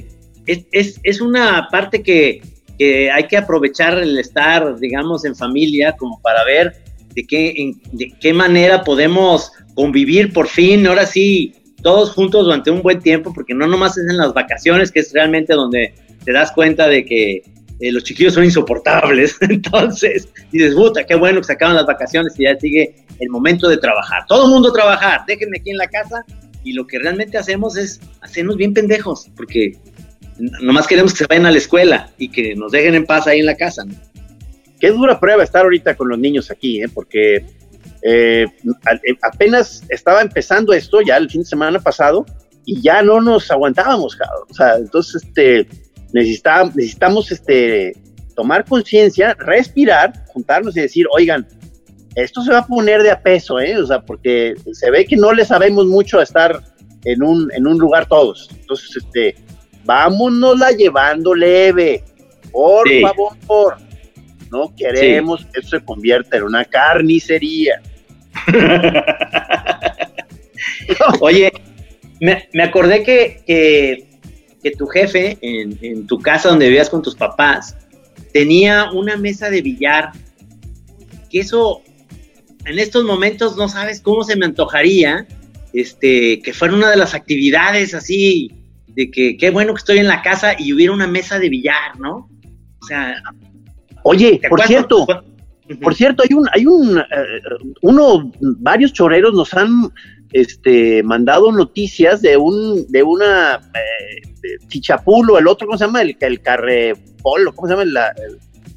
es, 0.47 0.65
es, 0.71 1.01
es 1.03 1.21
una 1.21 1.67
parte 1.73 2.05
que 2.05 2.41
que 2.81 3.11
hay 3.11 3.25
que 3.25 3.37
aprovechar 3.37 3.99
el 3.99 4.19
estar, 4.19 4.79
digamos, 4.79 5.27
en 5.27 5.37
familia 5.37 5.95
como 5.99 6.19
para 6.23 6.43
ver 6.45 6.83
de 7.15 7.27
qué, 7.27 7.75
de 7.93 8.15
qué 8.19 8.33
manera 8.33 8.85
podemos 8.85 9.53
convivir 9.75 10.33
por 10.33 10.49
fin, 10.49 10.87
ahora 10.87 11.05
sí, 11.05 11.53
todos 11.83 12.13
juntos 12.13 12.47
durante 12.47 12.71
un 12.71 12.81
buen 12.81 12.99
tiempo, 13.01 13.35
porque 13.35 13.53
no 13.53 13.67
nomás 13.67 13.99
es 13.99 14.09
en 14.09 14.17
las 14.17 14.33
vacaciones, 14.33 14.91
que 14.91 15.01
es 15.01 15.13
realmente 15.13 15.53
donde 15.53 15.93
te 16.25 16.33
das 16.33 16.53
cuenta 16.53 16.89
de 16.89 17.05
que 17.05 17.43
eh, 17.81 17.93
los 17.93 18.03
chiquillos 18.03 18.33
son 18.33 18.45
insoportables. 18.45 19.37
Entonces, 19.43 20.31
dices, 20.51 20.75
puta, 20.75 21.05
qué 21.05 21.17
bueno 21.17 21.41
que 21.41 21.49
se 21.49 21.53
acaban 21.53 21.77
las 21.77 21.85
vacaciones 21.85 22.33
y 22.39 22.45
ya 22.45 22.59
sigue 22.59 22.95
el 23.19 23.29
momento 23.29 23.69
de 23.69 23.77
trabajar. 23.77 24.25
Todo 24.27 24.47
el 24.47 24.53
mundo 24.53 24.73
trabajar, 24.73 25.21
déjenme 25.27 25.59
aquí 25.59 25.69
en 25.69 25.77
la 25.77 25.89
casa 25.89 26.25
y 26.65 26.73
lo 26.73 26.87
que 26.87 26.99
realmente 26.99 27.37
hacemos 27.37 27.77
es 27.77 28.01
hacernos 28.23 28.57
bien 28.57 28.73
pendejos, 28.73 29.29
porque 29.37 29.75
nomás 30.61 30.87
queremos 30.87 31.13
que 31.13 31.19
se 31.19 31.27
vayan 31.27 31.47
a 31.47 31.51
la 31.51 31.59
escuela 31.59 32.11
y 32.19 32.29
que 32.29 32.55
nos 32.55 32.73
dejen 32.73 32.95
en 32.95 33.07
paz 33.07 33.27
ahí 33.27 33.41
en 33.41 33.47
la 33.47 33.57
casa. 33.57 33.85
¿no? 33.85 33.95
Qué 34.79 34.91
dura 34.91 35.21
prueba 35.21 35.45
estar 35.45 35.63
ahorita 35.63 35.95
con 35.95 36.09
los 36.09 36.19
niños 36.19 36.51
aquí, 36.51 36.83
¿eh? 36.83 36.89
porque 36.93 37.45
eh, 38.03 38.47
eh, 38.63 39.17
apenas 39.23 39.85
estaba 39.89 40.23
empezando 40.23 40.73
esto 40.73 41.01
ya 41.03 41.17
el 41.17 41.31
fin 41.31 41.43
de 41.43 41.47
semana 41.47 41.79
pasado 41.79 42.25
y 42.65 42.81
ya 42.81 43.03
no 43.03 43.21
nos 43.21 43.51
aguantábamos, 43.51 44.17
cabrón. 44.17 44.47
O 44.49 44.55
sea, 44.55 44.77
entonces 44.77 45.23
este, 45.25 45.67
necesitamos, 46.13 46.75
necesitamos 46.77 47.31
este, 47.33 47.95
tomar 48.35 48.65
conciencia, 48.65 49.35
respirar, 49.39 50.25
juntarnos 50.29 50.77
y 50.77 50.81
decir, 50.81 51.07
oigan, 51.13 51.47
esto 52.15 52.43
se 52.43 52.53
va 52.53 52.59
a 52.59 52.67
poner 52.67 53.03
de 53.03 53.11
a 53.11 53.21
peso, 53.21 53.61
¿eh? 53.61 53.77
O 53.77 53.87
sea, 53.87 54.01
porque 54.01 54.55
se 54.73 54.91
ve 54.91 55.05
que 55.05 55.17
no 55.17 55.33
le 55.33 55.45
sabemos 55.45 55.87
mucho 55.87 56.19
a 56.19 56.23
estar 56.23 56.61
en 57.05 57.23
un, 57.23 57.51
en 57.53 57.67
un 57.67 57.79
lugar 57.79 58.07
todos. 58.07 58.49
Entonces, 58.59 58.97
este, 58.97 59.37
vámonosla 59.85 60.73
llevando 60.73 61.35
leve, 61.35 62.05
por 62.53 62.89
favor. 63.01 63.77
No 64.51 64.75
queremos 64.75 65.45
que 65.47 65.61
eso 65.61 65.79
se 65.79 65.85
convierta 65.85 66.37
en 66.37 66.45
una 66.45 66.65
carnicería. 66.65 67.81
Oye, 71.21 71.53
me, 72.21 72.49
acordé 72.63 73.03
que, 73.03 74.07
que, 74.63 74.71
tu 74.73 74.87
jefe 74.87 75.39
en, 75.41 75.79
en, 75.81 76.07
tu 76.07 76.19
casa 76.19 76.49
donde 76.49 76.67
vivías 76.67 76.91
con 76.91 77.03
tus 77.03 77.15
papás 77.15 77.77
tenía 78.33 78.91
una 78.93 79.17
mesa 79.17 79.51
de 79.51 79.63
billar. 79.63 80.13
Que 81.31 81.41
eso, 81.41 81.83
en 82.65 82.79
estos 82.79 83.05
momentos 83.05 83.57
no 83.57 83.69
sabes 83.69 84.01
cómo 84.01 84.25
se 84.25 84.37
me 84.37 84.47
antojaría 84.47 85.27
este, 85.73 86.41
que 86.41 86.53
fuera 86.53 86.75
una 86.75 86.91
de 86.91 86.97
las 86.97 87.15
actividades 87.15 87.95
así, 87.95 88.53
de 88.95 89.11
que 89.11 89.37
qué 89.37 89.51
bueno 89.51 89.75
que 89.75 89.79
estoy 89.79 89.99
en 89.99 90.09
la 90.09 90.23
casa 90.23 90.55
y 90.59 90.73
hubiera 90.73 90.93
una 90.93 91.07
mesa 91.07 91.39
de 91.39 91.49
billar, 91.49 91.99
¿no? 91.99 92.29
O 92.81 92.87
sea... 92.87 93.23
Oye, 94.03 94.41
por 94.49 94.63
cierto, 94.63 95.07
por 95.83 95.95
cierto, 95.95 96.23
hay 96.23 96.35
un, 96.35 96.49
hay 96.53 96.67
un, 96.67 96.99
eh, 96.99 97.03
uno, 97.83 98.33
varios 98.41 98.93
choreros 98.93 99.35
nos 99.35 99.53
han 99.55 99.93
este, 100.33 101.03
mandado 101.03 101.53
noticias 101.53 102.23
de 102.23 102.37
un, 102.37 102.87
de 102.89 103.03
una 103.03 103.61
eh, 103.75 104.59
fichapulo, 104.69 105.39
el 105.39 105.47
otro, 105.47 105.67
¿cómo 105.67 105.79
se 105.79 105.85
llama? 105.85 106.03
El, 106.03 106.17
el 106.19 106.41
carrepolo, 106.41 107.55
¿cómo 107.55 107.69
se 107.69 107.75
llama? 107.75 107.83
El, 107.83 107.97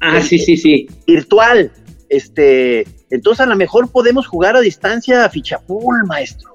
ah, 0.00 0.20
sí, 0.20 0.38
sí, 0.38 0.56
sí. 0.56 0.88
Virtual. 1.06 1.72
Este, 2.08 2.86
entonces 3.10 3.40
a 3.40 3.48
lo 3.48 3.56
mejor 3.56 3.90
podemos 3.90 4.26
jugar 4.26 4.56
a 4.56 4.60
distancia 4.60 5.24
a 5.24 5.30
fichapul, 5.30 6.04
maestro. 6.06 6.53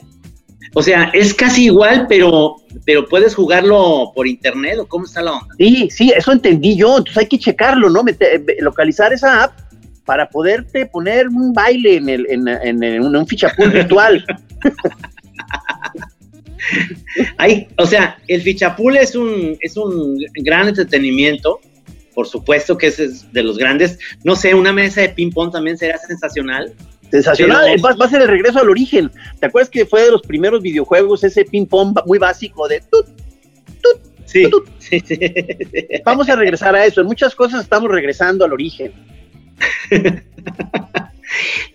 O 0.73 0.83
sea, 0.83 1.09
es 1.13 1.33
casi 1.33 1.65
igual, 1.65 2.05
pero, 2.07 2.57
pero 2.85 3.07
puedes 3.07 3.33
jugarlo 3.33 4.11
por 4.13 4.27
internet 4.27 4.77
o 4.79 4.87
cómo 4.87 5.05
está 5.05 5.21
la 5.21 5.33
onda. 5.33 5.55
Sí, 5.57 5.89
sí, 5.89 6.13
eso 6.15 6.31
entendí 6.31 6.75
yo. 6.75 6.97
Entonces 6.97 7.17
hay 7.17 7.27
que 7.27 7.39
checarlo, 7.39 7.89
¿no? 7.89 8.03
localizar 8.59 9.11
esa 9.11 9.43
app 9.43 9.59
para 10.05 10.29
poderte 10.29 10.85
poner 10.85 11.27
un 11.27 11.53
baile 11.53 11.97
en, 11.97 12.09
el, 12.09 12.25
en, 12.29 12.83
en, 12.83 13.15
un, 13.15 13.27
fichapul 13.27 13.69
virtual. 13.69 14.23
Ay, 17.37 17.67
o 17.77 17.85
sea, 17.85 18.17
el 18.27 18.41
fichapul 18.41 18.97
es 18.97 19.15
un, 19.15 19.57
es 19.61 19.77
un 19.77 20.17
gran 20.35 20.67
entretenimiento, 20.67 21.59
por 22.13 22.27
supuesto 22.27 22.77
que 22.77 22.87
es 22.87 23.31
de 23.31 23.43
los 23.43 23.57
grandes. 23.57 23.97
No 24.23 24.35
sé, 24.35 24.53
una 24.53 24.73
mesa 24.73 25.01
de 25.01 25.09
ping-pong 25.09 25.51
también 25.51 25.77
será 25.77 25.97
sensacional. 25.97 26.73
Sensacional, 27.11 27.75
va, 27.83 28.05
a 28.05 28.09
ser 28.09 28.21
el 28.21 28.27
regreso 28.27 28.59
al 28.59 28.69
origen. 28.69 29.11
¿Te 29.39 29.47
acuerdas 29.47 29.69
que 29.69 29.85
fue 29.85 30.03
de 30.03 30.11
los 30.11 30.21
primeros 30.21 30.61
videojuegos 30.61 31.23
ese 31.23 31.43
ping-pong 31.43 31.97
muy 32.05 32.19
básico 32.19 32.67
de 32.67 32.81
tut, 32.81 33.07
tut, 33.81 33.99
sí. 34.25 34.47
Vamos 36.05 36.29
a 36.29 36.35
regresar 36.35 36.75
a 36.75 36.85
eso. 36.85 37.01
En 37.01 37.07
muchas 37.07 37.33
cosas 37.33 37.63
estamos 37.63 37.89
regresando 37.89 38.45
al 38.45 38.53
origen. 38.53 38.93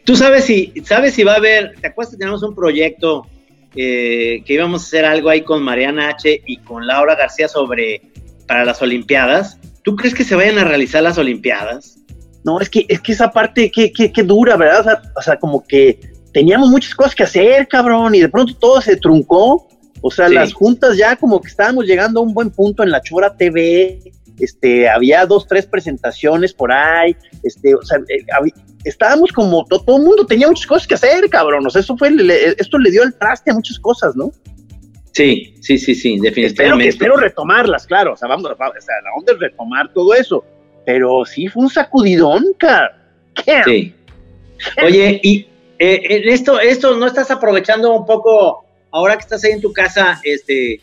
Tú 0.05 0.17
sabes 0.17 0.45
si, 0.45 0.73
sabes 0.85 1.15
si 1.15 1.25
va 1.25 1.33
a 1.33 1.37
haber, 1.37 1.75
¿te 1.81 1.89
acuerdas 1.89 2.13
que 2.15 2.19
tenemos 2.19 2.43
un 2.43 2.55
proyecto 2.55 3.27
eh, 3.75 4.43
que 4.45 4.55
íbamos 4.55 4.83
a 4.83 4.87
hacer 4.87 5.05
algo 5.05 5.31
ahí 5.31 5.43
con 5.43 5.63
Mariana 5.63 6.11
H 6.11 6.43
y 6.47 6.59
con 6.59 6.87
Laura 6.87 7.17
García 7.17 7.49
sobre 7.49 8.03
para 8.47 8.65
las 8.65 8.81
Olimpiadas? 8.83 9.59
¿Tú 9.83 9.97
crees 9.97 10.15
que 10.15 10.25
se 10.25 10.35
vayan 10.35 10.59
a 10.59 10.65
realizar 10.65 11.03
las 11.03 11.19
Olimpiadas? 11.19 11.99
No, 12.45 12.61
es 12.61 12.69
que, 12.69 12.85
es 12.89 13.01
que 13.01 13.13
esa 13.13 13.31
parte, 13.31 13.71
que, 13.71 14.23
dura, 14.23 14.57
¿verdad? 14.57 15.03
O 15.17 15.23
sea, 15.23 15.39
como 15.39 15.65
que 15.65 15.99
teníamos 16.33 16.69
muchas 16.69 16.95
cosas 16.95 17.15
que 17.15 17.23
hacer, 17.23 17.67
cabrón, 17.69 18.15
y 18.15 18.21
de 18.21 18.29
pronto 18.29 18.55
todo 18.55 18.81
se 18.81 18.97
truncó. 18.97 19.67
O 20.03 20.11
sea, 20.11 20.29
las 20.29 20.53
juntas 20.53 20.99
ya 20.99 21.17
como 21.17 21.41
que 21.41 21.49
estábamos 21.49 21.87
llegando 21.87 22.21
a 22.21 22.23
un 22.23 22.35
buen 22.35 22.51
punto 22.51 22.83
en 22.83 22.91
la 22.91 23.01
Chora 23.01 23.35
TV, 23.35 24.13
este, 24.39 24.89
había 24.89 25.25
dos, 25.27 25.47
tres 25.47 25.67
presentaciones 25.67 26.53
por 26.53 26.73
ahí, 26.73 27.17
este, 27.43 27.75
o 27.75 27.83
sea, 27.83 27.99
eh, 28.09 28.53
estábamos 28.85 29.33
como, 29.33 29.65
todo, 29.65 29.97
el 29.97 30.03
mundo 30.03 30.27
tenía 30.27 30.49
muchas 30.49 30.67
cosas 30.67 30.87
que 30.87 30.95
hacer, 30.95 31.29
cabrón, 31.31 31.67
o 31.67 31.71
sea, 31.71 31.81
eso 31.81 31.97
fue, 31.97 32.11
esto 32.59 32.79
le 32.79 32.91
dio 32.91 33.03
el 33.03 33.15
traste 33.15 33.51
a 33.51 33.55
muchas 33.55 33.79
cosas, 33.79 34.15
¿no? 34.17 34.33
Sí, 35.13 35.55
sí, 35.61 35.79
sí, 35.79 35.95
sí, 35.95 36.19
definitivamente. 36.19 36.89
Espero, 36.89 37.17
retomarlas, 37.17 37.87
claro, 37.87 38.15
o 38.15 38.17
sea, 38.17 38.29
vamos, 38.29 38.51
o 38.51 38.57
sea, 38.57 38.95
la 39.05 39.15
onda 39.17 39.33
es 39.33 39.39
retomar 39.39 39.93
todo 39.93 40.13
eso, 40.15 40.45
pero 40.85 41.25
sí 41.25 41.49
fue 41.49 41.65
un 41.65 41.71
sacudidón, 41.71 42.45
cara. 42.59 42.97
Sí. 43.65 43.95
Oye, 44.83 45.21
y 45.23 45.47
eh, 45.79 46.01
en 46.09 46.29
esto, 46.29 46.61
esto, 46.61 46.97
¿no 46.97 47.07
estás 47.07 47.31
aprovechando 47.31 47.93
un 47.93 48.07
poco, 48.07 48.65
ahora 48.91 49.17
que 49.17 49.23
estás 49.23 49.45
ahí 49.45 49.53
en 49.53 49.61
tu 49.61 49.73
casa, 49.73 50.21
este, 50.23 50.81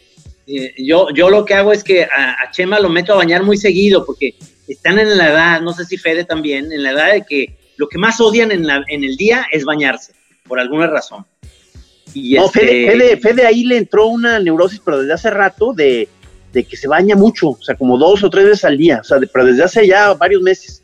eh, 0.47 0.73
yo, 0.77 1.09
yo 1.13 1.29
lo 1.29 1.45
que 1.45 1.53
hago 1.53 1.71
es 1.71 1.83
que 1.83 2.03
a, 2.03 2.51
Chema 2.51 2.79
lo 2.79 2.89
meto 2.89 3.13
a 3.13 3.17
bañar 3.17 3.43
muy 3.43 3.57
seguido, 3.57 4.05
porque 4.05 4.35
están 4.67 4.99
en 4.99 5.17
la 5.17 5.29
edad, 5.29 5.61
no 5.61 5.73
sé 5.73 5.85
si 5.85 5.97
Fede 5.97 6.25
también, 6.25 6.71
en 6.71 6.83
la 6.83 6.91
edad 6.91 7.13
de 7.13 7.23
que 7.23 7.57
lo 7.77 7.87
que 7.87 7.97
más 7.97 8.19
odian 8.19 8.51
en, 8.51 8.67
la, 8.67 8.83
en 8.87 9.03
el 9.03 9.15
día 9.15 9.45
es 9.51 9.63
bañarse, 9.63 10.13
por 10.47 10.59
alguna 10.59 10.87
razón. 10.87 11.25
Y 12.13 12.33
no, 12.33 12.45
este 12.45 13.17
Fede, 13.17 13.45
ahí 13.45 13.63
le 13.63 13.77
entró 13.77 14.07
una 14.07 14.39
neurosis, 14.39 14.81
pero 14.83 14.99
desde 14.99 15.13
hace 15.13 15.29
rato, 15.29 15.73
de, 15.73 16.09
de 16.51 16.63
que 16.63 16.77
se 16.77 16.87
baña 16.87 17.15
mucho, 17.15 17.49
o 17.49 17.61
sea, 17.61 17.75
como 17.75 17.97
dos 17.97 18.23
o 18.23 18.29
tres 18.29 18.45
veces 18.45 18.65
al 18.65 18.77
día, 18.77 18.99
o 19.01 19.03
sea, 19.03 19.19
pero 19.31 19.45
desde 19.45 19.63
hace 19.63 19.87
ya 19.87 20.13
varios 20.13 20.41
meses. 20.41 20.83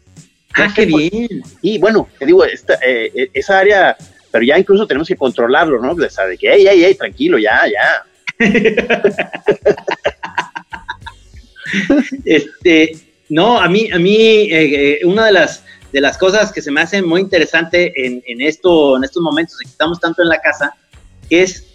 Ah, 0.54 0.72
qué 0.74 0.86
bien. 0.86 1.44
Y 1.62 1.78
bueno, 1.78 2.08
te 2.18 2.26
digo, 2.26 2.44
esta, 2.44 2.76
eh, 2.76 3.12
eh, 3.14 3.30
esa 3.34 3.60
área, 3.60 3.96
pero 4.32 4.44
ya 4.44 4.58
incluso 4.58 4.88
tenemos 4.88 5.08
que 5.08 5.16
controlarlo, 5.16 5.80
¿no? 5.80 5.92
O 5.92 6.10
sea, 6.10 6.26
de 6.26 6.38
que, 6.38 6.52
hey, 6.52 6.66
hey, 6.68 6.82
hey, 6.84 6.96
tranquilo, 6.96 7.38
ya, 7.38 7.62
ya. 7.68 8.06
este, 12.26 12.98
no, 13.30 13.60
a 13.60 13.68
mí, 13.68 13.90
a 13.92 14.00
mí, 14.00 14.48
eh, 14.52 15.02
una 15.04 15.26
de 15.26 15.32
las, 15.34 15.64
de 15.92 16.02
las 16.02 16.18
cosas 16.18 16.52
que 16.52 16.62
se 16.62 16.72
me 16.72 16.82
hace 16.82 17.02
muy 17.02 17.22
interesante 17.22 17.94
en, 18.06 18.24
en 18.26 18.42
esto, 18.42 18.98
en 18.98 19.04
estos 19.04 19.22
momentos 19.22 19.58
que 19.58 19.68
estamos 19.68 20.00
tanto 20.00 20.24
en 20.24 20.30
la 20.30 20.40
casa, 20.40 20.74
es, 21.30 21.66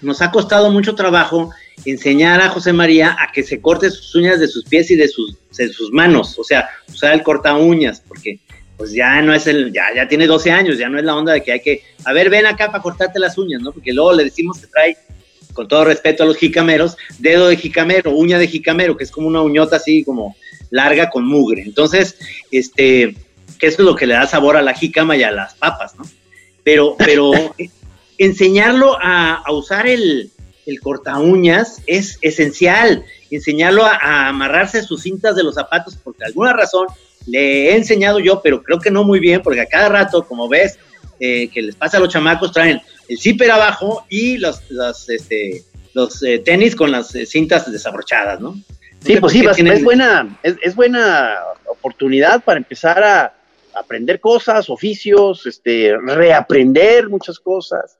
nos 0.00 0.22
ha 0.22 0.30
costado 0.30 0.70
mucho 0.70 0.94
trabajo 0.94 1.50
enseñar 1.84 2.40
a 2.40 2.48
José 2.48 2.72
María 2.72 3.16
a 3.18 3.32
que 3.32 3.42
se 3.42 3.60
corte 3.60 3.90
sus 3.90 4.14
uñas 4.14 4.40
de 4.40 4.48
sus 4.48 4.64
pies 4.64 4.90
y 4.90 4.96
de 4.96 5.08
sus, 5.08 5.36
sus 5.50 5.92
manos, 5.92 6.38
o 6.38 6.44
sea, 6.44 6.68
usar 6.88 7.14
el 7.14 7.22
corta 7.22 7.54
uñas, 7.54 8.02
porque 8.06 8.40
pues 8.76 8.92
ya 8.92 9.20
no 9.22 9.34
es 9.34 9.46
el, 9.46 9.72
ya, 9.72 9.94
ya 9.94 10.08
tiene 10.08 10.26
12 10.26 10.50
años, 10.50 10.78
ya 10.78 10.88
no 10.88 10.98
es 10.98 11.04
la 11.04 11.14
onda 11.14 11.32
de 11.32 11.42
que 11.42 11.52
hay 11.52 11.60
que, 11.60 11.82
a 12.04 12.12
ver, 12.12 12.30
ven 12.30 12.46
acá 12.46 12.68
para 12.68 12.82
cortarte 12.82 13.18
las 13.18 13.38
uñas, 13.38 13.62
¿no? 13.62 13.72
Porque 13.72 13.92
luego 13.92 14.12
le 14.12 14.24
decimos 14.24 14.58
que 14.58 14.66
trae, 14.66 14.96
con 15.52 15.68
todo 15.68 15.84
respeto 15.84 16.22
a 16.22 16.26
los 16.26 16.36
jicameros, 16.36 16.96
dedo 17.18 17.48
de 17.48 17.56
jicamero, 17.56 18.12
uña 18.12 18.38
de 18.38 18.48
jicamero, 18.48 18.96
que 18.96 19.04
es 19.04 19.10
como 19.10 19.28
una 19.28 19.42
uñota 19.42 19.76
así 19.76 20.02
como 20.02 20.34
larga 20.70 21.10
con 21.10 21.26
mugre. 21.26 21.62
Entonces, 21.62 22.18
este, 22.50 23.14
que 23.58 23.66
eso 23.66 23.82
es 23.82 23.86
lo 23.86 23.94
que 23.94 24.06
le 24.06 24.14
da 24.14 24.26
sabor 24.26 24.56
a 24.56 24.62
la 24.62 24.74
jícama 24.74 25.16
y 25.16 25.22
a 25.22 25.30
las 25.30 25.54
papas, 25.54 25.94
¿no? 25.96 26.04
Pero, 26.64 26.96
pero 26.96 27.32
enseñarlo 28.18 28.96
a 29.00 29.44
usar 29.52 29.86
el, 29.86 30.32
el 30.66 30.80
corta 30.80 31.18
uñas 31.18 31.82
es 31.86 32.18
esencial. 32.22 33.04
Enseñarlo 33.30 33.84
a, 33.84 34.28
amarrarse 34.28 34.82
sus 34.82 35.02
cintas 35.02 35.36
de 35.36 35.42
los 35.42 35.54
zapatos, 35.54 35.96
porque 36.02 36.24
alguna 36.24 36.52
razón 36.52 36.86
le 37.26 37.70
he 37.70 37.76
enseñado 37.76 38.18
yo, 38.18 38.40
pero 38.42 38.62
creo 38.62 38.78
que 38.78 38.90
no 38.90 39.04
muy 39.04 39.20
bien, 39.20 39.42
porque 39.42 39.60
a 39.60 39.66
cada 39.66 39.88
rato, 39.88 40.26
como 40.26 40.48
ves, 40.48 40.78
eh, 41.20 41.48
que 41.48 41.62
les 41.62 41.76
pasa 41.76 41.96
a 41.96 42.00
los 42.00 42.08
chamacos, 42.08 42.52
traen 42.52 42.80
el 43.08 43.18
zipper 43.18 43.50
abajo 43.50 44.04
y 44.08 44.38
los, 44.38 44.70
los, 44.70 45.08
este, 45.08 45.62
los 45.94 46.22
eh, 46.22 46.40
tenis 46.40 46.74
con 46.74 46.90
las 46.90 47.14
eh, 47.14 47.26
cintas 47.26 47.70
desabrochadas, 47.70 48.40
¿no? 48.40 48.56
sí, 49.04 49.16
pues 49.16 49.32
sí, 49.32 49.44
es 49.44 49.84
buena, 49.84 50.38
es, 50.42 50.74
buena 50.76 51.36
oportunidad 51.66 52.42
para 52.44 52.58
empezar 52.58 53.02
a 53.02 53.34
aprender 53.74 54.20
cosas, 54.20 54.70
oficios, 54.70 55.46
este, 55.46 55.96
reaprender 55.96 57.08
muchas 57.08 57.38
cosas. 57.40 57.98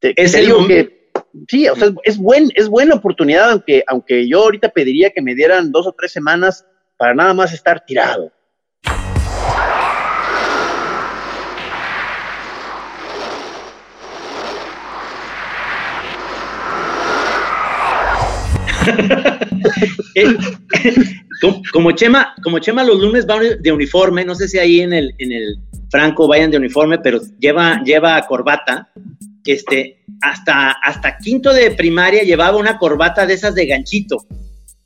es 0.00 0.34
el, 0.34 0.52
que 0.66 1.03
sí, 1.48 1.68
o 1.68 1.76
sea, 1.76 1.92
es, 2.04 2.18
buen, 2.18 2.50
es 2.54 2.68
buena 2.68 2.94
oportunidad, 2.94 3.50
aunque, 3.50 3.84
aunque 3.86 4.28
yo 4.28 4.42
ahorita 4.42 4.68
pediría 4.70 5.10
que 5.10 5.22
me 5.22 5.34
dieran 5.34 5.72
dos 5.72 5.86
o 5.86 5.92
tres 5.92 6.12
semanas 6.12 6.64
para 6.96 7.14
nada 7.14 7.34
más 7.34 7.52
estar 7.52 7.84
tirado. 7.84 8.32
Eh, 20.16 20.36
como 21.72 21.90
Chema, 21.92 22.34
como 22.42 22.60
Chema 22.60 22.84
los 22.84 23.00
lunes 23.00 23.26
va 23.26 23.40
de 23.40 23.72
uniforme, 23.72 24.24
no 24.24 24.34
sé 24.34 24.46
si 24.46 24.58
ahí 24.58 24.80
en 24.80 24.92
el, 24.92 25.14
en 25.18 25.32
el 25.32 25.56
Franco 25.90 26.28
vayan 26.28 26.50
de 26.50 26.58
uniforme, 26.58 26.98
pero 26.98 27.20
lleva, 27.40 27.82
lleva 27.82 28.24
corbata 28.26 28.90
este, 29.46 30.04
hasta, 30.20 30.70
hasta 30.70 31.18
quinto 31.18 31.52
de 31.52 31.70
primaria 31.72 32.22
llevaba 32.22 32.56
una 32.56 32.78
corbata 32.78 33.26
de 33.26 33.34
esas 33.34 33.54
de 33.54 33.66
ganchito, 33.66 34.26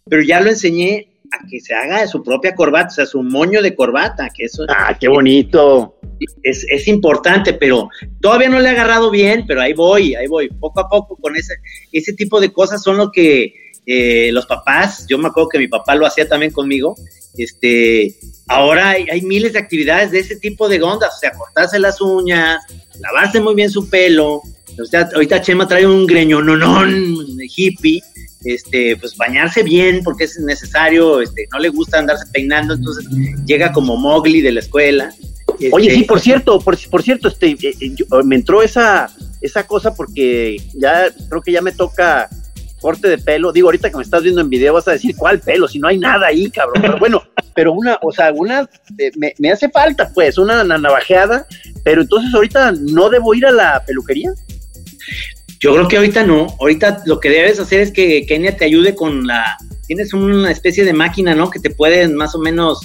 pero 0.09 0.23
ya 0.23 0.41
lo 0.41 0.51
enseñé 0.51 1.09
a 1.31 1.47
que 1.47 1.61
se 1.61 1.75
haga 1.75 2.01
de 2.01 2.09
su 2.09 2.23
propia 2.23 2.55
corbata, 2.55 2.89
o 2.89 2.91
sea, 2.91 3.07
su 3.07 3.23
moño 3.23 3.63
de 3.63 3.75
corbata, 3.75 4.31
que 4.35 4.45
eso... 4.45 4.65
Ah, 4.69 4.97
qué 4.99 5.09
bonito. 5.09 5.99
Es, 6.43 6.67
es, 6.71 6.89
importante, 6.89 7.53
pero 7.53 7.89
todavía 8.21 8.49
no 8.49 8.59
le 8.59 8.69
he 8.69 8.73
agarrado 8.73 9.11
bien, 9.11 9.45
pero 9.47 9.61
ahí 9.61 9.73
voy, 9.75 10.15
ahí 10.15 10.27
voy, 10.27 10.49
poco 10.49 10.81
a 10.81 10.89
poco 10.89 11.17
con 11.17 11.37
ese, 11.37 11.55
ese 11.93 12.13
tipo 12.15 12.41
de 12.41 12.53
cosas 12.53 12.83
son 12.83 12.97
lo 12.97 13.13
que 13.13 13.55
eh, 13.87 14.31
los 14.33 14.47
papás, 14.47 15.07
yo 15.09 15.17
me 15.17 15.29
acuerdo 15.29 15.49
que 15.51 15.59
mi 15.59 15.69
papá 15.69 15.95
lo 15.95 16.07
hacía 16.07 16.29
también 16.29 16.51
conmigo, 16.51 16.97
este, 17.37 18.17
ahora 18.49 18.91
hay, 18.91 19.07
hay, 19.11 19.23
miles 19.23 19.53
de 19.53 19.61
actividades 19.61 20.11
de 20.11 20.19
ese 20.19 20.37
tipo 20.37 20.69
de 20.69 20.83
ondas, 20.83 21.15
o 21.17 21.19
sea, 21.21 21.31
cortarse 21.33 21.79
las 21.79 22.01
uñas, 22.01 22.59
lavarse 23.01 23.41
muy 23.41 23.55
bien 23.55 23.71
su 23.71 23.89
pelo. 23.89 24.43
O 24.81 24.85
sea, 24.85 25.09
ahorita 25.15 25.41
Chema 25.43 25.67
trae 25.67 25.87
un 25.87 26.07
greño 26.07 26.41
de 27.37 27.47
hippie, 27.57 28.01
este, 28.45 28.97
pues 28.97 29.17
bañarse 29.17 29.63
bien 29.65 30.03
porque 30.05 30.25
es 30.25 30.39
necesario, 30.39 31.21
este, 31.21 31.49
no 31.53 31.59
le 31.59 31.69
gusta 31.71 31.99
andarse 31.99 32.25
peinando, 32.33 32.75
entonces 32.75 33.05
llega 33.45 33.73
como 33.73 33.97
Mowgli 33.97 34.41
de 34.41 34.53
la 34.53 34.61
escuela. 34.61 35.13
Oye, 35.73 35.89
Este, 35.89 35.99
sí, 36.01 36.05
por 36.05 36.21
cierto, 36.21 36.61
por, 36.61 36.79
por 36.91 37.03
cierto, 37.03 37.27
este, 37.29 37.49
eh, 37.51 37.59
eh, 37.81 37.93
yo- 37.97 38.07
me 38.23 38.37
entró 38.37 38.63
esa, 38.63 39.11
esa 39.41 39.67
cosa 39.67 39.95
porque 39.95 40.57
ya 40.75 41.07
creo 41.29 41.43
que 41.43 41.51
ya 41.53 41.63
me 41.63 41.73
toca 41.73 42.29
corte 42.81 43.09
de 43.09 43.19
pelo. 43.19 43.51
Digo, 43.51 43.67
ahorita 43.67 43.91
que 43.91 43.97
me 43.97 44.05
estás 44.05 44.23
viendo 44.23 44.41
en 44.41 44.49
video 44.49 44.75
vas 44.75 44.87
a 44.87 44.93
decir, 44.93 45.17
¿cuál 45.17 45.41
pelo? 45.41 45.67
Si 45.67 45.81
no 45.81 45.89
hay 45.89 45.99
nada 45.99 46.29
ahí, 46.29 46.49
cabrón. 46.51 46.81
Pero 46.81 46.99
bueno, 47.01 47.23
pero 47.59 47.73
una, 47.73 47.99
o 48.03 48.13
sea, 48.13 48.31
una, 48.33 48.71
eh, 48.99 49.11
me, 49.17 49.35
me 49.39 49.51
hace 49.51 49.69
falta, 49.69 50.13
pues, 50.15 50.39
una 50.39 50.63
na- 50.63 50.79
navajeada, 50.79 51.45
pero 51.83 52.03
entonces 52.03 52.33
ahorita 52.33 52.71
no 52.71 53.11
debo 53.11 53.35
ir 53.35 53.45
a 53.47 53.51
la 53.51 53.83
peluquería. 53.85 54.31
Yo 55.59 55.75
creo 55.75 55.89
que 55.89 55.97
ahorita 55.97 56.23
no. 56.23 56.47
Ahorita 56.61 57.03
lo 57.07 57.19
que 57.19 57.31
debes 57.31 57.59
hacer 57.59 57.81
es 57.81 57.91
que 57.91 58.25
Kenia 58.27 58.57
te 58.57 58.65
ayude 58.65 58.95
con 58.95 59.27
la. 59.27 59.57
Tienes 59.89 60.13
una 60.15 60.53
especie 60.53 60.85
de 60.85 60.93
máquina, 60.93 61.35
¿no? 61.35 61.51
Que 61.51 61.59
te 61.59 61.71
puede 61.71 62.07
más 62.07 62.37
o 62.37 62.39
menos 62.39 62.79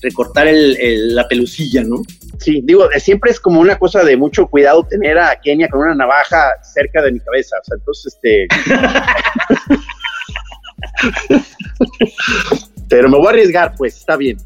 recortar 0.00 0.48
el, 0.48 0.74
el- 0.80 1.14
la 1.14 1.28
pelucilla, 1.28 1.84
¿no? 1.84 2.00
Sí, 2.38 2.62
digo, 2.64 2.90
eh, 2.92 3.00
siempre 3.00 3.30
es 3.30 3.38
como 3.38 3.60
una 3.60 3.76
cosa 3.78 4.04
de 4.04 4.16
mucho 4.16 4.46
cuidado 4.46 4.84
tener 4.84 5.18
a 5.18 5.38
Kenia 5.38 5.68
con 5.68 5.80
una 5.80 5.94
navaja 5.94 6.50
cerca 6.62 7.02
de 7.02 7.12
mi 7.12 7.20
cabeza. 7.20 7.56
O 7.60 7.64
sea, 7.66 7.76
entonces, 7.76 8.14
este. 8.14 8.48
pero 12.94 13.08
me 13.08 13.18
voy 13.18 13.26
a 13.26 13.30
arriesgar, 13.30 13.74
pues, 13.76 13.96
está 13.96 14.16
bien. 14.16 14.38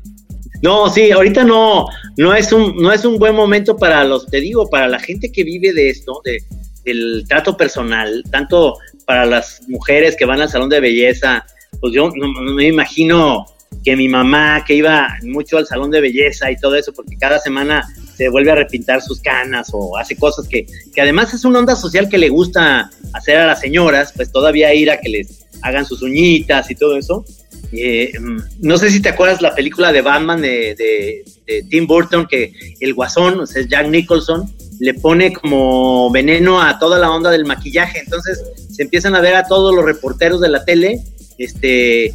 No, 0.63 0.89
sí, 0.89 1.11
ahorita 1.11 1.45
no, 1.45 1.85
no 2.17 2.35
es 2.35 2.51
un, 2.51 2.77
no 2.77 2.91
es 2.91 3.05
un 3.05 3.19
buen 3.19 3.35
momento 3.35 3.77
para 3.77 4.03
los, 4.05 4.27
te 4.27 4.41
digo, 4.41 4.71
para 4.71 4.89
la 4.89 4.99
gente 4.99 5.31
que 5.31 5.45
vive 5.45 5.75
de 5.75 5.91
esto, 5.91 6.23
de, 6.25 6.43
del 6.83 7.27
trato 7.29 7.59
personal, 7.59 8.25
tanto 8.31 8.79
para 9.05 9.27
las 9.27 9.61
mujeres 9.69 10.17
que 10.17 10.25
van 10.25 10.41
al 10.41 10.49
salón 10.49 10.71
de 10.71 10.81
belleza, 10.81 11.45
pues 11.79 11.93
yo 11.93 12.11
no, 12.17 12.55
me 12.55 12.69
imagino 12.69 13.45
que 13.85 13.95
mi 13.97 14.09
mamá 14.09 14.65
que 14.67 14.77
iba 14.77 15.09
mucho 15.25 15.59
al 15.59 15.67
salón 15.67 15.91
de 15.91 16.01
belleza 16.01 16.51
y 16.51 16.57
todo 16.57 16.75
eso, 16.75 16.95
porque 16.95 17.19
cada 17.19 17.39
semana 17.41 17.87
se 18.17 18.31
vuelve 18.31 18.53
a 18.53 18.55
repintar 18.55 19.03
sus 19.03 19.21
canas 19.21 19.69
o 19.75 19.99
hace 19.99 20.17
cosas 20.17 20.49
que, 20.49 20.65
que 20.95 21.03
además 21.03 21.35
es 21.35 21.45
una 21.45 21.59
onda 21.59 21.77
social 21.77 22.09
que 22.09 22.17
le 22.17 22.31
gusta 22.31 22.89
hacer 23.13 23.37
a 23.37 23.47
las 23.47 23.61
señoras, 23.61 24.15
pues 24.17 24.33
todavía 24.33 24.73
ir 24.73 24.91
a 24.91 24.99
que 24.99 25.11
les 25.11 25.47
hagan 25.61 25.85
sus 25.85 26.01
uñitas 26.01 26.71
y 26.71 26.75
todo 26.75 26.97
eso. 26.97 27.27
Eh, 27.73 28.13
no 28.61 28.79
sé 28.79 28.91
si 28.91 29.01
te 29.01 29.11
acuerdas 29.11 29.43
la 29.43 29.55
película 29.55 29.93
de 29.93 30.01
Batman 30.01 30.41
de, 30.41 30.75
de- 30.77 31.63
Tim 31.71 31.87
Burton, 31.87 32.27
que 32.27 32.53
el 32.81 32.95
guasón, 32.95 33.41
o 33.41 33.47
sea, 33.47 33.63
Jack 33.67 33.89
Nicholson, 33.89 34.51
le 34.81 34.95
pone 34.95 35.33
como 35.33 36.11
veneno 36.11 36.61
a 36.63 36.79
toda 36.79 36.99
la 36.99 37.11
onda 37.11 37.31
del 37.31 37.45
maquillaje. 37.45 38.01
Entonces 38.01 38.43
se 38.71 38.83
empiezan 38.83 39.15
a 39.15 39.21
ver 39.21 39.35
a 39.35 39.45
todos 39.45 39.75
los 39.75 39.85
reporteros 39.85 40.41
de 40.41 40.49
la 40.51 40.65
tele, 40.65 41.01
este, 41.39 42.15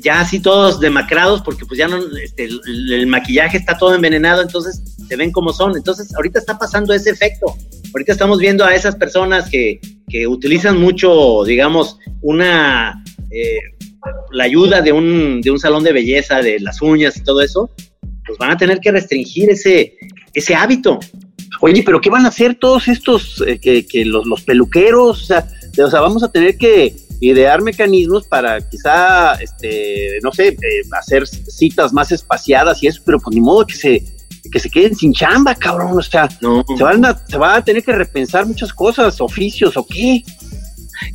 ya 0.00 0.20
así 0.20 0.40
todos 0.40 0.80
demacrados, 0.80 1.42
porque 1.42 1.66
pues 1.66 1.78
ya 1.78 1.88
no, 1.88 1.98
este, 2.22 2.44
el, 2.44 2.92
el 2.92 3.06
maquillaje 3.06 3.56
está 3.58 3.76
todo 3.76 3.94
envenenado, 3.94 4.40
entonces 4.42 4.80
se 5.08 5.16
ven 5.16 5.30
como 5.32 5.52
son. 5.52 5.76
Entonces 5.76 6.14
ahorita 6.14 6.38
está 6.38 6.58
pasando 6.58 6.94
ese 6.94 7.10
efecto. 7.10 7.54
Ahorita 7.92 8.12
estamos 8.12 8.38
viendo 8.38 8.64
a 8.64 8.74
esas 8.74 8.94
personas 8.96 9.50
que, 9.50 9.80
que 10.08 10.26
utilizan 10.26 10.78
mucho, 10.80 11.42
digamos, 11.44 11.98
una... 12.22 13.02
eh, 13.30 13.58
la 14.32 14.44
ayuda 14.44 14.80
de 14.80 14.92
un, 14.92 15.40
de 15.40 15.50
un 15.50 15.58
salón 15.58 15.84
de 15.84 15.92
belleza, 15.92 16.40
de 16.42 16.58
las 16.60 16.80
uñas 16.82 17.16
y 17.16 17.22
todo 17.22 17.40
eso, 17.40 17.70
pues 18.26 18.38
van 18.38 18.50
a 18.52 18.56
tener 18.56 18.80
que 18.80 18.92
restringir 18.92 19.50
ese, 19.50 19.94
ese 20.34 20.54
hábito. 20.54 20.98
Oye, 21.62 21.82
pero 21.84 22.00
¿qué 22.00 22.08
van 22.10 22.24
a 22.24 22.28
hacer 22.28 22.54
todos 22.54 22.88
estos, 22.88 23.42
eh, 23.46 23.58
que, 23.58 23.86
que 23.86 24.04
los, 24.04 24.24
los 24.26 24.42
peluqueros? 24.42 25.22
O 25.22 25.24
sea, 25.24 25.46
de- 25.72 25.84
o 25.84 25.90
sea, 25.90 26.00
vamos 26.00 26.22
a 26.22 26.30
tener 26.30 26.56
que 26.56 26.94
idear 27.20 27.60
mecanismos 27.60 28.26
para 28.26 28.66
quizá, 28.66 29.34
este, 29.34 30.18
no 30.22 30.32
sé, 30.32 30.48
eh, 30.48 30.56
hacer 30.98 31.26
citas 31.26 31.92
más 31.92 32.12
espaciadas 32.12 32.82
y 32.82 32.86
eso, 32.86 33.02
pero 33.04 33.18
pues 33.18 33.34
ni 33.34 33.42
modo 33.42 33.66
que 33.66 33.74
se, 33.74 34.02
que 34.50 34.58
se 34.58 34.70
queden 34.70 34.94
sin 34.96 35.12
chamba, 35.12 35.54
cabrón. 35.54 35.98
O 35.98 36.02
sea, 36.02 36.28
No. 36.40 36.64
se 36.78 36.82
van 36.82 37.04
a, 37.04 37.14
se 37.26 37.36
va 37.36 37.56
a 37.56 37.64
tener 37.64 37.82
que 37.82 37.92
repensar 37.92 38.46
muchas 38.46 38.72
cosas, 38.72 39.20
oficios 39.20 39.76
o 39.76 39.86
qué. 39.86 40.22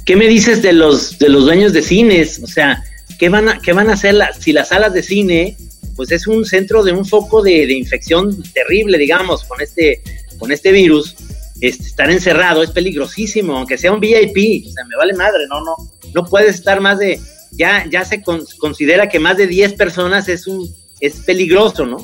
¿Qué 0.05 0.15
me 0.15 0.27
dices 0.27 0.61
de 0.61 0.73
los, 0.73 1.17
de 1.19 1.29
los 1.29 1.45
dueños 1.45 1.73
de 1.73 1.81
cines? 1.81 2.39
O 2.43 2.47
sea, 2.47 2.83
¿qué 3.19 3.29
van 3.29 3.49
a, 3.49 3.59
qué 3.59 3.73
van 3.73 3.89
a 3.89 3.93
hacer 3.93 4.13
las, 4.15 4.37
si 4.37 4.51
las 4.53 4.69
salas 4.69 4.93
de 4.93 5.03
cine, 5.03 5.57
pues 5.95 6.11
es 6.11 6.27
un 6.27 6.45
centro 6.45 6.83
de 6.83 6.91
un 6.91 7.05
foco 7.05 7.41
de, 7.41 7.65
de 7.67 7.73
infección 7.73 8.43
terrible, 8.53 8.97
digamos, 8.97 9.43
con 9.43 9.61
este, 9.61 10.01
con 10.39 10.51
este 10.51 10.71
virus? 10.71 11.15
Este, 11.61 11.83
estar 11.85 12.11
encerrado 12.11 12.63
es 12.63 12.71
peligrosísimo, 12.71 13.57
aunque 13.57 13.77
sea 13.77 13.93
un 13.93 13.99
VIP, 14.01 14.67
o 14.67 14.71
sea, 14.71 14.83
me 14.85 14.97
vale 14.97 15.13
madre, 15.13 15.39
no, 15.49 15.63
no, 15.63 15.75
no 16.13 16.25
puedes 16.25 16.55
estar 16.55 16.81
más 16.81 16.99
de, 16.99 17.17
ya, 17.51 17.85
ya 17.89 18.03
se 18.03 18.21
con- 18.21 18.45
considera 18.57 19.07
que 19.07 19.19
más 19.19 19.37
de 19.37 19.47
10 19.47 19.73
personas 19.73 20.27
es 20.27 20.47
un, 20.47 20.69
es 20.99 21.13
peligroso, 21.21 21.85
¿no? 21.85 21.97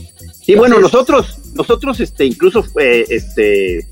Sí, 0.45 0.55
bueno, 0.55 0.79
nosotros, 0.79 1.37
nosotros, 1.53 1.99
este, 1.99 2.23
incluso, 2.25 2.65
eh, 2.79 3.05
este, 3.09 3.79
es- 3.79 3.85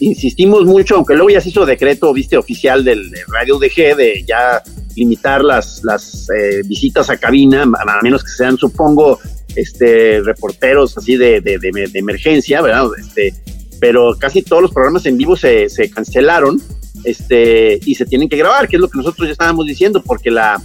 insistimos 0.00 0.64
mucho, 0.64 0.96
aunque 0.96 1.14
luego 1.14 1.30
ya 1.30 1.40
se 1.40 1.50
hizo 1.50 1.66
decreto, 1.66 2.12
viste, 2.12 2.36
oficial 2.36 2.84
del 2.84 3.10
de 3.10 3.20
Radio 3.28 3.58
DG 3.58 3.96
de 3.96 4.24
ya 4.26 4.62
limitar 4.96 5.42
las, 5.44 5.82
las 5.84 6.28
eh, 6.30 6.62
visitas 6.64 7.10
a 7.10 7.16
cabina, 7.16 7.62
a 7.62 8.02
menos 8.02 8.22
que 8.24 8.30
sean, 8.30 8.56
supongo, 8.56 9.18
este, 9.56 10.20
reporteros 10.20 10.96
así 10.96 11.16
de, 11.16 11.40
de, 11.40 11.58
de- 11.58 11.88
de 11.92 11.98
emergencia, 11.98 12.62
¿verdad? 12.62 12.86
Este, 12.98 13.34
pero 13.80 14.16
casi 14.18 14.42
todos 14.42 14.62
los 14.62 14.72
programas 14.72 15.04
en 15.06 15.16
vivo 15.18 15.36
se, 15.36 15.68
se 15.68 15.90
cancelaron, 15.90 16.60
este, 17.04 17.78
y 17.84 17.94
se 17.96 18.06
tienen 18.06 18.28
que 18.28 18.36
grabar, 18.36 18.68
que 18.68 18.76
es 18.76 18.80
lo 18.80 18.88
que 18.88 18.96
nosotros 18.98 19.26
ya 19.28 19.32
estábamos 19.32 19.66
diciendo, 19.66 20.02
porque 20.02 20.30
la, 20.30 20.62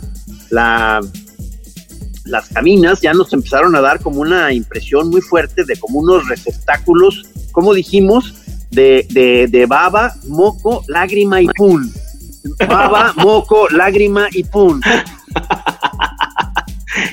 la, 0.51 1.01
las 2.25 2.47
cabinas 2.49 3.01
ya 3.01 3.13
nos 3.13 3.33
empezaron 3.33 3.75
a 3.75 3.81
dar 3.81 3.99
como 3.99 4.21
una 4.21 4.53
impresión 4.53 5.09
muy 5.09 5.21
fuerte 5.21 5.65
de 5.65 5.75
como 5.77 5.99
unos 5.99 6.27
receptáculos, 6.29 7.25
como 7.51 7.73
dijimos, 7.73 8.35
de, 8.71 9.05
de, 9.09 9.47
de 9.47 9.65
baba, 9.65 10.13
moco, 10.27 10.83
lágrima 10.87 11.41
y 11.41 11.47
pun. 11.47 11.91
Baba, 12.67 13.13
moco, 13.17 13.67
lágrima 13.69 14.27
y 14.31 14.43
pun. 14.43 14.81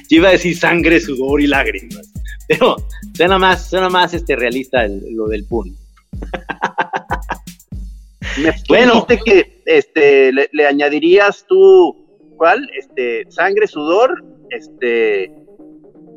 Yo 0.08 0.18
iba 0.18 0.28
a 0.28 0.32
decir 0.32 0.56
sangre, 0.56 1.00
sudor 1.00 1.40
y 1.40 1.46
lágrimas. 1.46 2.12
Pero 2.48 2.76
suena 3.16 3.38
más, 3.38 3.68
suena 3.68 3.88
más 3.88 4.14
este 4.14 4.36
realista 4.36 4.84
el- 4.84 5.02
lo 5.14 5.26
del 5.28 5.44
pun. 5.46 5.76
Me 8.38 8.52
Bueno. 8.68 9.06
que 9.06 9.62
este, 9.64 10.30
le, 10.32 10.48
le 10.52 10.66
añadirías 10.66 11.44
tú, 11.48 11.96
¿cuál? 12.36 12.68
Este, 12.78 13.24
sangre, 13.30 13.66
sudor, 13.66 14.22
este, 14.50 15.32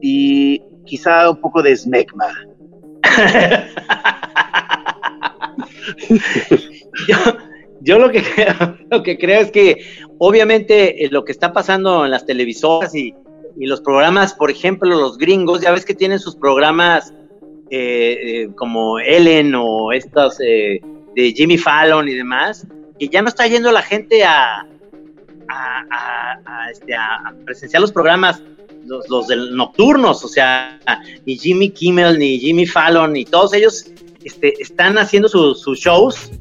y 0.02 0.62
quizá 0.86 1.30
un 1.30 1.40
poco 1.42 1.62
de 1.64 1.76
smegma. 1.78 2.28
yo, 7.82 7.98
lo 8.00 8.12
que 8.12 8.22
creo, 8.24 8.78
lo 8.92 9.04
que 9.04 9.18
creo 9.18 9.42
es 9.42 9.52
que 9.52 9.78
obviamente 10.18 11.06
eh, 11.06 11.10
lo 11.12 11.24
que 11.24 11.32
está 11.32 11.54
pasando 11.54 12.06
en 12.06 12.12
las 12.12 12.26
televisoras 12.26 12.94
y, 12.96 13.14
y 13.58 13.66
los 13.66 13.82
programas, 13.82 14.34
por 14.34 14.52
ejemplo, 14.52 14.90
los 14.90 15.18
gringos, 15.18 15.62
ya 15.62 15.72
ves 15.72 15.86
que 15.86 15.94
tienen 15.96 16.20
sus 16.20 16.36
programas 16.36 17.14
eh, 17.70 18.18
eh, 18.24 18.50
como 18.56 19.00
Ellen 19.00 19.54
o 19.56 19.92
estos 19.92 20.40
eh, 20.42 20.82
de 21.16 21.32
Jimmy 21.34 21.58
Fallon 21.58 22.08
y 22.08 22.14
demás, 22.16 22.66
que 23.00 23.08
ya 23.08 23.22
no 23.22 23.30
está 23.30 23.48
yendo 23.48 23.72
la 23.72 23.82
gente 23.82 24.24
a, 24.24 24.62
a, 24.62 24.66
a- 25.50 26.40
a, 26.46 26.72
este, 26.72 26.94
presenciar 27.46 27.82
los 27.82 27.92
programas, 27.92 28.42
los, 28.86 29.08
los 29.10 29.28
nocturnos, 29.52 30.24
o 30.24 30.28
sea, 30.28 30.80
ni 31.26 31.38
Jimmy 31.38 31.70
Kimmel, 31.70 32.18
ni 32.18 32.40
Jimmy 32.40 32.66
Fallon, 32.66 33.14
ni 33.14 33.26
todos 33.26 33.54
ellos 33.54 33.86
este, 34.30 34.54
están 34.62 34.98
haciendo 34.98 35.28
su- 35.30 35.56
sus 35.56 35.80
shows 35.80 36.32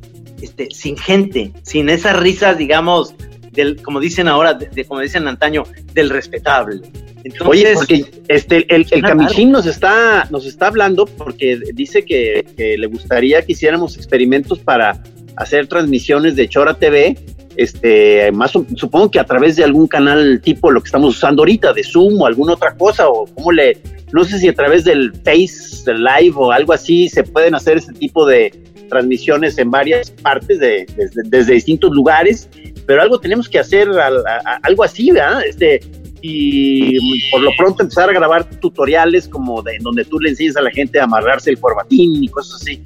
este, 0.43 0.69
sin 0.71 0.97
gente, 0.97 1.53
sin 1.63 1.89
esas 1.89 2.17
risas, 2.19 2.57
digamos, 2.59 3.15
del, 3.53 3.81
como 3.83 3.99
dicen 3.99 4.29
ahora, 4.29 4.55
de, 4.55 4.67
de- 4.69 4.85
como 4.85 5.01
dicen 5.01 5.27
antaño, 5.27 5.65
del 5.95 6.11
respetable. 6.11 6.81
Entonces, 7.25 7.49
Oye, 7.49 7.73
porque 7.75 8.05
este, 8.29 8.57
el, 8.75 8.87
el 8.91 9.03
Camichín 9.03 9.51
nos 9.51 9.67
está, 9.67 10.29
nos 10.31 10.47
está 10.47 10.69
hablando 10.69 11.05
porque 11.07 11.59
dice 11.75 12.05
que, 12.05 12.45
que 12.57 12.79
le 12.79 12.87
gustaría 12.87 13.43
que 13.43 13.53
hiciéramos 13.53 13.97
experimentos 13.97 14.59
para 14.61 15.03
hacer 15.37 15.67
transmisiones 15.67 16.37
de 16.37 16.49
Chora 16.49 16.75
TV, 16.75 17.17
este, 17.59 18.31
más 18.33 18.53
supongo 18.53 19.11
que 19.11 19.19
a 19.19 19.25
través 19.25 19.57
de 19.57 19.65
algún 19.65 19.87
canal 19.89 20.41
tipo 20.41 20.71
lo 20.71 20.81
que 20.81 20.87
estamos 20.87 21.17
usando 21.17 21.43
ahorita, 21.43 21.73
de 21.73 21.83
Zoom 21.83 22.21
o 22.23 22.27
alguna 22.27 22.55
otra 22.55 22.75
cosa, 22.77 23.09
o 23.09 23.27
cómo 23.27 23.51
le, 23.53 23.77
no 24.13 24.25
sé 24.25 24.39
si 24.39 24.47
a 24.49 24.55
través 24.55 24.85
del 24.85 25.13
Face 25.25 25.83
Live 25.93 26.35
o 26.37 26.53
algo 26.53 26.73
así 26.73 27.09
se 27.09 27.25
pueden 27.25 27.57
hacer 27.57 27.77
ese 27.79 27.93
tipo 27.93 28.25
de 28.25 28.53
transmisiones 28.89 29.59
en 29.59 29.71
varias 29.71 30.11
partes 30.11 30.61
de, 30.61 30.87
desde, 31.25 31.53
distintos 31.53 31.91
lugares, 31.91 32.49
pero 32.87 33.03
algo 33.03 33.19
tenemos 33.19 33.49
que 33.49 33.59
hacer, 33.59 33.89
a- 33.91 34.61
algo 34.63 34.85
así, 34.85 35.11
¿verdad? 35.11 35.43
Este, 35.45 35.81
y 36.23 37.31
por 37.31 37.43
lo 37.43 37.51
pronto 37.59 37.83
empezar 37.83 38.09
a 38.09 38.13
grabar 38.13 38.49
tutoriales 38.61 39.29
como 39.29 39.63
de 39.63 39.79
donde 39.81 40.05
tú 40.05 40.19
le 40.21 40.31
enseñas 40.31 40.57
a 40.57 40.63
la 40.63 40.71
gente 40.71 40.99
a 41.01 41.05
amarrarse 41.05 41.51
el 41.51 41.59
corbatín 41.61 42.23
y 42.23 42.29
cosas 42.29 42.63
así. 42.63 42.83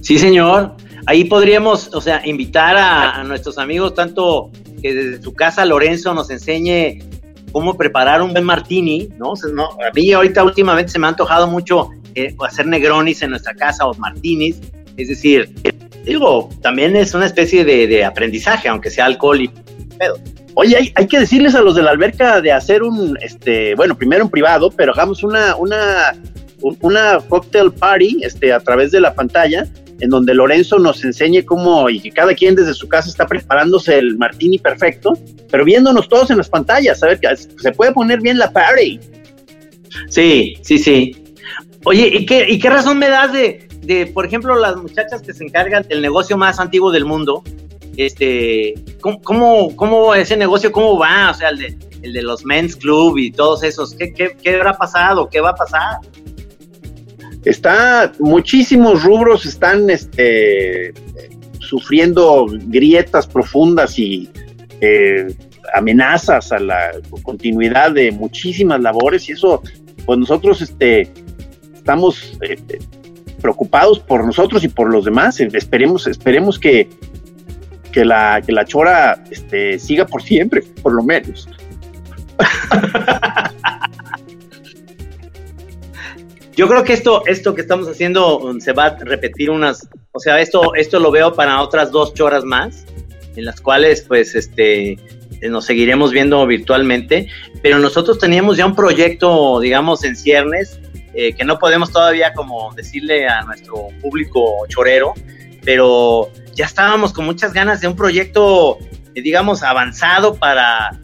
Sí, 0.00 0.18
señor. 0.18 0.76
Ahí 1.06 1.24
podríamos, 1.24 1.90
o 1.92 2.00
sea, 2.00 2.22
invitar 2.24 2.76
a, 2.76 3.22
nuestros 3.24 3.58
amigos, 3.58 3.94
tanto 3.94 4.50
que 4.80 4.94
desde 4.94 5.22
su 5.22 5.34
casa 5.34 5.64
Lorenzo 5.64 6.14
nos 6.14 6.30
enseñe 6.30 7.00
cómo 7.52 7.76
preparar 7.76 8.22
un 8.22 8.32
buen 8.32 8.44
martini, 8.44 9.08
¿no? 9.18 9.32
O 9.32 9.36
sea, 9.36 9.50
no, 9.52 9.64
a 9.64 9.92
mí 9.94 10.12
ahorita 10.12 10.42
últimamente 10.42 10.92
se 10.92 10.98
me 10.98 11.06
ha 11.06 11.10
antojado 11.10 11.46
mucho 11.46 11.90
eh, 12.14 12.34
hacer 12.46 12.66
negronis 12.66 13.22
en 13.22 13.30
nuestra 13.30 13.54
casa 13.54 13.86
o 13.86 13.94
martinis. 13.94 14.60
Es 14.96 15.08
decir, 15.08 15.54
digo, 16.04 16.48
también 16.62 16.96
es 16.96 17.14
una 17.14 17.26
especie 17.26 17.64
de, 17.64 18.04
aprendizaje, 18.04 18.68
aunque 18.68 18.90
sea 18.90 19.04
alcohol 19.06 19.42
y 19.42 19.48
pedo. 19.98 20.18
Oye, 20.54 20.92
hay, 20.94 21.06
que 21.06 21.18
decirles 21.18 21.54
a 21.54 21.62
los 21.62 21.74
de 21.74 21.82
la 21.82 21.90
alberca 21.90 22.40
de 22.40 22.52
hacer 22.52 22.82
un, 22.82 23.18
este, 23.20 23.74
bueno, 23.74 23.96
primero 23.96 24.22
en 24.22 24.30
privado, 24.30 24.70
pero 24.70 24.92
hagamos 24.92 25.24
una, 25.24 25.56
una, 25.56 26.14
una 26.80 27.18
cocktail 27.28 27.72
party, 27.72 28.20
este, 28.22 28.52
a 28.52 28.60
través 28.60 28.92
de 28.92 29.00
la 29.00 29.14
pantalla, 29.14 29.66
en 30.00 30.10
donde 30.10 30.34
Lorenzo 30.34 30.78
nos 30.78 31.04
enseñe 31.04 31.44
cómo, 31.44 31.88
y 31.88 32.00
que 32.00 32.10
cada 32.10 32.34
quien 32.34 32.54
desde 32.54 32.74
su 32.74 32.88
casa 32.88 33.08
está 33.08 33.26
preparándose 33.26 33.98
el 33.98 34.16
martini 34.16 34.58
perfecto, 34.58 35.18
pero 35.50 35.64
viéndonos 35.64 36.08
todos 36.08 36.30
en 36.30 36.38
las 36.38 36.48
pantallas, 36.48 37.02
a 37.02 37.06
ver, 37.06 37.20
se 37.36 37.72
puede 37.72 37.92
poner 37.92 38.20
bien 38.20 38.38
la 38.38 38.52
party. 38.52 39.00
Sí, 40.08 40.56
sí, 40.62 40.78
sí. 40.78 41.16
Oye, 41.84 42.08
¿y 42.12 42.26
qué, 42.26 42.46
¿y 42.48 42.58
qué 42.58 42.70
razón 42.70 42.98
me 42.98 43.08
das 43.08 43.32
de, 43.32 43.68
de, 43.82 44.06
por 44.06 44.26
ejemplo, 44.26 44.58
las 44.58 44.76
muchachas 44.76 45.22
que 45.22 45.32
se 45.32 45.44
encargan 45.44 45.82
del 45.86 46.02
negocio 46.02 46.36
más 46.36 46.58
antiguo 46.58 46.90
del 46.90 47.04
mundo? 47.04 47.42
Este, 47.96 48.74
¿cómo, 49.00 49.76
cómo, 49.76 50.14
ese 50.14 50.36
negocio, 50.36 50.72
cómo 50.72 50.98
va? 50.98 51.30
O 51.30 51.34
sea, 51.34 51.50
el 51.50 51.58
de, 51.58 51.78
el 52.02 52.12
de 52.12 52.22
los 52.22 52.44
men's 52.44 52.74
club 52.74 53.18
y 53.18 53.30
todos 53.30 53.62
esos, 53.62 53.94
¿qué, 53.94 54.12
qué, 54.12 54.36
qué 54.42 54.56
habrá 54.56 54.76
pasado? 54.76 55.28
¿Qué 55.28 55.40
va 55.40 55.50
a 55.50 55.54
pasar? 55.54 55.98
Está, 57.44 58.12
muchísimos 58.20 59.02
rubros 59.02 59.44
están 59.44 59.90
este, 59.90 60.94
sufriendo 61.60 62.46
grietas 62.66 63.26
profundas 63.26 63.98
y 63.98 64.30
eh, 64.80 65.34
amenazas 65.74 66.52
a 66.52 66.58
la 66.58 66.92
continuidad 67.22 67.92
de 67.92 68.12
muchísimas 68.12 68.80
labores 68.80 69.28
y 69.28 69.32
eso, 69.32 69.62
pues 70.06 70.18
nosotros 70.18 70.62
este, 70.62 71.10
estamos 71.74 72.38
eh, 72.40 72.56
preocupados 73.42 73.98
por 74.00 74.24
nosotros 74.24 74.64
y 74.64 74.68
por 74.68 74.90
los 74.90 75.04
demás. 75.04 75.38
Esperemos, 75.38 76.06
esperemos 76.06 76.58
que, 76.58 76.88
que, 77.92 78.06
la, 78.06 78.40
que 78.44 78.52
la 78.52 78.64
chora 78.64 79.22
este, 79.30 79.78
siga 79.78 80.06
por 80.06 80.22
siempre, 80.22 80.62
por 80.82 80.94
lo 80.94 81.02
menos. 81.02 81.46
Yo 86.56 86.68
creo 86.68 86.84
que 86.84 86.92
esto, 86.92 87.22
esto 87.26 87.54
que 87.54 87.62
estamos 87.62 87.88
haciendo 87.88 88.38
um, 88.38 88.60
se 88.60 88.72
va 88.72 88.86
a 88.86 88.96
repetir 88.96 89.50
unas, 89.50 89.88
o 90.12 90.20
sea, 90.20 90.40
esto, 90.40 90.74
esto 90.76 91.00
lo 91.00 91.10
veo 91.10 91.34
para 91.34 91.60
otras 91.60 91.90
dos 91.90 92.14
choras 92.14 92.44
más, 92.44 92.86
en 93.34 93.44
las 93.44 93.60
cuales 93.60 94.02
pues 94.02 94.34
este 94.36 94.98
nos 95.42 95.66
seguiremos 95.66 96.12
viendo 96.12 96.46
virtualmente, 96.46 97.28
pero 97.60 97.78
nosotros 97.78 98.18
teníamos 98.18 98.56
ya 98.56 98.66
un 98.66 98.74
proyecto, 98.74 99.60
digamos, 99.60 100.04
en 100.04 100.16
ciernes, 100.16 100.78
eh, 101.12 101.34
que 101.34 101.44
no 101.44 101.58
podemos 101.58 101.90
todavía 101.90 102.32
como 102.32 102.72
decirle 102.74 103.26
a 103.26 103.42
nuestro 103.42 103.88
público 104.00 104.64
chorero, 104.68 105.12
pero 105.64 106.30
ya 106.54 106.66
estábamos 106.66 107.12
con 107.12 107.24
muchas 107.26 107.52
ganas 107.52 107.80
de 107.80 107.88
un 107.88 107.96
proyecto, 107.96 108.78
eh, 109.14 109.22
digamos, 109.22 109.62
avanzado 109.62 110.36
para 110.36 110.98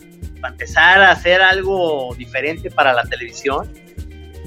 empezar 0.49 1.03
a 1.03 1.11
hacer 1.11 1.43
algo 1.43 2.15
diferente 2.17 2.71
para 2.71 2.95
la 2.95 3.03
televisión 3.03 3.69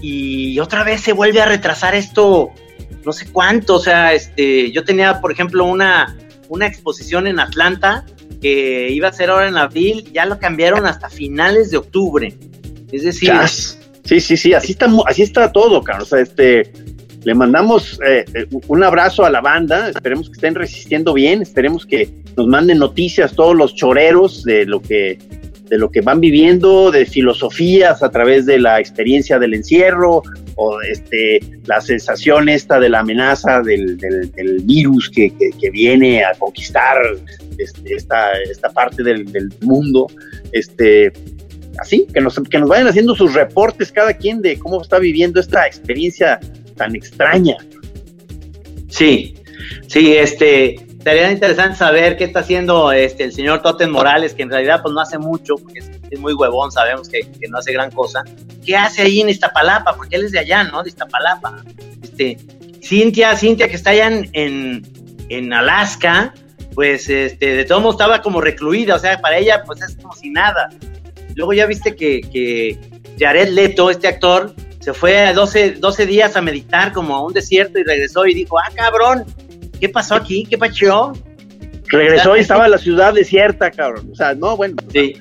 y 0.04 0.60
otra 0.60 0.84
vez 0.84 1.00
se 1.00 1.14
vuelve 1.14 1.40
a 1.40 1.46
retrasar 1.46 1.96
esto, 1.96 2.52
no 3.06 3.14
sé 3.14 3.26
cuánto, 3.32 3.76
o 3.76 3.80
sea, 3.80 4.14
este, 4.14 4.70
yo 4.72 4.84
tenía, 4.84 5.22
por 5.22 5.32
ejemplo, 5.32 5.64
una, 5.64 6.18
una 6.50 6.68
exposición 6.68 7.26
en 7.26 7.40
Atlanta 7.40 8.06
que 8.42 8.90
iba 8.92 9.08
a 9.08 9.14
ser 9.14 9.30
ahora 9.30 9.48
en 9.48 9.56
abril, 9.56 10.12
ya 10.14 10.26
lo 10.26 10.40
cambiaron 10.40 10.86
hasta 10.86 11.10
finales 11.10 11.72
de 11.72 11.78
octubre. 11.78 12.36
Es 12.92 13.04
decir, 13.04 13.32
sí, 14.04 14.20
sí, 14.20 14.36
sí, 14.36 14.54
así 14.54 14.74
está, 14.74 14.92
así 15.08 15.22
está 15.22 15.54
todo, 15.54 15.82
Carlos. 15.82 16.12
O 16.12 16.18
sea, 16.18 16.20
este, 16.20 16.74
le 17.24 17.34
mandamos 17.34 17.98
eh, 18.06 18.26
eh, 18.34 18.46
un 18.68 18.84
abrazo 18.84 19.24
a 19.24 19.30
la 19.30 19.40
banda, 19.40 19.88
esperemos 19.88 20.28
que 20.28 20.34
estén 20.34 20.56
resistiendo 20.56 21.14
bien, 21.14 21.42
esperemos 21.42 21.86
que 21.86 22.14
nos 22.36 22.48
manden 22.48 22.80
noticias 22.80 23.34
todos 23.36 23.56
los 23.56 23.74
choreros 23.74 24.44
de 24.44 24.66
lo 24.66 24.82
que 24.82 25.18
de 25.70 25.78
lo 25.78 25.90
que 25.90 26.02
van 26.02 26.20
viviendo, 26.20 26.92
de 26.92 27.06
filosofías 27.06 28.04
a 28.04 28.10
través 28.10 28.46
de 28.46 28.60
la 28.60 28.80
experiencia 28.80 29.40
del 29.40 29.54
encierro 29.54 30.22
o 30.56 30.82
este, 30.82 31.40
la 31.66 31.82
sensación 31.82 32.50
esta 32.50 32.80
de 32.80 32.90
la 32.90 33.00
amenaza 33.00 33.62
del, 33.62 33.98
virus 34.64 35.10
que, 35.10 35.32
viene 35.72 36.24
a 36.24 36.34
conquistar 36.38 36.98
este, 37.58 37.96
esta, 37.96 38.34
esta 38.50 38.70
parte 38.70 39.04
del, 39.04 39.26
mundo. 39.62 40.08
Este, 40.52 41.12
así, 41.80 42.08
que 42.14 42.22
nos, 42.22 42.40
que 42.40 42.60
nos 42.60 42.70
vayan 42.70 42.88
haciendo 42.88 43.16
sus 43.16 43.34
reportes 43.34 43.92
cada 43.92 44.14
quien 44.14 44.42
de 44.42 44.60
cómo 44.60 44.82
está 44.82 45.00
viviendo 45.00 45.40
esta 45.40 45.66
experiencia 45.66 46.40
tan 46.76 46.96
extraña. 46.96 47.58
Sí, 48.90 49.36
sí, 49.88 50.14
este, 50.14 50.76
Sería 51.04 51.30
interesante 51.32 51.78
saber 51.78 52.16
qué 52.16 52.24
está 52.24 52.40
haciendo 52.40 52.92
este 52.94 53.26
el 53.26 53.34
señor 53.34 53.62
Totem 53.62 53.90
Morales, 53.90 54.34
que 54.34 54.44
en 54.44 54.50
realidad 54.50 54.82
pues 54.82 54.94
no 54.94 55.02
hace 55.02 55.18
mucho, 55.18 55.56
porque 55.58 55.80
es, 55.80 56.20
muy 56.20 56.34
huevón, 56.34 56.72
sabemos 56.72 57.10
que, 57.10 57.28
no 57.50 57.58
hace 57.58 57.74
gran 57.74 57.92
cosa. 57.92 58.24
¿Qué 58.66 58.78
hace 58.78 59.02
ahí 59.02 59.20
en 59.20 59.28
Iztapalapa? 59.28 59.96
Porque 59.96 60.16
él 60.16 60.24
es 60.24 60.32
de 60.32 60.40
allá, 60.40 60.64
¿no? 60.64 60.82
De 60.82 60.90
Iztapalapa. 60.90 61.62
Este, 62.02 62.38
Cintia, 62.82 63.36
Cintia 63.36 63.68
que 63.68 63.76
está 63.76 63.90
allá 63.90 64.08
en, 64.08 64.88
en, 65.28 65.54
Alaska, 65.54 66.34
pues 66.74 67.10
este, 67.10 67.54
de 67.54 67.66
todo 67.66 67.82
modo 67.82 67.92
estaba 67.94 68.22
como 68.22 68.40
recluida, 68.40 68.96
o 68.96 69.00
sea, 69.00 69.20
para 69.20 69.38
ella 69.38 69.64
pues 69.66 69.82
es 69.82 69.98
como 69.98 70.14
si 70.16 70.30
nada. 70.30 70.70
Luego 71.36 71.52
ya 71.52 71.66
viste 71.66 71.98
que, 71.98 72.22
que 72.22 72.80
Jared 73.20 73.50
Leto, 73.50 73.90
este 73.90 74.08
actor, 74.08 74.56
se 74.80 74.94
fue 74.94 75.28
a 75.28 75.34
12, 75.34 75.72
12 75.80 76.06
días 76.06 76.36
a 76.36 76.42
meditar 76.42 76.92
como 76.92 77.16
a 77.16 77.26
un 77.26 77.34
desierto 77.34 77.80
y 77.80 77.84
regresó 77.84 78.26
y 78.26 78.34
dijo, 78.34 78.60
ah, 78.60 78.70
cabrón, 78.76 79.26
¿qué 79.84 79.90
pasó 79.90 80.16
aquí? 80.16 80.46
¿Qué 80.50 80.58
pasó? 80.58 81.12
Regresó 81.90 82.38
y 82.38 82.40
estaba 82.40 82.70
la 82.70 82.78
ciudad 82.78 83.14
desierta, 83.14 83.70
cabrón. 83.70 84.12
O 84.14 84.16
sea, 84.16 84.34
no, 84.34 84.56
bueno. 84.56 84.78
Sí. 84.94 85.18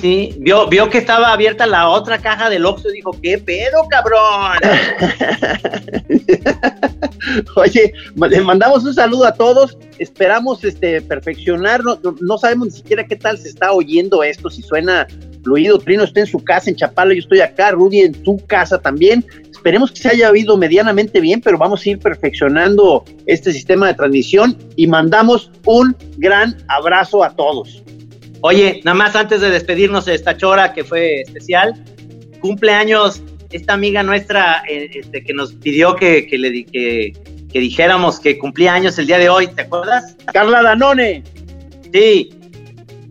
Sí, 0.00 0.34
vio, 0.38 0.66
vio 0.68 0.88
que 0.88 0.96
estaba 0.96 1.34
abierta 1.34 1.66
la 1.66 1.90
otra 1.90 2.16
caja 2.16 2.48
del 2.48 2.64
Oxxo 2.64 2.88
y 2.88 2.94
dijo, 2.94 3.10
¿qué 3.22 3.36
pedo, 3.36 3.86
cabrón? 3.90 4.58
Oye, 7.56 7.92
le 8.14 8.40
mandamos 8.40 8.84
un 8.84 8.94
saludo 8.94 9.26
a 9.26 9.34
todos. 9.34 9.76
Esperamos 9.98 10.64
este 10.64 11.02
perfeccionar. 11.02 11.82
No, 11.84 12.38
sabemos 12.38 12.68
ni 12.68 12.74
siquiera 12.74 13.06
qué 13.06 13.16
tal 13.16 13.36
se 13.36 13.48
está 13.48 13.72
oyendo 13.72 14.22
esto, 14.22 14.48
si 14.48 14.62
suena 14.62 15.06
fluido. 15.46 15.78
Trino 15.78 16.02
está 16.02 16.20
en 16.20 16.26
su 16.26 16.42
casa 16.42 16.68
en 16.68 16.76
Chapala, 16.76 17.14
yo 17.14 17.20
estoy 17.20 17.40
acá, 17.40 17.70
Rudy 17.70 18.00
en 18.00 18.12
tu 18.24 18.36
casa 18.46 18.78
también. 18.78 19.24
Esperemos 19.48 19.92
que 19.92 20.00
se 20.00 20.08
haya 20.08 20.30
oído 20.30 20.56
medianamente 20.56 21.20
bien, 21.20 21.40
pero 21.40 21.56
vamos 21.56 21.84
a 21.84 21.90
ir 21.90 21.98
perfeccionando 21.98 23.04
este 23.26 23.52
sistema 23.52 23.86
de 23.86 23.94
transmisión 23.94 24.58
y 24.74 24.86
mandamos 24.86 25.50
un 25.64 25.96
gran 26.18 26.56
abrazo 26.68 27.22
a 27.22 27.34
todos. 27.34 27.82
Oye, 28.40 28.80
nada 28.84 28.96
más 28.96 29.16
antes 29.16 29.40
de 29.40 29.50
despedirnos 29.50 30.04
de 30.04 30.14
esta 30.14 30.36
chora 30.36 30.74
que 30.74 30.84
fue 30.84 31.20
especial, 31.22 31.74
cumpleaños 32.40 33.22
esta 33.50 33.72
amiga 33.74 34.02
nuestra 34.02 34.62
eh, 34.68 34.90
este, 34.92 35.22
que 35.22 35.32
nos 35.32 35.52
pidió 35.54 35.94
que, 35.94 36.28
le 36.32 36.64
que, 36.64 37.12
que 37.52 37.60
dijéramos 37.60 38.18
que 38.18 38.38
cumplía 38.38 38.74
años 38.74 38.98
el 38.98 39.06
día 39.06 39.18
de 39.18 39.28
hoy, 39.28 39.46
¿te 39.46 39.62
acuerdas? 39.62 40.16
Carla 40.32 40.62
Danone. 40.62 41.22
Sí, 41.92 42.30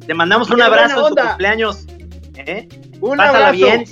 te 0.06 0.14
mandamos 0.14 0.50
un 0.52 0.62
abrazo 0.62 1.08
en 1.08 1.16
tu 1.16 1.22
cumpleaños. 1.22 1.85
¿Eh? 2.38 2.68
Un 3.02 3.18
Pásala 3.18 3.50
abrazo. 3.50 3.66
bien 3.66 3.86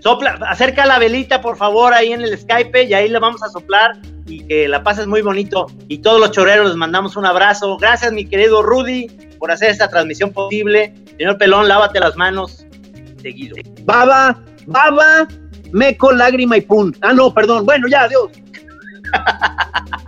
Sopla, 0.00 0.38
acerca 0.48 0.86
la 0.86 0.98
velita, 0.98 1.40
por 1.40 1.56
favor, 1.56 1.92
ahí 1.92 2.12
en 2.12 2.22
el 2.22 2.38
Skype 2.38 2.84
y 2.84 2.94
ahí 2.94 3.08
le 3.08 3.18
vamos 3.18 3.42
a 3.42 3.48
soplar 3.48 3.98
y 4.26 4.44
que 4.46 4.68
la 4.68 4.82
pases 4.82 5.06
muy 5.06 5.22
bonito. 5.22 5.66
Y 5.88 5.98
todos 5.98 6.20
los 6.20 6.30
choreros 6.30 6.68
les 6.68 6.76
mandamos 6.76 7.16
un 7.16 7.26
abrazo. 7.26 7.76
Gracias, 7.78 8.12
mi 8.12 8.24
querido 8.24 8.62
Rudy, 8.62 9.08
por 9.38 9.50
hacer 9.50 9.70
esta 9.70 9.88
transmisión 9.88 10.32
posible. 10.32 10.94
Señor 11.16 11.36
Pelón, 11.38 11.66
lávate 11.66 11.98
las 11.98 12.16
manos 12.16 12.64
seguido. 13.20 13.56
Baba, 13.84 14.40
baba, 14.66 15.26
meco, 15.72 16.12
lágrima 16.12 16.56
y 16.56 16.60
pun. 16.60 16.94
Ah, 17.00 17.12
no, 17.12 17.34
perdón. 17.34 17.66
Bueno, 17.66 17.88
ya, 17.88 18.02
adiós. 18.02 18.30